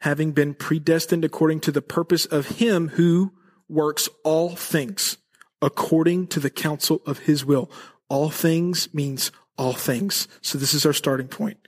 having 0.00 0.32
been 0.32 0.54
predestined 0.54 1.24
according 1.24 1.60
to 1.60 1.72
the 1.72 1.82
purpose 1.82 2.26
of 2.26 2.58
him 2.58 2.88
who 2.88 3.32
works 3.68 4.08
all 4.24 4.56
things 4.56 5.18
according 5.62 6.26
to 6.28 6.40
the 6.40 6.50
counsel 6.50 7.00
of 7.06 7.20
his 7.20 7.44
will. 7.44 7.70
All 8.08 8.30
things 8.30 8.92
means 8.92 9.32
all 9.56 9.72
things. 9.72 10.28
So 10.42 10.58
this 10.58 10.74
is 10.74 10.84
our 10.84 10.92
starting 10.92 11.28
point. 11.28 11.58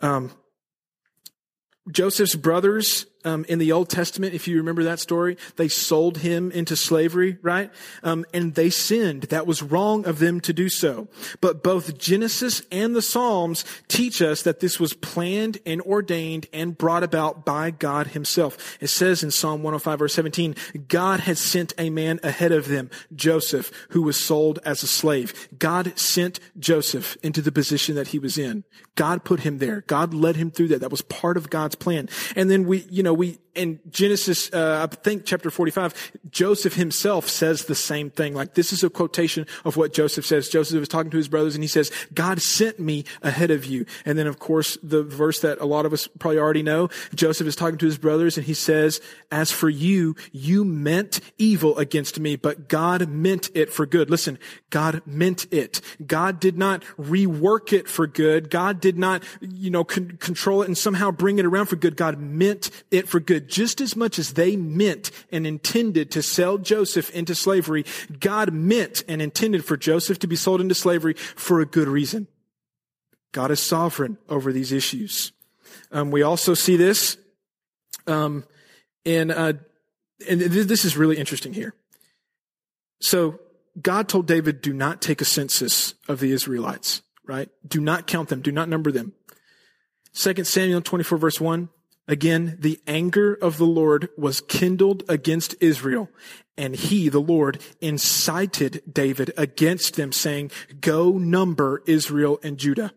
Um, 0.00 0.30
Joseph's 1.90 2.34
brothers 2.34 3.06
um, 3.24 3.44
in 3.48 3.58
the 3.58 3.72
Old 3.72 3.88
Testament, 3.88 4.34
if 4.34 4.46
you 4.48 4.56
remember 4.58 4.84
that 4.84 5.00
story, 5.00 5.36
they 5.56 5.68
sold 5.68 6.18
him 6.18 6.50
into 6.50 6.76
slavery, 6.76 7.38
right? 7.42 7.70
Um, 8.02 8.24
and 8.32 8.54
they 8.54 8.70
sinned. 8.70 9.24
That 9.24 9.46
was 9.46 9.62
wrong 9.62 10.06
of 10.06 10.18
them 10.18 10.40
to 10.42 10.52
do 10.52 10.68
so. 10.68 11.08
But 11.40 11.62
both 11.62 11.98
Genesis 11.98 12.62
and 12.70 12.94
the 12.94 13.02
Psalms 13.02 13.64
teach 13.88 14.20
us 14.20 14.42
that 14.42 14.60
this 14.60 14.78
was 14.78 14.92
planned 14.92 15.58
and 15.64 15.80
ordained 15.82 16.46
and 16.52 16.76
brought 16.76 17.02
about 17.02 17.44
by 17.44 17.70
God 17.70 18.08
himself. 18.08 18.76
It 18.80 18.88
says 18.88 19.22
in 19.22 19.30
Psalm 19.30 19.62
105 19.62 19.98
verse 19.98 20.14
17, 20.14 20.54
God 20.88 21.20
had 21.20 21.38
sent 21.38 21.72
a 21.78 21.90
man 21.90 22.20
ahead 22.22 22.52
of 22.52 22.68
them, 22.68 22.90
Joseph, 23.14 23.70
who 23.90 24.02
was 24.02 24.18
sold 24.18 24.58
as 24.64 24.82
a 24.82 24.86
slave. 24.86 25.48
God 25.58 25.98
sent 25.98 26.40
Joseph 26.58 27.16
into 27.22 27.40
the 27.40 27.52
position 27.52 27.94
that 27.94 28.08
he 28.08 28.18
was 28.18 28.38
in. 28.38 28.64
God 28.96 29.24
put 29.24 29.40
him 29.40 29.58
there. 29.58 29.82
God 29.82 30.14
led 30.14 30.36
him 30.36 30.50
through 30.50 30.68
that. 30.68 30.80
That 30.80 30.90
was 30.90 31.02
part 31.02 31.36
of 31.36 31.50
God's 31.50 31.74
plan. 31.74 32.08
And 32.36 32.50
then 32.50 32.66
we, 32.66 32.86
you 32.90 33.02
know, 33.02 33.13
we, 33.14 33.38
in 33.54 33.80
Genesis, 33.90 34.52
uh, 34.52 34.86
I 34.90 34.94
think 34.94 35.24
chapter 35.24 35.50
45, 35.50 36.12
Joseph 36.30 36.74
himself 36.74 37.28
says 37.28 37.64
the 37.64 37.74
same 37.74 38.10
thing. 38.10 38.34
Like 38.34 38.54
this 38.54 38.72
is 38.72 38.82
a 38.82 38.90
quotation 38.90 39.46
of 39.64 39.76
what 39.76 39.92
Joseph 39.92 40.26
says. 40.26 40.48
Joseph 40.48 40.82
is 40.82 40.88
talking 40.88 41.10
to 41.10 41.16
his 41.16 41.28
brothers 41.28 41.54
and 41.54 41.62
he 41.62 41.68
says, 41.68 41.90
God 42.12 42.42
sent 42.42 42.80
me 42.80 43.04
ahead 43.22 43.50
of 43.50 43.64
you. 43.64 43.86
And 44.04 44.18
then 44.18 44.26
of 44.26 44.38
course, 44.38 44.76
the 44.82 45.02
verse 45.02 45.40
that 45.40 45.60
a 45.60 45.66
lot 45.66 45.86
of 45.86 45.92
us 45.92 46.08
probably 46.18 46.38
already 46.38 46.62
know, 46.62 46.88
Joseph 47.14 47.46
is 47.46 47.56
talking 47.56 47.78
to 47.78 47.86
his 47.86 47.98
brothers 47.98 48.36
and 48.36 48.46
he 48.46 48.54
says, 48.54 49.00
as 49.30 49.50
for 49.50 49.68
you, 49.68 50.16
you 50.32 50.64
meant 50.64 51.20
evil 51.38 51.78
against 51.78 52.18
me, 52.18 52.36
but 52.36 52.68
God 52.68 53.08
meant 53.08 53.50
it 53.54 53.72
for 53.72 53.86
good. 53.86 54.10
Listen, 54.10 54.38
God 54.70 55.02
meant 55.06 55.46
it. 55.52 55.80
God 56.04 56.40
did 56.40 56.58
not 56.58 56.82
rework 56.98 57.72
it 57.72 57.88
for 57.88 58.06
good. 58.06 58.50
God 58.50 58.80
did 58.80 58.98
not, 58.98 59.22
you 59.40 59.70
know, 59.70 59.84
con- 59.84 60.16
control 60.18 60.62
it 60.62 60.66
and 60.66 60.76
somehow 60.76 61.10
bring 61.10 61.38
it 61.38 61.44
around 61.44 61.66
for 61.66 61.76
good. 61.76 61.96
God 61.96 62.18
meant 62.18 62.70
it 62.90 63.08
for 63.08 63.20
good 63.20 63.43
just 63.48 63.80
as 63.80 63.96
much 63.96 64.18
as 64.18 64.34
they 64.34 64.56
meant 64.56 65.10
and 65.30 65.46
intended 65.46 66.10
to 66.12 66.22
sell 66.22 66.58
Joseph 66.58 67.10
into 67.10 67.34
slavery, 67.34 67.84
God 68.20 68.52
meant 68.52 69.02
and 69.08 69.20
intended 69.22 69.64
for 69.64 69.76
Joseph 69.76 70.18
to 70.20 70.26
be 70.26 70.36
sold 70.36 70.60
into 70.60 70.74
slavery 70.74 71.14
for 71.14 71.60
a 71.60 71.66
good 71.66 71.88
reason. 71.88 72.28
God 73.32 73.50
is 73.50 73.60
sovereign 73.60 74.18
over 74.28 74.52
these 74.52 74.72
issues. 74.72 75.32
Um, 75.90 76.10
we 76.10 76.22
also 76.22 76.54
see 76.54 76.76
this 76.76 77.16
um, 78.06 78.44
in, 79.04 79.30
uh, 79.30 79.54
and 80.28 80.40
this 80.40 80.84
is 80.84 80.96
really 80.96 81.16
interesting 81.16 81.52
here. 81.52 81.74
So 83.00 83.40
God 83.80 84.08
told 84.08 84.26
David, 84.26 84.60
do 84.60 84.72
not 84.72 85.02
take 85.02 85.20
a 85.20 85.24
census 85.24 85.94
of 86.08 86.20
the 86.20 86.32
Israelites, 86.32 87.02
right? 87.26 87.48
Do 87.66 87.80
not 87.80 88.06
count 88.06 88.28
them. 88.28 88.40
Do 88.40 88.52
not 88.52 88.68
number 88.68 88.92
them. 88.92 89.12
Second 90.12 90.46
Samuel 90.46 90.80
24 90.80 91.18
verse 91.18 91.40
1. 91.40 91.68
Again, 92.06 92.56
the 92.60 92.80
anger 92.86 93.34
of 93.34 93.56
the 93.56 93.66
Lord 93.66 94.10
was 94.16 94.42
kindled 94.42 95.04
against 95.08 95.54
Israel, 95.60 96.10
and 96.56 96.76
he, 96.76 97.08
the 97.08 97.20
Lord, 97.20 97.62
incited 97.80 98.82
David 98.90 99.32
against 99.36 99.96
them, 99.96 100.12
saying, 100.12 100.50
Go 100.80 101.12
number 101.12 101.82
Israel 101.86 102.38
and 102.42 102.58
Judah. 102.58 102.92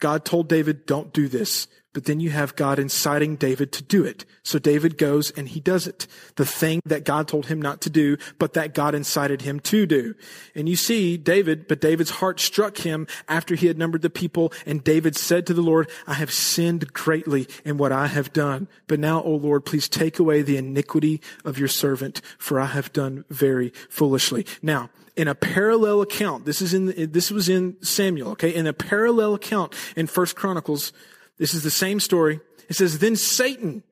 God 0.00 0.24
told 0.24 0.48
David, 0.48 0.86
don't 0.86 1.12
do 1.12 1.28
this. 1.28 1.68
But 1.92 2.04
then 2.04 2.20
you 2.20 2.30
have 2.30 2.54
God 2.54 2.78
inciting 2.78 3.34
David 3.34 3.72
to 3.72 3.82
do 3.82 4.04
it. 4.04 4.24
So 4.44 4.60
David 4.60 4.96
goes 4.96 5.32
and 5.32 5.48
he 5.48 5.58
does 5.58 5.88
it. 5.88 6.06
The 6.36 6.46
thing 6.46 6.80
that 6.84 7.04
God 7.04 7.26
told 7.26 7.46
him 7.46 7.60
not 7.60 7.80
to 7.80 7.90
do, 7.90 8.16
but 8.38 8.52
that 8.52 8.74
God 8.74 8.94
incited 8.94 9.42
him 9.42 9.58
to 9.60 9.86
do. 9.86 10.14
And 10.54 10.68
you 10.68 10.76
see 10.76 11.16
David, 11.16 11.66
but 11.66 11.80
David's 11.80 12.10
heart 12.10 12.38
struck 12.38 12.78
him 12.78 13.08
after 13.28 13.56
he 13.56 13.66
had 13.66 13.76
numbered 13.76 14.02
the 14.02 14.10
people. 14.10 14.52
And 14.64 14.84
David 14.84 15.16
said 15.16 15.46
to 15.46 15.54
the 15.54 15.62
Lord, 15.62 15.90
I 16.06 16.14
have 16.14 16.32
sinned 16.32 16.92
greatly 16.92 17.48
in 17.64 17.76
what 17.76 17.90
I 17.90 18.06
have 18.06 18.32
done. 18.32 18.68
But 18.86 19.00
now, 19.00 19.20
O 19.22 19.32
Lord, 19.32 19.64
please 19.64 19.88
take 19.88 20.20
away 20.20 20.42
the 20.42 20.58
iniquity 20.58 21.20
of 21.44 21.58
your 21.58 21.68
servant, 21.68 22.20
for 22.38 22.60
I 22.60 22.66
have 22.66 22.92
done 22.92 23.24
very 23.30 23.70
foolishly. 23.88 24.46
Now, 24.62 24.90
in 25.16 25.26
a 25.26 25.34
parallel 25.34 26.02
account, 26.02 26.44
this 26.44 26.62
is 26.62 26.72
in, 26.72 27.10
this 27.10 27.32
was 27.32 27.48
in 27.48 27.76
Samuel, 27.82 28.30
okay? 28.30 28.54
In 28.54 28.68
a 28.68 28.72
parallel 28.72 29.34
account 29.34 29.74
in 29.96 30.06
First 30.06 30.36
Chronicles, 30.36 30.92
this 31.40 31.54
is 31.54 31.62
the 31.62 31.70
same 31.70 31.98
story. 32.00 32.38
It 32.68 32.76
says, 32.76 32.98
then 32.98 33.16
Satan 33.16 33.82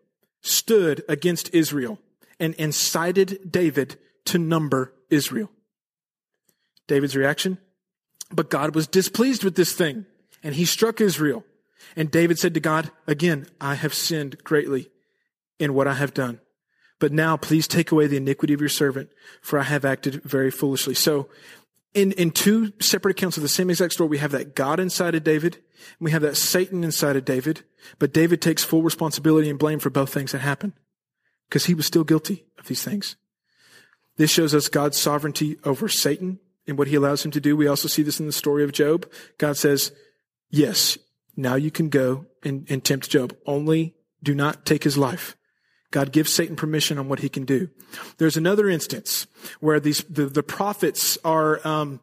stood 0.42 1.02
against 1.08 1.52
Israel 1.54 1.98
and 2.38 2.54
incited 2.54 3.50
David 3.50 3.96
to 4.26 4.38
number 4.38 4.92
Israel. 5.08 5.50
David's 6.86 7.16
reaction? 7.16 7.56
But 8.30 8.50
God 8.50 8.74
was 8.74 8.86
displeased 8.86 9.44
with 9.44 9.56
this 9.56 9.72
thing 9.72 10.04
and 10.42 10.54
he 10.54 10.66
struck 10.66 11.00
Israel. 11.00 11.42
And 11.96 12.10
David 12.10 12.38
said 12.38 12.52
to 12.52 12.60
God, 12.60 12.90
again, 13.06 13.46
I 13.60 13.76
have 13.76 13.94
sinned 13.94 14.44
greatly 14.44 14.90
in 15.58 15.72
what 15.72 15.88
I 15.88 15.94
have 15.94 16.12
done. 16.12 16.40
But 17.00 17.12
now 17.12 17.38
please 17.38 17.66
take 17.66 17.90
away 17.90 18.08
the 18.08 18.18
iniquity 18.18 18.52
of 18.52 18.60
your 18.60 18.68
servant, 18.68 19.08
for 19.40 19.58
I 19.58 19.62
have 19.62 19.86
acted 19.86 20.22
very 20.22 20.50
foolishly. 20.50 20.94
So 20.94 21.28
in, 21.94 22.12
in 22.12 22.30
two 22.30 22.72
separate 22.80 23.12
accounts 23.12 23.36
of 23.36 23.42
the 23.42 23.48
same 23.48 23.70
exact 23.70 23.94
story, 23.94 24.10
we 24.10 24.18
have 24.18 24.32
that 24.32 24.54
God 24.54 24.78
inside 24.78 25.14
of 25.14 25.24
David, 25.24 25.54
and 25.54 26.00
we 26.00 26.10
have 26.10 26.22
that 26.22 26.36
Satan 26.36 26.84
inside 26.84 27.16
of 27.16 27.24
David, 27.24 27.62
but 27.98 28.12
David 28.12 28.42
takes 28.42 28.64
full 28.64 28.82
responsibility 28.82 29.48
and 29.48 29.58
blame 29.58 29.78
for 29.78 29.90
both 29.90 30.12
things 30.12 30.32
that 30.32 30.40
happened, 30.40 30.74
because 31.48 31.66
he 31.66 31.74
was 31.74 31.86
still 31.86 32.04
guilty 32.04 32.46
of 32.58 32.66
these 32.66 32.84
things. 32.84 33.16
This 34.16 34.30
shows 34.30 34.54
us 34.54 34.68
God's 34.68 34.98
sovereignty 34.98 35.58
over 35.64 35.88
Satan 35.88 36.40
and 36.66 36.76
what 36.76 36.88
he 36.88 36.96
allows 36.96 37.24
him 37.24 37.30
to 37.30 37.40
do. 37.40 37.56
We 37.56 37.68
also 37.68 37.88
see 37.88 38.02
this 38.02 38.20
in 38.20 38.26
the 38.26 38.32
story 38.32 38.64
of 38.64 38.72
Job. 38.72 39.06
God 39.38 39.56
says, 39.56 39.92
yes, 40.50 40.98
now 41.36 41.54
you 41.54 41.70
can 41.70 41.88
go 41.88 42.26
and, 42.42 42.66
and 42.68 42.84
tempt 42.84 43.08
Job. 43.08 43.34
Only 43.46 43.94
do 44.22 44.34
not 44.34 44.66
take 44.66 44.84
his 44.84 44.98
life. 44.98 45.36
God 45.90 46.12
gives 46.12 46.32
Satan 46.32 46.56
permission 46.56 46.98
on 46.98 47.08
what 47.08 47.20
he 47.20 47.28
can 47.28 47.44
do. 47.44 47.70
There's 48.18 48.36
another 48.36 48.68
instance 48.68 49.26
where 49.60 49.80
these 49.80 50.04
the, 50.04 50.26
the 50.26 50.42
prophets 50.42 51.18
are 51.24 51.66
um, 51.66 52.00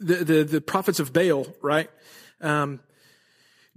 the, 0.00 0.16
the 0.16 0.44
the 0.44 0.60
prophets 0.60 1.00
of 1.00 1.12
Baal, 1.12 1.46
right? 1.60 1.90
Um, 2.40 2.80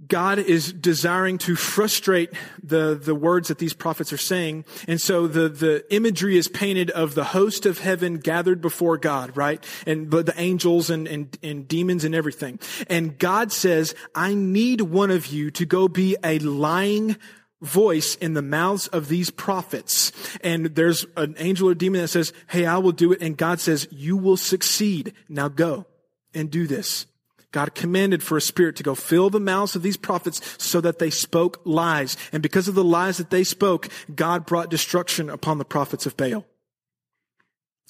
God 0.06 0.38
is 0.38 0.72
desiring 0.72 1.38
to 1.38 1.56
frustrate 1.56 2.30
the, 2.62 2.94
the 2.94 3.16
words 3.16 3.48
that 3.48 3.58
these 3.58 3.74
prophets 3.74 4.12
are 4.12 4.16
saying. 4.18 4.64
And 4.86 5.00
so 5.00 5.26
the, 5.26 5.48
the 5.48 5.92
imagery 5.92 6.36
is 6.36 6.46
painted 6.46 6.90
of 6.90 7.16
the 7.16 7.24
host 7.24 7.66
of 7.66 7.80
heaven 7.80 8.18
gathered 8.18 8.60
before 8.60 8.96
God, 8.96 9.36
right? 9.36 9.64
And 9.86 10.08
the, 10.08 10.22
the 10.22 10.40
angels 10.40 10.88
and, 10.88 11.08
and, 11.08 11.36
and 11.42 11.66
demons 11.66 12.04
and 12.04 12.14
everything. 12.14 12.60
And 12.88 13.18
God 13.18 13.50
says, 13.50 13.92
I 14.14 14.34
need 14.34 14.82
one 14.82 15.10
of 15.10 15.26
you 15.26 15.50
to 15.52 15.66
go 15.66 15.88
be 15.88 16.16
a 16.22 16.38
lying 16.38 17.16
voice 17.60 18.14
in 18.16 18.34
the 18.34 18.42
mouths 18.42 18.86
of 18.88 19.08
these 19.08 19.30
prophets. 19.30 20.12
And 20.42 20.66
there's 20.66 21.06
an 21.16 21.34
angel 21.38 21.68
or 21.68 21.74
demon 21.74 22.02
that 22.02 22.08
says, 22.08 22.32
Hey, 22.48 22.66
I 22.66 22.78
will 22.78 22.92
do 22.92 23.12
it. 23.12 23.20
And 23.20 23.36
God 23.36 23.60
says, 23.60 23.88
you 23.90 24.16
will 24.16 24.36
succeed. 24.36 25.12
Now 25.28 25.48
go 25.48 25.86
and 26.34 26.50
do 26.50 26.66
this. 26.66 27.06
God 27.50 27.74
commanded 27.74 28.22
for 28.22 28.36
a 28.36 28.42
spirit 28.42 28.76
to 28.76 28.82
go 28.82 28.94
fill 28.94 29.30
the 29.30 29.40
mouths 29.40 29.74
of 29.74 29.82
these 29.82 29.96
prophets 29.96 30.40
so 30.62 30.80
that 30.82 30.98
they 30.98 31.08
spoke 31.08 31.60
lies. 31.64 32.16
And 32.30 32.42
because 32.42 32.68
of 32.68 32.74
the 32.74 32.84
lies 32.84 33.16
that 33.16 33.30
they 33.30 33.42
spoke, 33.42 33.88
God 34.14 34.44
brought 34.44 34.70
destruction 34.70 35.30
upon 35.30 35.56
the 35.56 35.64
prophets 35.64 36.04
of 36.04 36.16
Baal. 36.16 36.44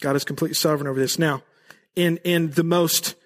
God 0.01 0.15
is 0.15 0.25
completely 0.25 0.55
sovereign 0.55 0.87
over 0.87 1.01
this. 1.01 1.19
Now, 1.19 1.43
in, 1.97 2.19
in 2.19 2.51
the 2.51 2.63
most, 2.63 3.17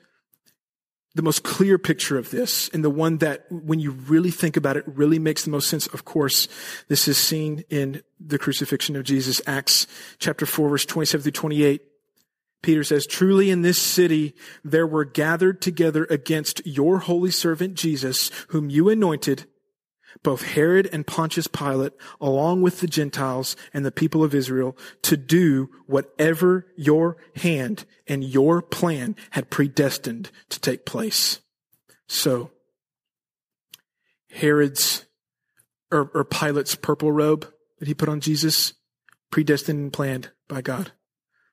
the 1.15 1.23
most 1.23 1.43
clear 1.43 1.79
picture 1.79 2.17
of 2.17 2.31
this, 2.31 2.69
and 2.71 2.83
the 2.83 2.91
one 2.91 3.19
that 3.19 3.45
when 3.51 3.79
you 3.79 3.91
really 3.91 4.31
think 4.31 4.57
about 4.57 4.77
it, 4.77 4.85
really 4.87 5.19
makes 5.19 5.45
the 5.45 5.51
most 5.51 5.69
sense, 5.69 5.87
of 5.89 6.05
course, 6.05 6.49
this 6.89 7.07
is 7.07 7.19
seen 7.19 7.65
in 7.69 8.03
the 8.19 8.39
crucifixion 8.39 8.97
of 8.97 9.05
Jesus, 9.05 9.43
Acts 9.47 9.87
chapter 10.19 10.47
4, 10.47 10.71
verse 10.71 10.87
27 10.87 11.23
through 11.23 11.33
28. 11.33 11.83
Peter 12.63 12.85
says, 12.85 13.07
truly 13.07 13.51
in 13.51 13.63
this 13.63 13.79
city 13.79 14.35
there 14.65 14.87
were 14.87 15.05
gathered 15.05 15.61
together 15.61 16.07
against 16.09 16.65
your 16.65 17.01
holy 17.01 17.31
servant 17.31 17.75
Jesus, 17.75 18.31
whom 18.49 18.71
you 18.71 18.89
anointed, 18.89 19.47
both 20.23 20.43
Herod 20.43 20.89
and 20.93 21.07
Pontius 21.07 21.47
Pilate, 21.47 21.93
along 22.21 22.63
with 22.63 22.81
the 22.81 22.87
Gentiles 22.87 23.57
and 23.73 23.85
the 23.85 23.93
people 23.93 24.23
of 24.23 24.35
Israel, 24.35 24.77
to 25.03 25.17
do 25.17 25.71
whatever 25.87 26.67
your 26.77 27.17
hand 27.37 27.85
and 28.07 28.25
your 28.25 28.63
plan 28.63 29.17
had 29.31 29.51
predestined 29.51 30.31
to 30.51 30.61
take 30.61 30.85
place. 30.85 31.41
So, 32.07 32.51
Herod's 34.31 35.07
or, 35.91 36.11
or 36.15 36.25
Pilate's 36.25 36.75
purple 36.75 37.13
robe 37.13 37.47
that 37.79 37.89
he 37.89 37.95
put 37.95 38.09
on 38.09 38.21
Jesus, 38.21 38.73
predestined 39.31 39.79
and 39.79 39.93
planned 39.93 40.31
by 40.49 40.63
God 40.63 40.93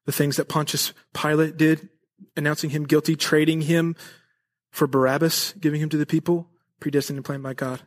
the 0.10 0.14
things 0.14 0.38
that 0.38 0.50
Pontius 0.50 0.92
Pilate 1.14 1.56
did, 1.56 1.88
announcing 2.36 2.72
him 2.72 2.86
guilty, 2.86 3.16
trading 3.16 3.62
him 3.62 3.96
for 4.72 4.88
Barabbas, 4.88 5.54
giving 5.60 5.82
him 5.82 5.90
to 5.90 5.98
the 5.98 6.06
people, 6.08 6.50
predestined 6.80 7.18
and 7.18 7.24
planned 7.24 7.44
by 7.44 7.54
God. 7.54 7.84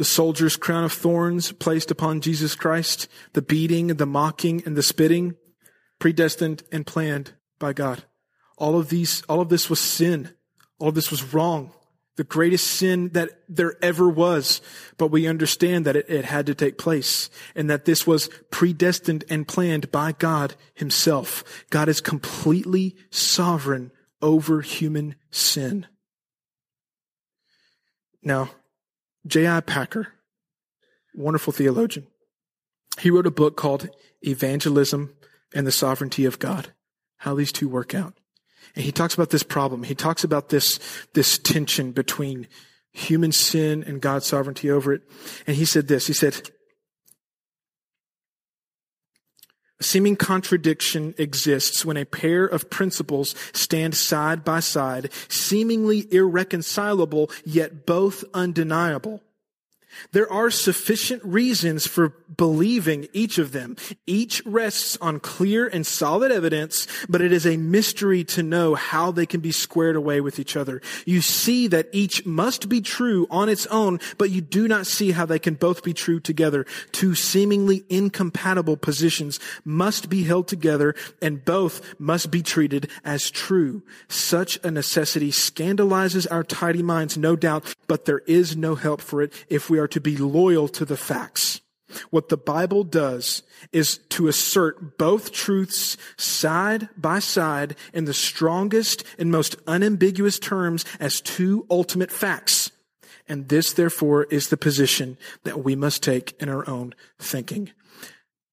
The 0.00 0.06
soldier's 0.06 0.56
crown 0.56 0.84
of 0.84 0.94
thorns 0.94 1.52
placed 1.52 1.90
upon 1.90 2.22
Jesus 2.22 2.54
Christ, 2.54 3.06
the 3.34 3.42
beating, 3.42 3.88
the 3.88 4.06
mocking, 4.06 4.62
and 4.64 4.74
the 4.74 4.82
spitting, 4.82 5.34
predestined 5.98 6.62
and 6.72 6.86
planned 6.86 7.34
by 7.58 7.74
God. 7.74 8.04
All 8.56 8.78
of 8.78 8.88
these, 8.88 9.20
all 9.28 9.42
of 9.42 9.50
this 9.50 9.68
was 9.68 9.78
sin. 9.78 10.30
All 10.78 10.88
of 10.88 10.94
this 10.94 11.10
was 11.10 11.34
wrong 11.34 11.74
the 12.16 12.24
greatest 12.24 12.66
sin 12.66 13.10
that 13.10 13.30
there 13.46 13.76
ever 13.82 14.08
was. 14.08 14.62
But 14.96 15.08
we 15.08 15.26
understand 15.26 15.84
that 15.84 15.96
it, 15.96 16.08
it, 16.08 16.24
had 16.24 16.46
to 16.46 16.54
take 16.54 16.78
place 16.78 17.28
and 17.54 17.68
that 17.68 17.84
this 17.84 18.06
was 18.06 18.30
predestined 18.50 19.24
and 19.28 19.46
planned 19.46 19.90
by 19.90 20.12
God 20.12 20.54
himself. 20.72 21.44
God 21.68 21.90
is 21.90 22.00
completely 22.00 22.96
sovereign 23.10 23.90
over 24.22 24.62
human 24.62 25.14
sin. 25.30 25.86
Now, 28.22 28.50
J.I. 29.26 29.60
Packer, 29.60 30.08
wonderful 31.14 31.52
theologian, 31.52 32.06
he 32.98 33.10
wrote 33.10 33.26
a 33.26 33.30
book 33.30 33.56
called 33.56 33.88
Evangelism 34.22 35.14
and 35.54 35.66
the 35.66 35.72
Sovereignty 35.72 36.24
of 36.24 36.38
God, 36.38 36.72
how 37.18 37.34
these 37.34 37.52
two 37.52 37.68
work 37.68 37.94
out. 37.94 38.14
And 38.74 38.84
he 38.84 38.92
talks 38.92 39.14
about 39.14 39.30
this 39.30 39.42
problem. 39.42 39.82
He 39.82 39.94
talks 39.94 40.24
about 40.24 40.48
this, 40.48 40.78
this 41.14 41.38
tension 41.38 41.92
between 41.92 42.46
human 42.92 43.32
sin 43.32 43.82
and 43.84 44.00
God's 44.00 44.26
sovereignty 44.26 44.70
over 44.70 44.92
it. 44.92 45.02
And 45.46 45.56
he 45.56 45.64
said 45.64 45.88
this, 45.88 46.06
he 46.06 46.12
said, 46.12 46.50
a 49.80 49.84
seeming 49.84 50.16
contradiction 50.16 51.14
exists 51.18 51.84
when 51.84 51.96
a 51.96 52.04
pair 52.04 52.44
of 52.44 52.70
principles 52.70 53.34
stand 53.52 53.94
side 53.94 54.44
by 54.44 54.60
side, 54.60 55.10
seemingly 55.28 56.06
irreconcilable, 56.12 57.30
yet 57.44 57.86
both 57.86 58.24
undeniable. 58.34 59.22
There 60.12 60.30
are 60.30 60.50
sufficient 60.50 61.24
reasons 61.24 61.86
for 61.86 62.14
believing 62.36 63.08
each 63.12 63.38
of 63.38 63.52
them. 63.52 63.76
Each 64.06 64.42
rests 64.46 64.96
on 65.00 65.20
clear 65.20 65.66
and 65.66 65.86
solid 65.86 66.32
evidence, 66.32 66.86
but 67.08 67.20
it 67.20 67.32
is 67.32 67.46
a 67.46 67.56
mystery 67.56 68.24
to 68.24 68.42
know 68.42 68.74
how 68.74 69.10
they 69.10 69.26
can 69.26 69.40
be 69.40 69.52
squared 69.52 69.96
away 69.96 70.20
with 70.20 70.38
each 70.38 70.56
other. 70.56 70.80
You 71.04 71.20
see 71.20 71.66
that 71.68 71.88
each 71.92 72.24
must 72.24 72.68
be 72.68 72.80
true 72.80 73.26
on 73.30 73.48
its 73.48 73.66
own, 73.66 74.00
but 74.18 74.30
you 74.30 74.40
do 74.40 74.68
not 74.68 74.86
see 74.86 75.10
how 75.12 75.26
they 75.26 75.38
can 75.38 75.54
both 75.54 75.82
be 75.82 75.92
true 75.92 76.20
together. 76.20 76.66
Two 76.92 77.14
seemingly 77.14 77.84
incompatible 77.88 78.76
positions 78.76 79.40
must 79.64 80.08
be 80.08 80.22
held 80.22 80.48
together 80.48 80.94
and 81.20 81.44
both 81.44 81.98
must 81.98 82.30
be 82.30 82.42
treated 82.42 82.88
as 83.04 83.30
true. 83.30 83.82
Such 84.08 84.58
a 84.64 84.70
necessity 84.70 85.30
scandalizes 85.30 86.26
our 86.30 86.44
tidy 86.44 86.82
minds, 86.82 87.18
no 87.18 87.36
doubt, 87.36 87.74
but 87.86 88.04
there 88.04 88.20
is 88.20 88.56
no 88.56 88.74
help 88.74 89.00
for 89.00 89.22
it 89.22 89.32
if 89.48 89.68
we 89.68 89.78
are 89.78 89.88
to 89.92 90.00
be 90.00 90.16
loyal 90.16 90.68
to 90.68 90.84
the 90.84 90.96
facts. 90.96 91.60
What 92.10 92.28
the 92.28 92.36
Bible 92.36 92.84
does 92.84 93.42
is 93.72 93.98
to 94.10 94.28
assert 94.28 94.96
both 94.96 95.32
truths 95.32 95.96
side 96.16 96.88
by 96.96 97.18
side 97.18 97.76
in 97.92 98.04
the 98.04 98.14
strongest 98.14 99.04
and 99.18 99.30
most 99.30 99.56
unambiguous 99.66 100.38
terms 100.38 100.84
as 101.00 101.20
two 101.20 101.66
ultimate 101.70 102.12
facts. 102.12 102.70
And 103.28 103.48
this, 103.48 103.72
therefore, 103.72 104.24
is 104.24 104.48
the 104.48 104.56
position 104.56 105.16
that 105.44 105.64
we 105.64 105.76
must 105.76 106.02
take 106.02 106.40
in 106.40 106.48
our 106.48 106.68
own 106.68 106.94
thinking. 107.18 107.70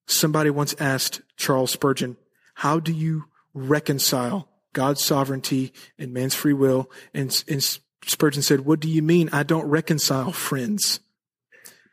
Somebody 0.07 0.49
once 0.49 0.75
asked 0.79 1.21
Charles 1.35 1.71
Spurgeon, 1.71 2.17
how 2.55 2.79
do 2.79 2.93
you 2.93 3.25
reconcile 3.53 4.47
God's 4.73 5.03
sovereignty 5.03 5.73
and 5.97 6.13
man's 6.13 6.35
free 6.35 6.53
will? 6.53 6.89
And, 7.13 7.43
and 7.47 7.63
Spurgeon 8.05 8.41
said, 8.41 8.61
what 8.61 8.79
do 8.79 8.89
you 8.89 9.01
mean 9.01 9.29
I 9.31 9.43
don't 9.43 9.67
reconcile 9.67 10.31
friends? 10.31 10.99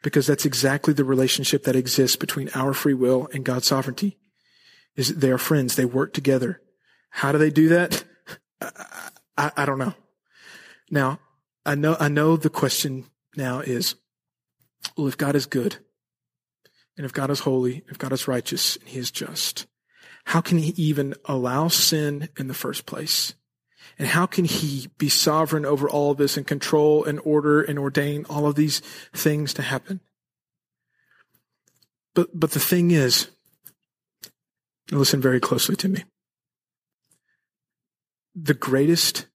Because 0.04 0.26
that's 0.26 0.44
exactly 0.44 0.92
the 0.92 1.02
relationship 1.02 1.64
that 1.64 1.74
exists 1.74 2.14
between 2.14 2.50
our 2.54 2.74
free 2.74 2.92
will 2.92 3.26
and 3.32 3.42
God's 3.44 3.66
sovereignty. 3.66 4.18
Is 4.94 5.16
they 5.16 5.30
are 5.30 5.38
friends. 5.38 5.74
They 5.74 5.86
work 5.86 6.12
together. 6.12 6.60
How 7.08 7.32
do 7.32 7.38
they 7.38 7.50
do 7.50 7.70
that? 7.70 8.04
I, 8.60 9.08
I, 9.36 9.52
I 9.56 9.64
don't 9.64 9.78
know. 9.78 9.94
Now, 10.90 11.18
I 11.64 11.74
know, 11.74 11.96
I 11.98 12.08
know 12.08 12.36
the 12.36 12.50
question 12.50 13.06
now 13.34 13.60
is, 13.60 13.94
well, 14.96 15.08
if 15.08 15.16
God 15.16 15.34
is 15.34 15.46
good, 15.46 15.78
and 16.96 17.06
if 17.06 17.12
God 17.12 17.30
is 17.30 17.40
holy, 17.40 17.82
if 17.88 17.98
God 17.98 18.12
is 18.12 18.28
righteous, 18.28 18.76
and 18.76 18.88
he 18.88 18.98
is 18.98 19.10
just, 19.10 19.66
how 20.26 20.42
can 20.42 20.58
he 20.58 20.74
even 20.76 21.14
allow 21.24 21.68
sin 21.68 22.28
in 22.38 22.46
the 22.46 22.54
first 22.54 22.84
place? 22.84 23.34
And 23.98 24.08
how 24.08 24.26
can 24.26 24.44
he 24.44 24.88
be 24.98 25.08
sovereign 25.08 25.64
over 25.64 25.88
all 25.88 26.10
of 26.10 26.18
this 26.18 26.36
and 26.36 26.46
control 26.46 27.04
and 27.04 27.20
order 27.24 27.62
and 27.62 27.78
ordain 27.78 28.24
all 28.28 28.46
of 28.46 28.56
these 28.56 28.80
things 29.12 29.54
to 29.54 29.62
happen? 29.62 30.00
But, 32.14 32.28
but 32.38 32.52
the 32.52 32.60
thing 32.60 32.90
is, 32.90 33.28
listen 34.90 35.20
very 35.20 35.40
closely 35.40 35.76
to 35.76 35.88
me. 35.88 36.04
The 38.34 38.54
greatest, 38.54 39.26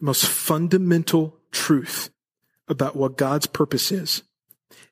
most 0.00 0.26
fundamental 0.26 1.38
truth 1.52 2.10
about 2.68 2.96
what 2.96 3.16
God's 3.16 3.46
purpose 3.46 3.92
is, 3.92 4.22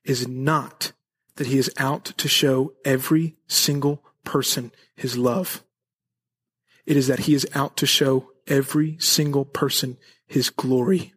is 0.05 0.27
not 0.27 0.93
that 1.37 1.49
he 1.49 1.59
is 1.59 1.71
out 1.79 2.05
to 2.17 2.29
show 2.29 2.73
every 2.85 3.37
single 3.47 4.03
person 4.25 4.73
his 4.95 5.19
love. 5.19 5.63
It 6.87 6.97
is 6.97 7.09
that 7.09 7.21
he 7.21 7.35
is 7.35 7.47
out 7.55 7.77
to 7.79 7.87
show 7.87 8.31
every 8.47 8.97
single 8.99 9.45
person 9.45 9.97
his 10.27 10.51
glory. 10.51 11.15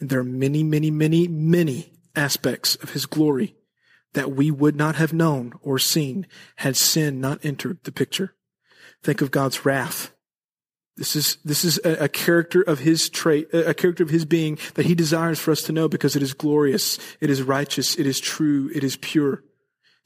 And 0.00 0.10
there 0.10 0.20
are 0.20 0.24
many, 0.24 0.62
many, 0.62 0.90
many, 0.90 1.28
many 1.28 1.92
aspects 2.16 2.76
of 2.76 2.90
his 2.90 3.06
glory 3.06 3.56
that 4.14 4.32
we 4.32 4.50
would 4.50 4.76
not 4.76 4.94
have 4.96 5.12
known 5.12 5.52
or 5.60 5.78
seen 5.78 6.26
had 6.56 6.76
sin 6.76 7.20
not 7.20 7.44
entered 7.44 7.78
the 7.84 7.92
picture. 7.92 8.34
Think 9.02 9.20
of 9.20 9.30
God's 9.30 9.64
wrath. 9.64 10.12
This 10.96 11.16
is, 11.16 11.38
this 11.44 11.64
is 11.64 11.80
a, 11.84 12.04
a, 12.04 12.08
character 12.08 12.62
of 12.62 12.78
his 12.78 13.10
trait, 13.10 13.52
a 13.52 13.74
character 13.74 14.04
of 14.04 14.10
his 14.10 14.24
being 14.24 14.58
that 14.74 14.86
he 14.86 14.94
desires 14.94 15.40
for 15.40 15.50
us 15.50 15.62
to 15.62 15.72
know 15.72 15.88
because 15.88 16.14
it 16.14 16.22
is 16.22 16.34
glorious, 16.34 17.00
it 17.20 17.30
is 17.30 17.42
righteous, 17.42 17.98
it 17.98 18.06
is 18.06 18.20
true, 18.20 18.70
it 18.72 18.84
is 18.84 18.96
pure. 18.96 19.42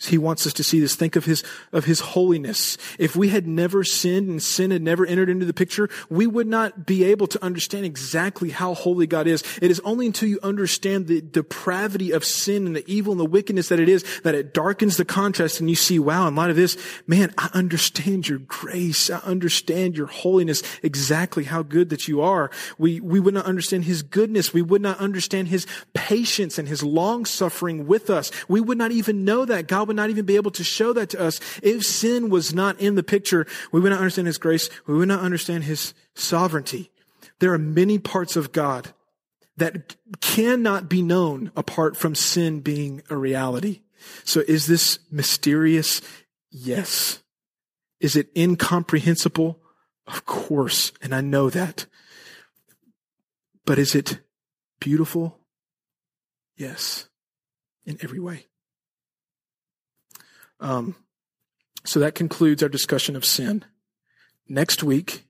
He 0.01 0.17
wants 0.17 0.47
us 0.47 0.53
to 0.55 0.63
see 0.63 0.79
this. 0.79 0.95
Think 0.95 1.17
of 1.17 1.25
his, 1.25 1.43
of 1.73 1.85
his 1.85 1.99
holiness. 1.99 2.79
If 3.01 3.17
we 3.17 3.31
had 3.31 3.49
never 3.49 3.83
sinned 3.83 4.29
and 4.29 4.41
sin 4.41 4.71
had 4.71 4.81
never 4.81 5.05
entered 5.05 5.29
into 5.29 5.45
the 5.45 5.53
picture, 5.53 5.91
we 6.09 6.25
would 6.25 6.47
not 6.47 6.87
be 6.87 7.03
able 7.03 7.27
to 7.27 7.45
understand 7.45 7.85
exactly 7.85 8.51
how 8.51 8.75
holy 8.75 9.09
God 9.09 9.27
is. 9.27 9.43
It 9.61 9.73
is 9.73 9.81
only 9.81 10.07
until 10.07 10.29
you 10.29 10.39
understand 10.41 11.09
the 11.09 11.21
depravity 11.21 12.13
of 12.13 12.25
sin 12.25 12.65
and 12.65 12.77
the 12.77 12.85
evil 12.87 13.13
and 13.13 13.19
the 13.19 13.25
wickedness 13.25 13.71
that 13.71 13.81
it 13.81 13.89
is 13.89 14.05
that 14.23 14.37
it 14.37 14.55
darkens 14.55 14.99
the 14.99 15.05
contrast 15.05 15.59
and 15.59 15.69
you 15.69 15.75
see, 15.75 15.99
wow, 15.99 16.29
in 16.29 16.37
light 16.37 16.51
of 16.51 16.57
this, 16.57 16.77
man, 17.09 17.35
I 17.37 17.51
understand 17.53 18.29
your 18.29 18.39
grace. 18.39 19.11
I 19.11 19.19
understand 19.19 19.97
your 19.97 20.07
holiness, 20.07 20.63
exactly 20.81 21.43
how 21.43 21.65
good 21.65 21.91
that 21.91 22.07
you 22.07 22.21
are. 22.21 22.53
We, 22.79 23.01
we 23.01 23.19
would 23.19 23.35
not 23.35 23.47
understand 23.47 23.85
his 23.85 24.03
goodness. 24.03 24.55
We 24.55 24.63
would 24.63 24.83
not 24.83 24.99
understand 24.99 25.49
his 25.49 25.67
patience 25.93 26.57
and 26.57 26.69
his 26.69 26.85
long 26.85 27.25
suffering 27.25 27.89
with 27.89 28.11
us. 28.11 28.31
We 28.47 28.61
would 28.61 28.79
not 28.79 28.93
even 28.93 29.25
know 29.25 29.45
that 29.45 29.67
God 29.67 29.88
would 29.89 29.97
not 29.97 30.11
even 30.11 30.25
be 30.25 30.37
able 30.37 30.53
to 30.53 30.63
show 30.63 30.93
that 30.93 31.11
to 31.11 31.21
us. 31.21 31.41
If 31.63 31.85
sin 31.85 32.31
was 32.31 32.55
not 32.55 32.81
in 32.81 32.95
the 32.95 33.03
picture, 33.03 33.47
we 33.73 33.81
would 33.81 33.91
not 33.91 33.99
understand 33.99 34.29
His 34.29 34.39
grace. 34.39 34.71
We 34.87 34.95
would 34.95 35.09
not 35.09 35.21
understand 35.21 35.65
His 35.65 35.95
sovereignty. 36.15 36.93
There 37.41 37.53
are 37.53 37.59
many 37.59 37.99
parts 37.99 38.37
of 38.37 38.53
God 38.53 38.93
that 39.57 39.97
cannot 40.21 40.89
be 40.89 41.03
known 41.03 41.51
apart 41.57 41.97
from 41.97 42.15
sin 42.15 42.61
being 42.61 43.03
a 43.11 43.17
reality. 43.17 43.81
So 44.25 44.43
is 44.47 44.67
this 44.67 45.01
mysterious? 45.11 46.01
Yes. 46.51 47.23
Is 48.01 48.15
it 48.15 48.29
incomprehensible? 48.37 49.59
Of 50.07 50.25
course. 50.25 50.93
And 51.03 51.15
I 51.15 51.21
know 51.21 51.51
that. 51.51 51.87
But 53.67 53.79
is 53.79 53.95
it 53.95 54.21
beautiful? 54.81 55.39
Yes. 56.57 57.09
In 57.85 57.99
every 58.01 58.21
way. 58.21 58.48
Um, 60.61 60.97
so 61.85 62.01
that 62.01 62.15
concludes 62.15 62.63
our 62.63 62.69
discussion 62.69 63.17
of 63.17 63.25
sin. 63.25 63.65
Next 64.49 64.83
week, 64.83 65.25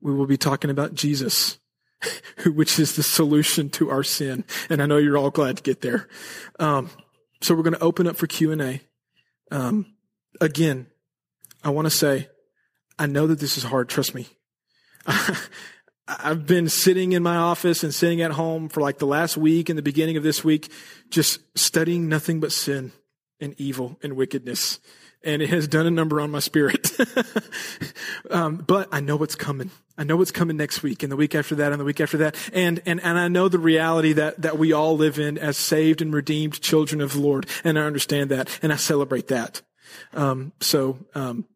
we 0.00 0.12
will 0.12 0.26
be 0.26 0.36
talking 0.36 0.70
about 0.70 0.94
Jesus, 0.94 1.58
which 2.46 2.78
is 2.78 2.96
the 2.96 3.02
solution 3.02 3.70
to 3.70 3.90
our 3.90 4.02
sin. 4.02 4.44
And 4.68 4.82
I 4.82 4.86
know 4.86 4.96
you're 4.96 5.18
all 5.18 5.30
glad 5.30 5.58
to 5.58 5.62
get 5.62 5.80
there. 5.80 6.08
Um, 6.58 6.90
so 7.40 7.54
we're 7.54 7.62
going 7.62 7.74
to 7.74 7.82
open 7.82 8.06
up 8.06 8.16
for 8.16 8.26
Q 8.26 8.52
and 8.52 8.62
A. 8.62 8.80
Um, 9.50 9.94
again, 10.40 10.86
I 11.62 11.70
want 11.70 11.86
to 11.86 11.90
say, 11.90 12.28
I 12.98 13.06
know 13.06 13.26
that 13.26 13.40
this 13.40 13.56
is 13.56 13.64
hard. 13.64 13.88
Trust 13.88 14.14
me. 14.14 14.28
I've 16.06 16.46
been 16.46 16.68
sitting 16.68 17.12
in 17.12 17.22
my 17.22 17.36
office 17.36 17.82
and 17.82 17.94
sitting 17.94 18.20
at 18.20 18.32
home 18.32 18.68
for 18.68 18.80
like 18.82 18.98
the 18.98 19.06
last 19.06 19.38
week 19.38 19.70
and 19.70 19.78
the 19.78 19.82
beginning 19.82 20.18
of 20.18 20.22
this 20.22 20.44
week, 20.44 20.70
just 21.08 21.40
studying 21.56 22.08
nothing 22.08 22.40
but 22.40 22.52
sin 22.52 22.92
and 23.40 23.54
evil 23.58 23.98
and 24.02 24.14
wickedness. 24.14 24.80
And 25.22 25.40
it 25.40 25.48
has 25.48 25.66
done 25.66 25.86
a 25.86 25.90
number 25.90 26.20
on 26.20 26.30
my 26.30 26.40
spirit. 26.40 26.90
um, 28.30 28.56
but 28.56 28.88
I 28.92 29.00
know 29.00 29.16
what's 29.16 29.34
coming. 29.34 29.70
I 29.96 30.04
know 30.04 30.16
what's 30.16 30.30
coming 30.30 30.56
next 30.56 30.82
week 30.82 31.02
and 31.02 31.10
the 31.10 31.16
week 31.16 31.34
after 31.34 31.54
that 31.54 31.72
and 31.72 31.80
the 31.80 31.84
week 31.84 32.00
after 32.00 32.18
that. 32.18 32.36
And, 32.52 32.82
and, 32.84 33.02
and 33.02 33.18
I 33.18 33.28
know 33.28 33.48
the 33.48 33.58
reality 33.58 34.12
that, 34.14 34.42
that 34.42 34.58
we 34.58 34.72
all 34.72 34.96
live 34.96 35.18
in 35.18 35.38
as 35.38 35.56
saved 35.56 36.02
and 36.02 36.12
redeemed 36.12 36.60
children 36.60 37.00
of 37.00 37.14
the 37.14 37.20
Lord. 37.20 37.46
And 37.62 37.78
I 37.78 37.82
understand 37.82 38.30
that 38.30 38.58
and 38.62 38.72
I 38.72 38.76
celebrate 38.76 39.28
that. 39.28 39.62
Um, 40.12 40.52
so, 40.60 40.98
um, 41.14 41.46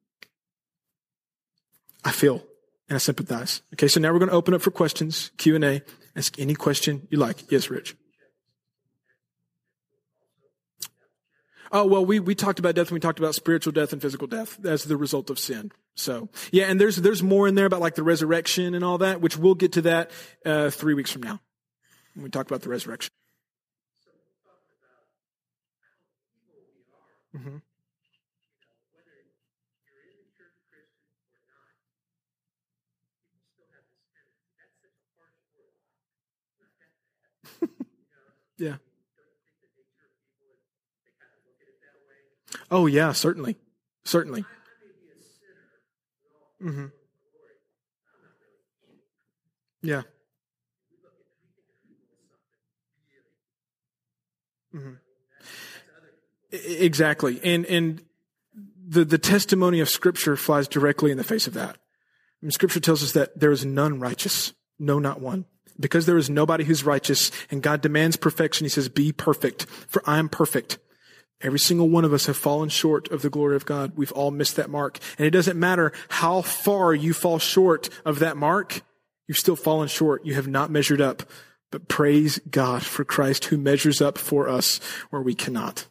I 2.05 2.13
feel 2.13 2.43
and 2.89 2.97
I 2.97 2.99
sympathize. 2.99 3.63
Okay. 3.75 3.89
So 3.89 4.01
now 4.01 4.13
we're 4.13 4.19
going 4.19 4.31
to 4.31 4.35
open 4.35 4.55
up 4.55 4.63
for 4.63 4.71
questions, 4.71 5.31
Q 5.37 5.55
and 5.55 5.65
A. 5.65 5.83
Ask 6.17 6.39
any 6.39 6.55
question 6.55 7.07
you 7.11 7.19
like. 7.19 7.51
Yes, 7.51 7.71
Rich. 7.71 7.97
Oh, 11.71 11.87
well, 11.87 12.05
we, 12.05 12.19
we 12.21 12.35
talked 12.35 12.59
about 12.59 12.75
death 12.75 12.89
and 12.89 12.95
we 12.95 13.01
talked 13.01 13.19
about 13.19 13.35
spiritual 13.35 13.73
death 13.73 13.93
and 13.93 14.01
physical 14.01 14.27
death 14.27 14.65
as 14.65 14.85
the 14.85 14.97
result 14.97 15.29
of 15.31 15.39
sin. 15.39 15.71
So, 15.95 16.29
yeah, 16.51 16.65
and 16.65 16.81
there's, 16.81 16.97
there's 16.97 17.23
more 17.23 17.47
in 17.47 17.55
there 17.55 17.67
about 17.67 17.81
like 17.81 17.95
the 17.95 18.03
resurrection 18.03 18.75
and 18.75 18.85
all 18.85 18.99
that, 18.99 19.21
which 19.21 19.37
we'll 19.37 19.55
get 19.55 19.73
to 19.73 19.83
that, 19.83 20.11
uh, 20.47 20.71
three 20.71 20.95
weeks 20.95 21.11
from 21.13 21.23
now 21.23 21.41
when 22.15 22.25
we 22.25 22.31
talk 22.31 22.47
about 22.47 22.63
the 22.63 22.71
resurrection. 22.71 23.11
Mm-hmm. 27.37 27.57
yeah. 38.59 38.77
Oh 42.71 42.87
yeah, 42.87 43.13
certainly, 43.13 43.57
certainly. 44.05 44.45
Mm-hmm. 46.63 46.87
Yeah. 49.83 50.03
Mm-hmm. 54.75 54.95
Exactly, 56.51 57.41
and 57.45 57.65
and 57.67 58.03
the 58.87 59.05
the 59.05 59.19
testimony 59.19 59.81
of 59.81 59.89
Scripture 59.89 60.37
flies 60.37 60.67
directly 60.69 61.11
in 61.11 61.19
the 61.19 61.25
face 61.25 61.47
of 61.47 61.55
that. 61.55 61.77
I 61.77 61.79
mean, 62.43 62.51
Scripture 62.51 62.81
tells 62.81 63.03
us 63.03 63.13
that 63.13 63.39
there 63.39 63.51
is 63.51 63.65
none 63.65 64.01
righteous, 64.01 64.53
no, 64.79 64.99
not 64.99 65.21
one. 65.21 65.45
Because 65.81 66.07
there 66.07 66.17
is 66.17 66.29
nobody 66.29 66.65
who's 66.65 66.85
righteous, 66.85 67.31
and 67.51 67.63
God 67.63 67.81
demands 67.83 68.17
perfection, 68.17 68.65
He 68.65 68.69
says, 68.69 68.89
"Be 68.89 69.13
perfect, 69.13 69.67
for 69.89 70.03
I 70.07 70.19
am 70.19 70.29
perfect." 70.29 70.79
Every 71.41 71.59
single 71.59 71.89
one 71.89 72.05
of 72.05 72.13
us 72.13 72.27
have 72.27 72.37
fallen 72.37 72.69
short 72.69 73.11
of 73.13 73.23
the 73.23 73.31
glory 73.31 73.55
of 73.55 73.65
God. 73.65 73.93
We've 73.97 74.13
all 74.13 74.33
missed 74.33 74.57
that 74.57 74.71
mark. 74.71 74.99
And 75.19 75.27
it 75.27 75.31
doesn't 75.31 75.59
matter 75.59 75.93
how 76.09 76.43
far 76.43 76.93
you 76.95 77.13
fall 77.13 77.39
short 77.39 77.89
of 78.05 78.19
that 78.19 78.37
mark, 78.37 78.83
you've 79.29 79.39
still 79.39 79.57
fallen 79.57 79.89
short. 79.89 80.27
You 80.27 80.35
have 80.35 80.49
not 80.49 80.71
measured 80.71 81.01
up. 81.01 81.23
But 81.71 81.87
praise 81.87 82.41
God 82.51 82.83
for 82.83 83.05
Christ 83.05 83.47
who 83.47 83.59
measures 83.59 84.01
up 84.01 84.17
for 84.17 84.49
us 84.49 84.81
where 85.11 85.21
we 85.23 85.35
cannot. 85.35 85.87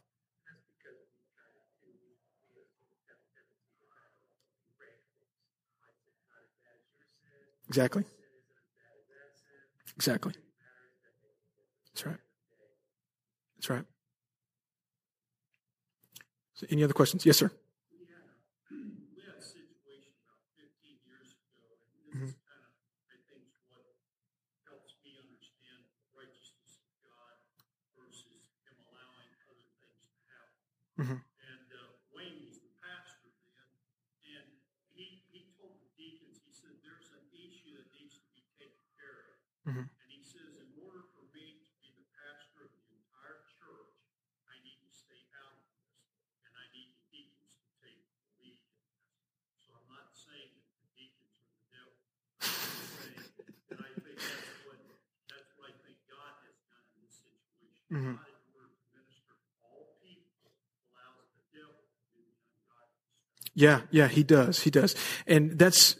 Exactly. 7.70 8.04
Exactly. 9.96 10.34
That's 11.94 12.06
right. 12.06 12.18
That's 13.58 13.70
right. 13.70 13.84
So 16.58 16.66
any 16.74 16.82
other 16.82 16.98
questions? 16.98 17.22
Yes, 17.22 17.38
sir. 17.38 17.54
Mm-hmm. 17.54 17.54
And 18.66 19.22
this 19.30 19.54
is 19.54 19.70
I 23.14 23.18
think 23.30 23.46
what 23.70 23.86
helps 24.66 24.98
me 25.06 25.14
understand 25.22 25.86
righteousness 26.18 26.82
God 27.06 27.38
versus 27.94 28.58
him 28.66 28.74
allowing 28.90 29.30
other 29.46 29.70
things 29.78 30.10
to 30.10 30.18
happen. 30.34 31.22
And 31.46 31.70
uh, 31.78 31.94
Wayne 32.10 32.42
was 32.42 32.58
the 32.58 32.74
pastor 32.82 33.30
then, 33.54 33.70
and 34.26 34.50
he, 34.98 35.22
he 35.30 35.54
told 35.62 35.78
the 35.78 35.94
deacons, 35.94 36.42
he 36.42 36.50
said, 36.50 36.74
there's 36.82 37.14
an 37.14 37.22
issue 37.38 37.78
that 37.78 37.86
needs 37.94 38.18
to 38.18 38.26
be 38.34 38.42
taken 38.58 38.82
care 38.98 39.30
of. 39.30 39.38
Mm-hmm. 39.70 39.94
Mm-hmm. 57.92 58.14
Yeah, 63.58 63.82
yeah, 63.90 64.08
he 64.08 64.24
does. 64.24 64.62
He 64.62 64.70
does. 64.70 64.96
And 65.26 65.58
that's, 65.58 65.96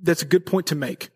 that's 0.00 0.22
a 0.22 0.24
good 0.24 0.46
point 0.46 0.68
to 0.68 0.76
make. 0.76 1.08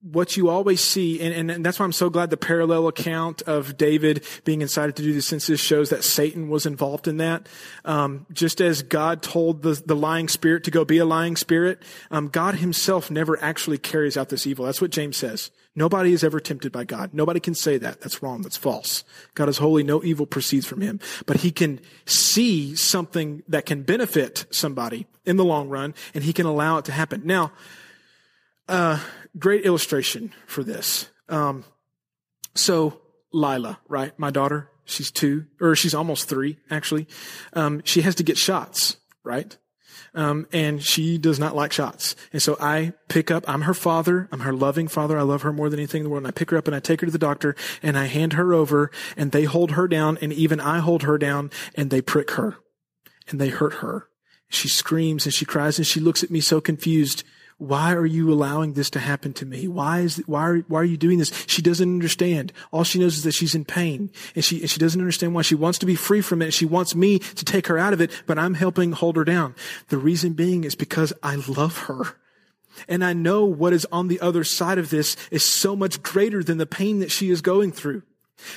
What 0.00 0.34
you 0.34 0.48
always 0.48 0.80
see, 0.80 1.20
and, 1.20 1.50
and, 1.50 1.64
that's 1.64 1.78
why 1.78 1.84
I'm 1.84 1.92
so 1.92 2.08
glad 2.08 2.30
the 2.30 2.38
parallel 2.38 2.88
account 2.88 3.42
of 3.42 3.76
David 3.76 4.24
being 4.44 4.62
incited 4.62 4.96
to 4.96 5.02
do 5.02 5.12
the 5.12 5.20
census 5.20 5.60
shows 5.60 5.90
that 5.90 6.02
Satan 6.02 6.48
was 6.48 6.64
involved 6.64 7.06
in 7.06 7.18
that. 7.18 7.48
Um, 7.84 8.26
just 8.32 8.62
as 8.62 8.82
God 8.82 9.22
told 9.22 9.60
the, 9.60 9.80
the 9.84 9.94
lying 9.94 10.28
spirit 10.28 10.64
to 10.64 10.70
go 10.70 10.86
be 10.86 10.96
a 10.96 11.04
lying 11.04 11.36
spirit, 11.36 11.82
um, 12.10 12.28
God 12.28 12.54
himself 12.54 13.10
never 13.10 13.40
actually 13.42 13.78
carries 13.78 14.16
out 14.16 14.30
this 14.30 14.46
evil. 14.46 14.64
That's 14.64 14.80
what 14.80 14.90
James 14.90 15.18
says. 15.18 15.50
Nobody 15.74 16.12
is 16.12 16.22
ever 16.22 16.38
tempted 16.38 16.70
by 16.70 16.84
God. 16.84 17.14
Nobody 17.14 17.40
can 17.40 17.54
say 17.54 17.78
that. 17.78 18.00
That's 18.00 18.22
wrong. 18.22 18.42
That's 18.42 18.56
false. 18.56 19.04
God 19.34 19.48
is 19.48 19.58
holy. 19.58 19.82
No 19.82 20.04
evil 20.04 20.26
proceeds 20.26 20.66
from 20.66 20.82
him. 20.82 21.00
But 21.24 21.38
he 21.38 21.50
can 21.50 21.80
see 22.04 22.76
something 22.76 23.42
that 23.48 23.64
can 23.64 23.82
benefit 23.82 24.44
somebody 24.50 25.06
in 25.24 25.36
the 25.36 25.44
long 25.44 25.68
run, 25.68 25.94
and 26.14 26.24
he 26.24 26.32
can 26.32 26.46
allow 26.46 26.78
it 26.78 26.84
to 26.86 26.92
happen. 26.92 27.22
Now, 27.24 27.52
uh, 28.68 28.98
great 29.38 29.64
illustration 29.64 30.32
for 30.46 30.62
this. 30.62 31.08
Um, 31.28 31.64
so 32.54 33.00
Lila, 33.32 33.78
right? 33.88 34.18
My 34.18 34.30
daughter, 34.30 34.68
She's 34.84 35.10
two, 35.10 35.46
or 35.60 35.76
she's 35.76 35.94
almost 35.94 36.28
three, 36.28 36.58
actually. 36.70 37.06
Um, 37.52 37.82
she 37.84 38.02
has 38.02 38.14
to 38.16 38.22
get 38.22 38.36
shots, 38.36 38.96
right? 39.22 39.56
Um, 40.14 40.46
and 40.52 40.82
she 40.82 41.16
does 41.16 41.38
not 41.38 41.56
like 41.56 41.72
shots. 41.72 42.14
And 42.34 42.42
so 42.42 42.56
I 42.60 42.92
pick 43.08 43.30
up, 43.30 43.48
I'm 43.48 43.62
her 43.62 43.72
father. 43.72 44.28
I'm 44.30 44.40
her 44.40 44.52
loving 44.52 44.86
father. 44.86 45.18
I 45.18 45.22
love 45.22 45.40
her 45.42 45.52
more 45.54 45.70
than 45.70 45.80
anything 45.80 46.00
in 46.00 46.04
the 46.04 46.10
world. 46.10 46.24
And 46.24 46.28
I 46.28 46.32
pick 46.32 46.50
her 46.50 46.58
up 46.58 46.66
and 46.66 46.76
I 46.76 46.80
take 46.80 47.00
her 47.00 47.06
to 47.06 47.10
the 47.12 47.18
doctor 47.18 47.56
and 47.82 47.98
I 47.98 48.06
hand 48.06 48.34
her 48.34 48.52
over 48.52 48.90
and 49.16 49.32
they 49.32 49.44
hold 49.44 49.72
her 49.72 49.88
down 49.88 50.18
and 50.20 50.32
even 50.32 50.60
I 50.60 50.80
hold 50.80 51.04
her 51.04 51.16
down 51.16 51.50
and 51.74 51.88
they 51.88 52.02
prick 52.02 52.32
her 52.32 52.56
and 53.28 53.40
they 53.40 53.48
hurt 53.48 53.74
her. 53.74 54.08
She 54.50 54.68
screams 54.68 55.24
and 55.24 55.32
she 55.32 55.46
cries 55.46 55.78
and 55.78 55.86
she 55.86 55.98
looks 55.98 56.22
at 56.22 56.30
me 56.30 56.40
so 56.40 56.60
confused. 56.60 57.24
Why 57.62 57.94
are 57.94 58.04
you 58.04 58.32
allowing 58.32 58.72
this 58.72 58.90
to 58.90 58.98
happen 58.98 59.32
to 59.34 59.46
me? 59.46 59.68
Why 59.68 60.00
is, 60.00 60.16
why 60.26 60.42
are, 60.42 60.58
why 60.66 60.80
are 60.80 60.84
you 60.84 60.96
doing 60.96 61.18
this? 61.18 61.30
She 61.46 61.62
doesn't 61.62 61.88
understand. 61.88 62.52
All 62.72 62.82
she 62.82 62.98
knows 62.98 63.18
is 63.18 63.22
that 63.22 63.34
she's 63.34 63.54
in 63.54 63.64
pain 63.64 64.10
and 64.34 64.44
she, 64.44 64.62
and 64.62 64.68
she 64.68 64.80
doesn't 64.80 65.00
understand 65.00 65.32
why 65.32 65.42
she 65.42 65.54
wants 65.54 65.78
to 65.78 65.86
be 65.86 65.94
free 65.94 66.22
from 66.22 66.42
it. 66.42 66.52
She 66.52 66.66
wants 66.66 66.96
me 66.96 67.20
to 67.20 67.44
take 67.44 67.68
her 67.68 67.78
out 67.78 67.92
of 67.92 68.00
it, 68.00 68.10
but 68.26 68.36
I'm 68.36 68.54
helping 68.54 68.90
hold 68.90 69.14
her 69.14 69.22
down. 69.22 69.54
The 69.90 69.96
reason 69.96 70.32
being 70.32 70.64
is 70.64 70.74
because 70.74 71.12
I 71.22 71.36
love 71.36 71.78
her. 71.86 72.16
And 72.88 73.04
I 73.04 73.12
know 73.12 73.44
what 73.44 73.72
is 73.72 73.86
on 73.92 74.08
the 74.08 74.18
other 74.18 74.42
side 74.42 74.78
of 74.78 74.90
this 74.90 75.16
is 75.30 75.44
so 75.44 75.76
much 75.76 76.02
greater 76.02 76.42
than 76.42 76.58
the 76.58 76.66
pain 76.66 76.98
that 76.98 77.12
she 77.12 77.30
is 77.30 77.42
going 77.42 77.70
through. 77.70 78.02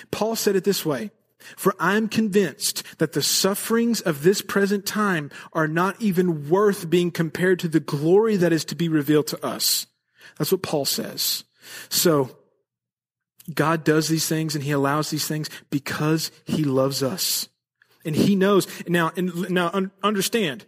Paul 0.10 0.36
said 0.36 0.56
it 0.56 0.64
this 0.64 0.84
way. 0.84 1.12
For 1.56 1.74
I 1.80 1.96
am 1.96 2.08
convinced 2.08 2.84
that 2.98 3.14
the 3.14 3.22
sufferings 3.22 4.02
of 4.02 4.24
this 4.24 4.42
present 4.42 4.86
time 4.86 5.30
are 5.54 5.68
not 5.68 6.02
even 6.02 6.50
worth 6.50 6.90
being 6.90 7.12
compared 7.12 7.60
to 7.60 7.68
the 7.68 7.80
glory 7.80 8.36
that 8.38 8.54
is 8.54 8.66
to 8.66 8.76
be 8.76 8.90
revealed 8.90 9.28
to 9.28 9.46
us. 9.46 9.88
That's 10.38 10.52
what 10.52 10.64
Paul 10.64 10.86
says. 10.86 11.44
So, 11.90 12.38
God 13.54 13.84
does 13.84 14.08
these 14.08 14.28
things 14.28 14.56
and 14.56 14.64
he 14.64 14.72
allows 14.72 15.10
these 15.10 15.28
things 15.28 15.50
because 15.70 16.32
he 16.46 16.64
loves 16.64 17.04
us. 17.04 17.48
And 18.04 18.16
he 18.16 18.36
knows. 18.36 18.68
Now, 18.88 19.12
and, 19.18 19.50
now 19.50 19.90
understand 20.04 20.66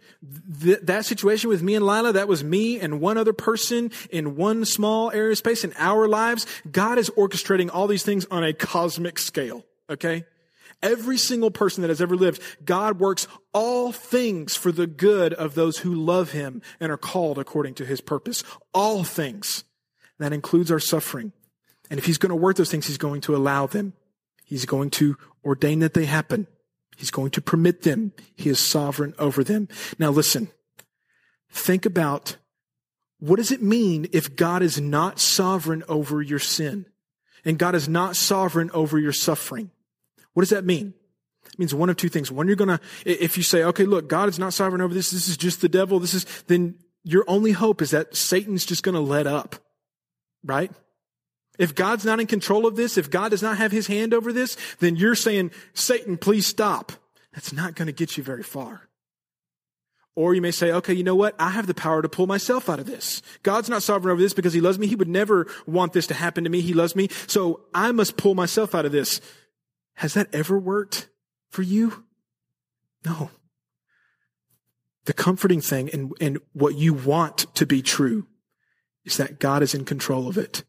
th- 0.60 0.80
that 0.82 1.04
situation 1.04 1.48
with 1.48 1.62
me 1.62 1.76
and 1.76 1.86
Lila, 1.86 2.12
that 2.12 2.26
was 2.26 2.42
me 2.42 2.80
and 2.80 3.00
one 3.00 3.16
other 3.16 3.32
person 3.32 3.92
in 4.10 4.34
one 4.34 4.64
small 4.64 5.12
area 5.12 5.32
of 5.32 5.38
space 5.38 5.62
in 5.62 5.72
our 5.78 6.08
lives. 6.08 6.46
God 6.70 6.98
is 6.98 7.10
orchestrating 7.10 7.70
all 7.72 7.86
these 7.86 8.02
things 8.02 8.26
on 8.30 8.42
a 8.42 8.52
cosmic 8.52 9.20
scale. 9.20 9.64
Okay? 9.88 10.24
Every 10.82 11.18
single 11.18 11.50
person 11.50 11.82
that 11.82 11.88
has 11.88 12.00
ever 12.00 12.16
lived, 12.16 12.40
God 12.64 13.00
works 13.00 13.26
all 13.52 13.90
things 13.90 14.54
for 14.54 14.70
the 14.70 14.86
good 14.86 15.34
of 15.34 15.54
those 15.54 15.78
who 15.78 15.92
love 15.92 16.32
him 16.32 16.62
and 16.78 16.92
are 16.92 16.96
called 16.96 17.38
according 17.38 17.74
to 17.74 17.84
his 17.84 18.00
purpose. 18.00 18.44
All 18.72 19.02
things. 19.02 19.64
That 20.18 20.32
includes 20.32 20.70
our 20.70 20.80
suffering. 20.80 21.32
And 21.90 21.98
if 21.98 22.06
he's 22.06 22.18
going 22.18 22.30
to 22.30 22.36
work 22.36 22.56
those 22.56 22.70
things, 22.70 22.86
he's 22.86 22.98
going 22.98 23.20
to 23.22 23.34
allow 23.34 23.66
them. 23.66 23.92
He's 24.44 24.66
going 24.66 24.90
to 24.90 25.16
ordain 25.44 25.80
that 25.80 25.94
they 25.94 26.06
happen. 26.06 26.46
He's 26.96 27.10
going 27.10 27.30
to 27.30 27.40
permit 27.40 27.82
them. 27.82 28.12
He 28.34 28.50
is 28.50 28.58
sovereign 28.58 29.14
over 29.18 29.44
them. 29.44 29.68
Now 29.98 30.10
listen, 30.10 30.48
think 31.50 31.86
about 31.86 32.36
what 33.20 33.36
does 33.36 33.52
it 33.52 33.62
mean 33.62 34.08
if 34.12 34.36
God 34.36 34.62
is 34.62 34.80
not 34.80 35.20
sovereign 35.20 35.84
over 35.88 36.22
your 36.22 36.38
sin 36.38 36.86
and 37.44 37.58
God 37.58 37.74
is 37.74 37.88
not 37.88 38.16
sovereign 38.16 38.70
over 38.72 38.98
your 38.98 39.12
suffering? 39.12 39.70
What 40.34 40.42
does 40.42 40.50
that 40.50 40.64
mean? 40.64 40.94
It 41.46 41.58
means 41.58 41.74
one 41.74 41.90
of 41.90 41.96
two 41.96 42.08
things. 42.08 42.30
One, 42.30 42.46
you're 42.46 42.56
gonna, 42.56 42.80
if 43.04 43.36
you 43.36 43.42
say, 43.42 43.64
okay, 43.64 43.84
look, 43.84 44.08
God 44.08 44.28
is 44.28 44.38
not 44.38 44.54
sovereign 44.54 44.82
over 44.82 44.94
this, 44.94 45.10
this 45.10 45.28
is 45.28 45.36
just 45.36 45.60
the 45.60 45.68
devil, 45.68 45.98
this 45.98 46.14
is, 46.14 46.24
then 46.46 46.76
your 47.04 47.24
only 47.26 47.52
hope 47.52 47.80
is 47.80 47.90
that 47.90 48.14
Satan's 48.14 48.66
just 48.66 48.82
gonna 48.82 49.00
let 49.00 49.26
up. 49.26 49.56
Right? 50.44 50.70
If 51.58 51.74
God's 51.74 52.04
not 52.04 52.20
in 52.20 52.26
control 52.26 52.66
of 52.66 52.76
this, 52.76 52.96
if 52.96 53.10
God 53.10 53.30
does 53.30 53.42
not 53.42 53.58
have 53.58 53.72
his 53.72 53.86
hand 53.86 54.14
over 54.14 54.32
this, 54.32 54.56
then 54.78 54.96
you're 54.96 55.14
saying, 55.14 55.50
Satan, 55.74 56.16
please 56.16 56.46
stop. 56.46 56.92
That's 57.32 57.52
not 57.52 57.74
gonna 57.74 57.92
get 57.92 58.16
you 58.16 58.22
very 58.22 58.42
far. 58.42 58.88
Or 60.14 60.34
you 60.34 60.42
may 60.42 60.50
say, 60.50 60.72
okay, 60.72 60.94
you 60.94 61.04
know 61.04 61.14
what? 61.14 61.36
I 61.38 61.50
have 61.50 61.68
the 61.68 61.74
power 61.74 62.02
to 62.02 62.08
pull 62.08 62.26
myself 62.26 62.68
out 62.68 62.80
of 62.80 62.86
this. 62.86 63.22
God's 63.44 63.68
not 63.68 63.84
sovereign 63.84 64.12
over 64.12 64.20
this 64.20 64.34
because 64.34 64.52
he 64.52 64.60
loves 64.60 64.76
me. 64.76 64.88
He 64.88 64.96
would 64.96 65.06
never 65.06 65.46
want 65.64 65.92
this 65.92 66.08
to 66.08 66.14
happen 66.14 66.42
to 66.42 66.50
me. 66.50 66.60
He 66.60 66.74
loves 66.74 66.96
me. 66.96 67.08
So 67.28 67.60
I 67.72 67.92
must 67.92 68.16
pull 68.16 68.34
myself 68.34 68.74
out 68.74 68.84
of 68.84 68.90
this. 68.90 69.20
Has 69.98 70.14
that 70.14 70.32
ever 70.32 70.56
worked 70.56 71.08
for 71.50 71.62
you? 71.62 72.04
No. 73.04 73.30
The 75.06 75.12
comforting 75.12 75.60
thing 75.60 75.90
and, 75.92 76.12
and 76.20 76.38
what 76.52 76.76
you 76.76 76.94
want 76.94 77.52
to 77.56 77.66
be 77.66 77.82
true 77.82 78.28
is 79.04 79.16
that 79.16 79.40
God 79.40 79.60
is 79.60 79.74
in 79.74 79.84
control 79.84 80.28
of 80.28 80.38
it 80.38 80.62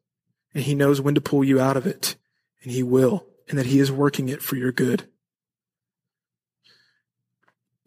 and 0.55 0.63
he 0.63 0.73
knows 0.73 0.99
when 0.99 1.13
to 1.13 1.21
pull 1.21 1.43
you 1.43 1.59
out 1.59 1.77
of 1.77 1.85
it 1.85 2.15
and 2.63 2.71
he 2.71 2.81
will 2.81 3.27
and 3.47 3.59
that 3.59 3.67
he 3.67 3.79
is 3.79 3.91
working 3.91 4.29
it 4.29 4.41
for 4.41 4.55
your 4.55 4.71
good. 4.71 5.07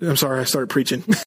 I'm 0.00 0.16
sorry, 0.16 0.38
I 0.38 0.44
started 0.44 0.70
preaching. 0.70 1.02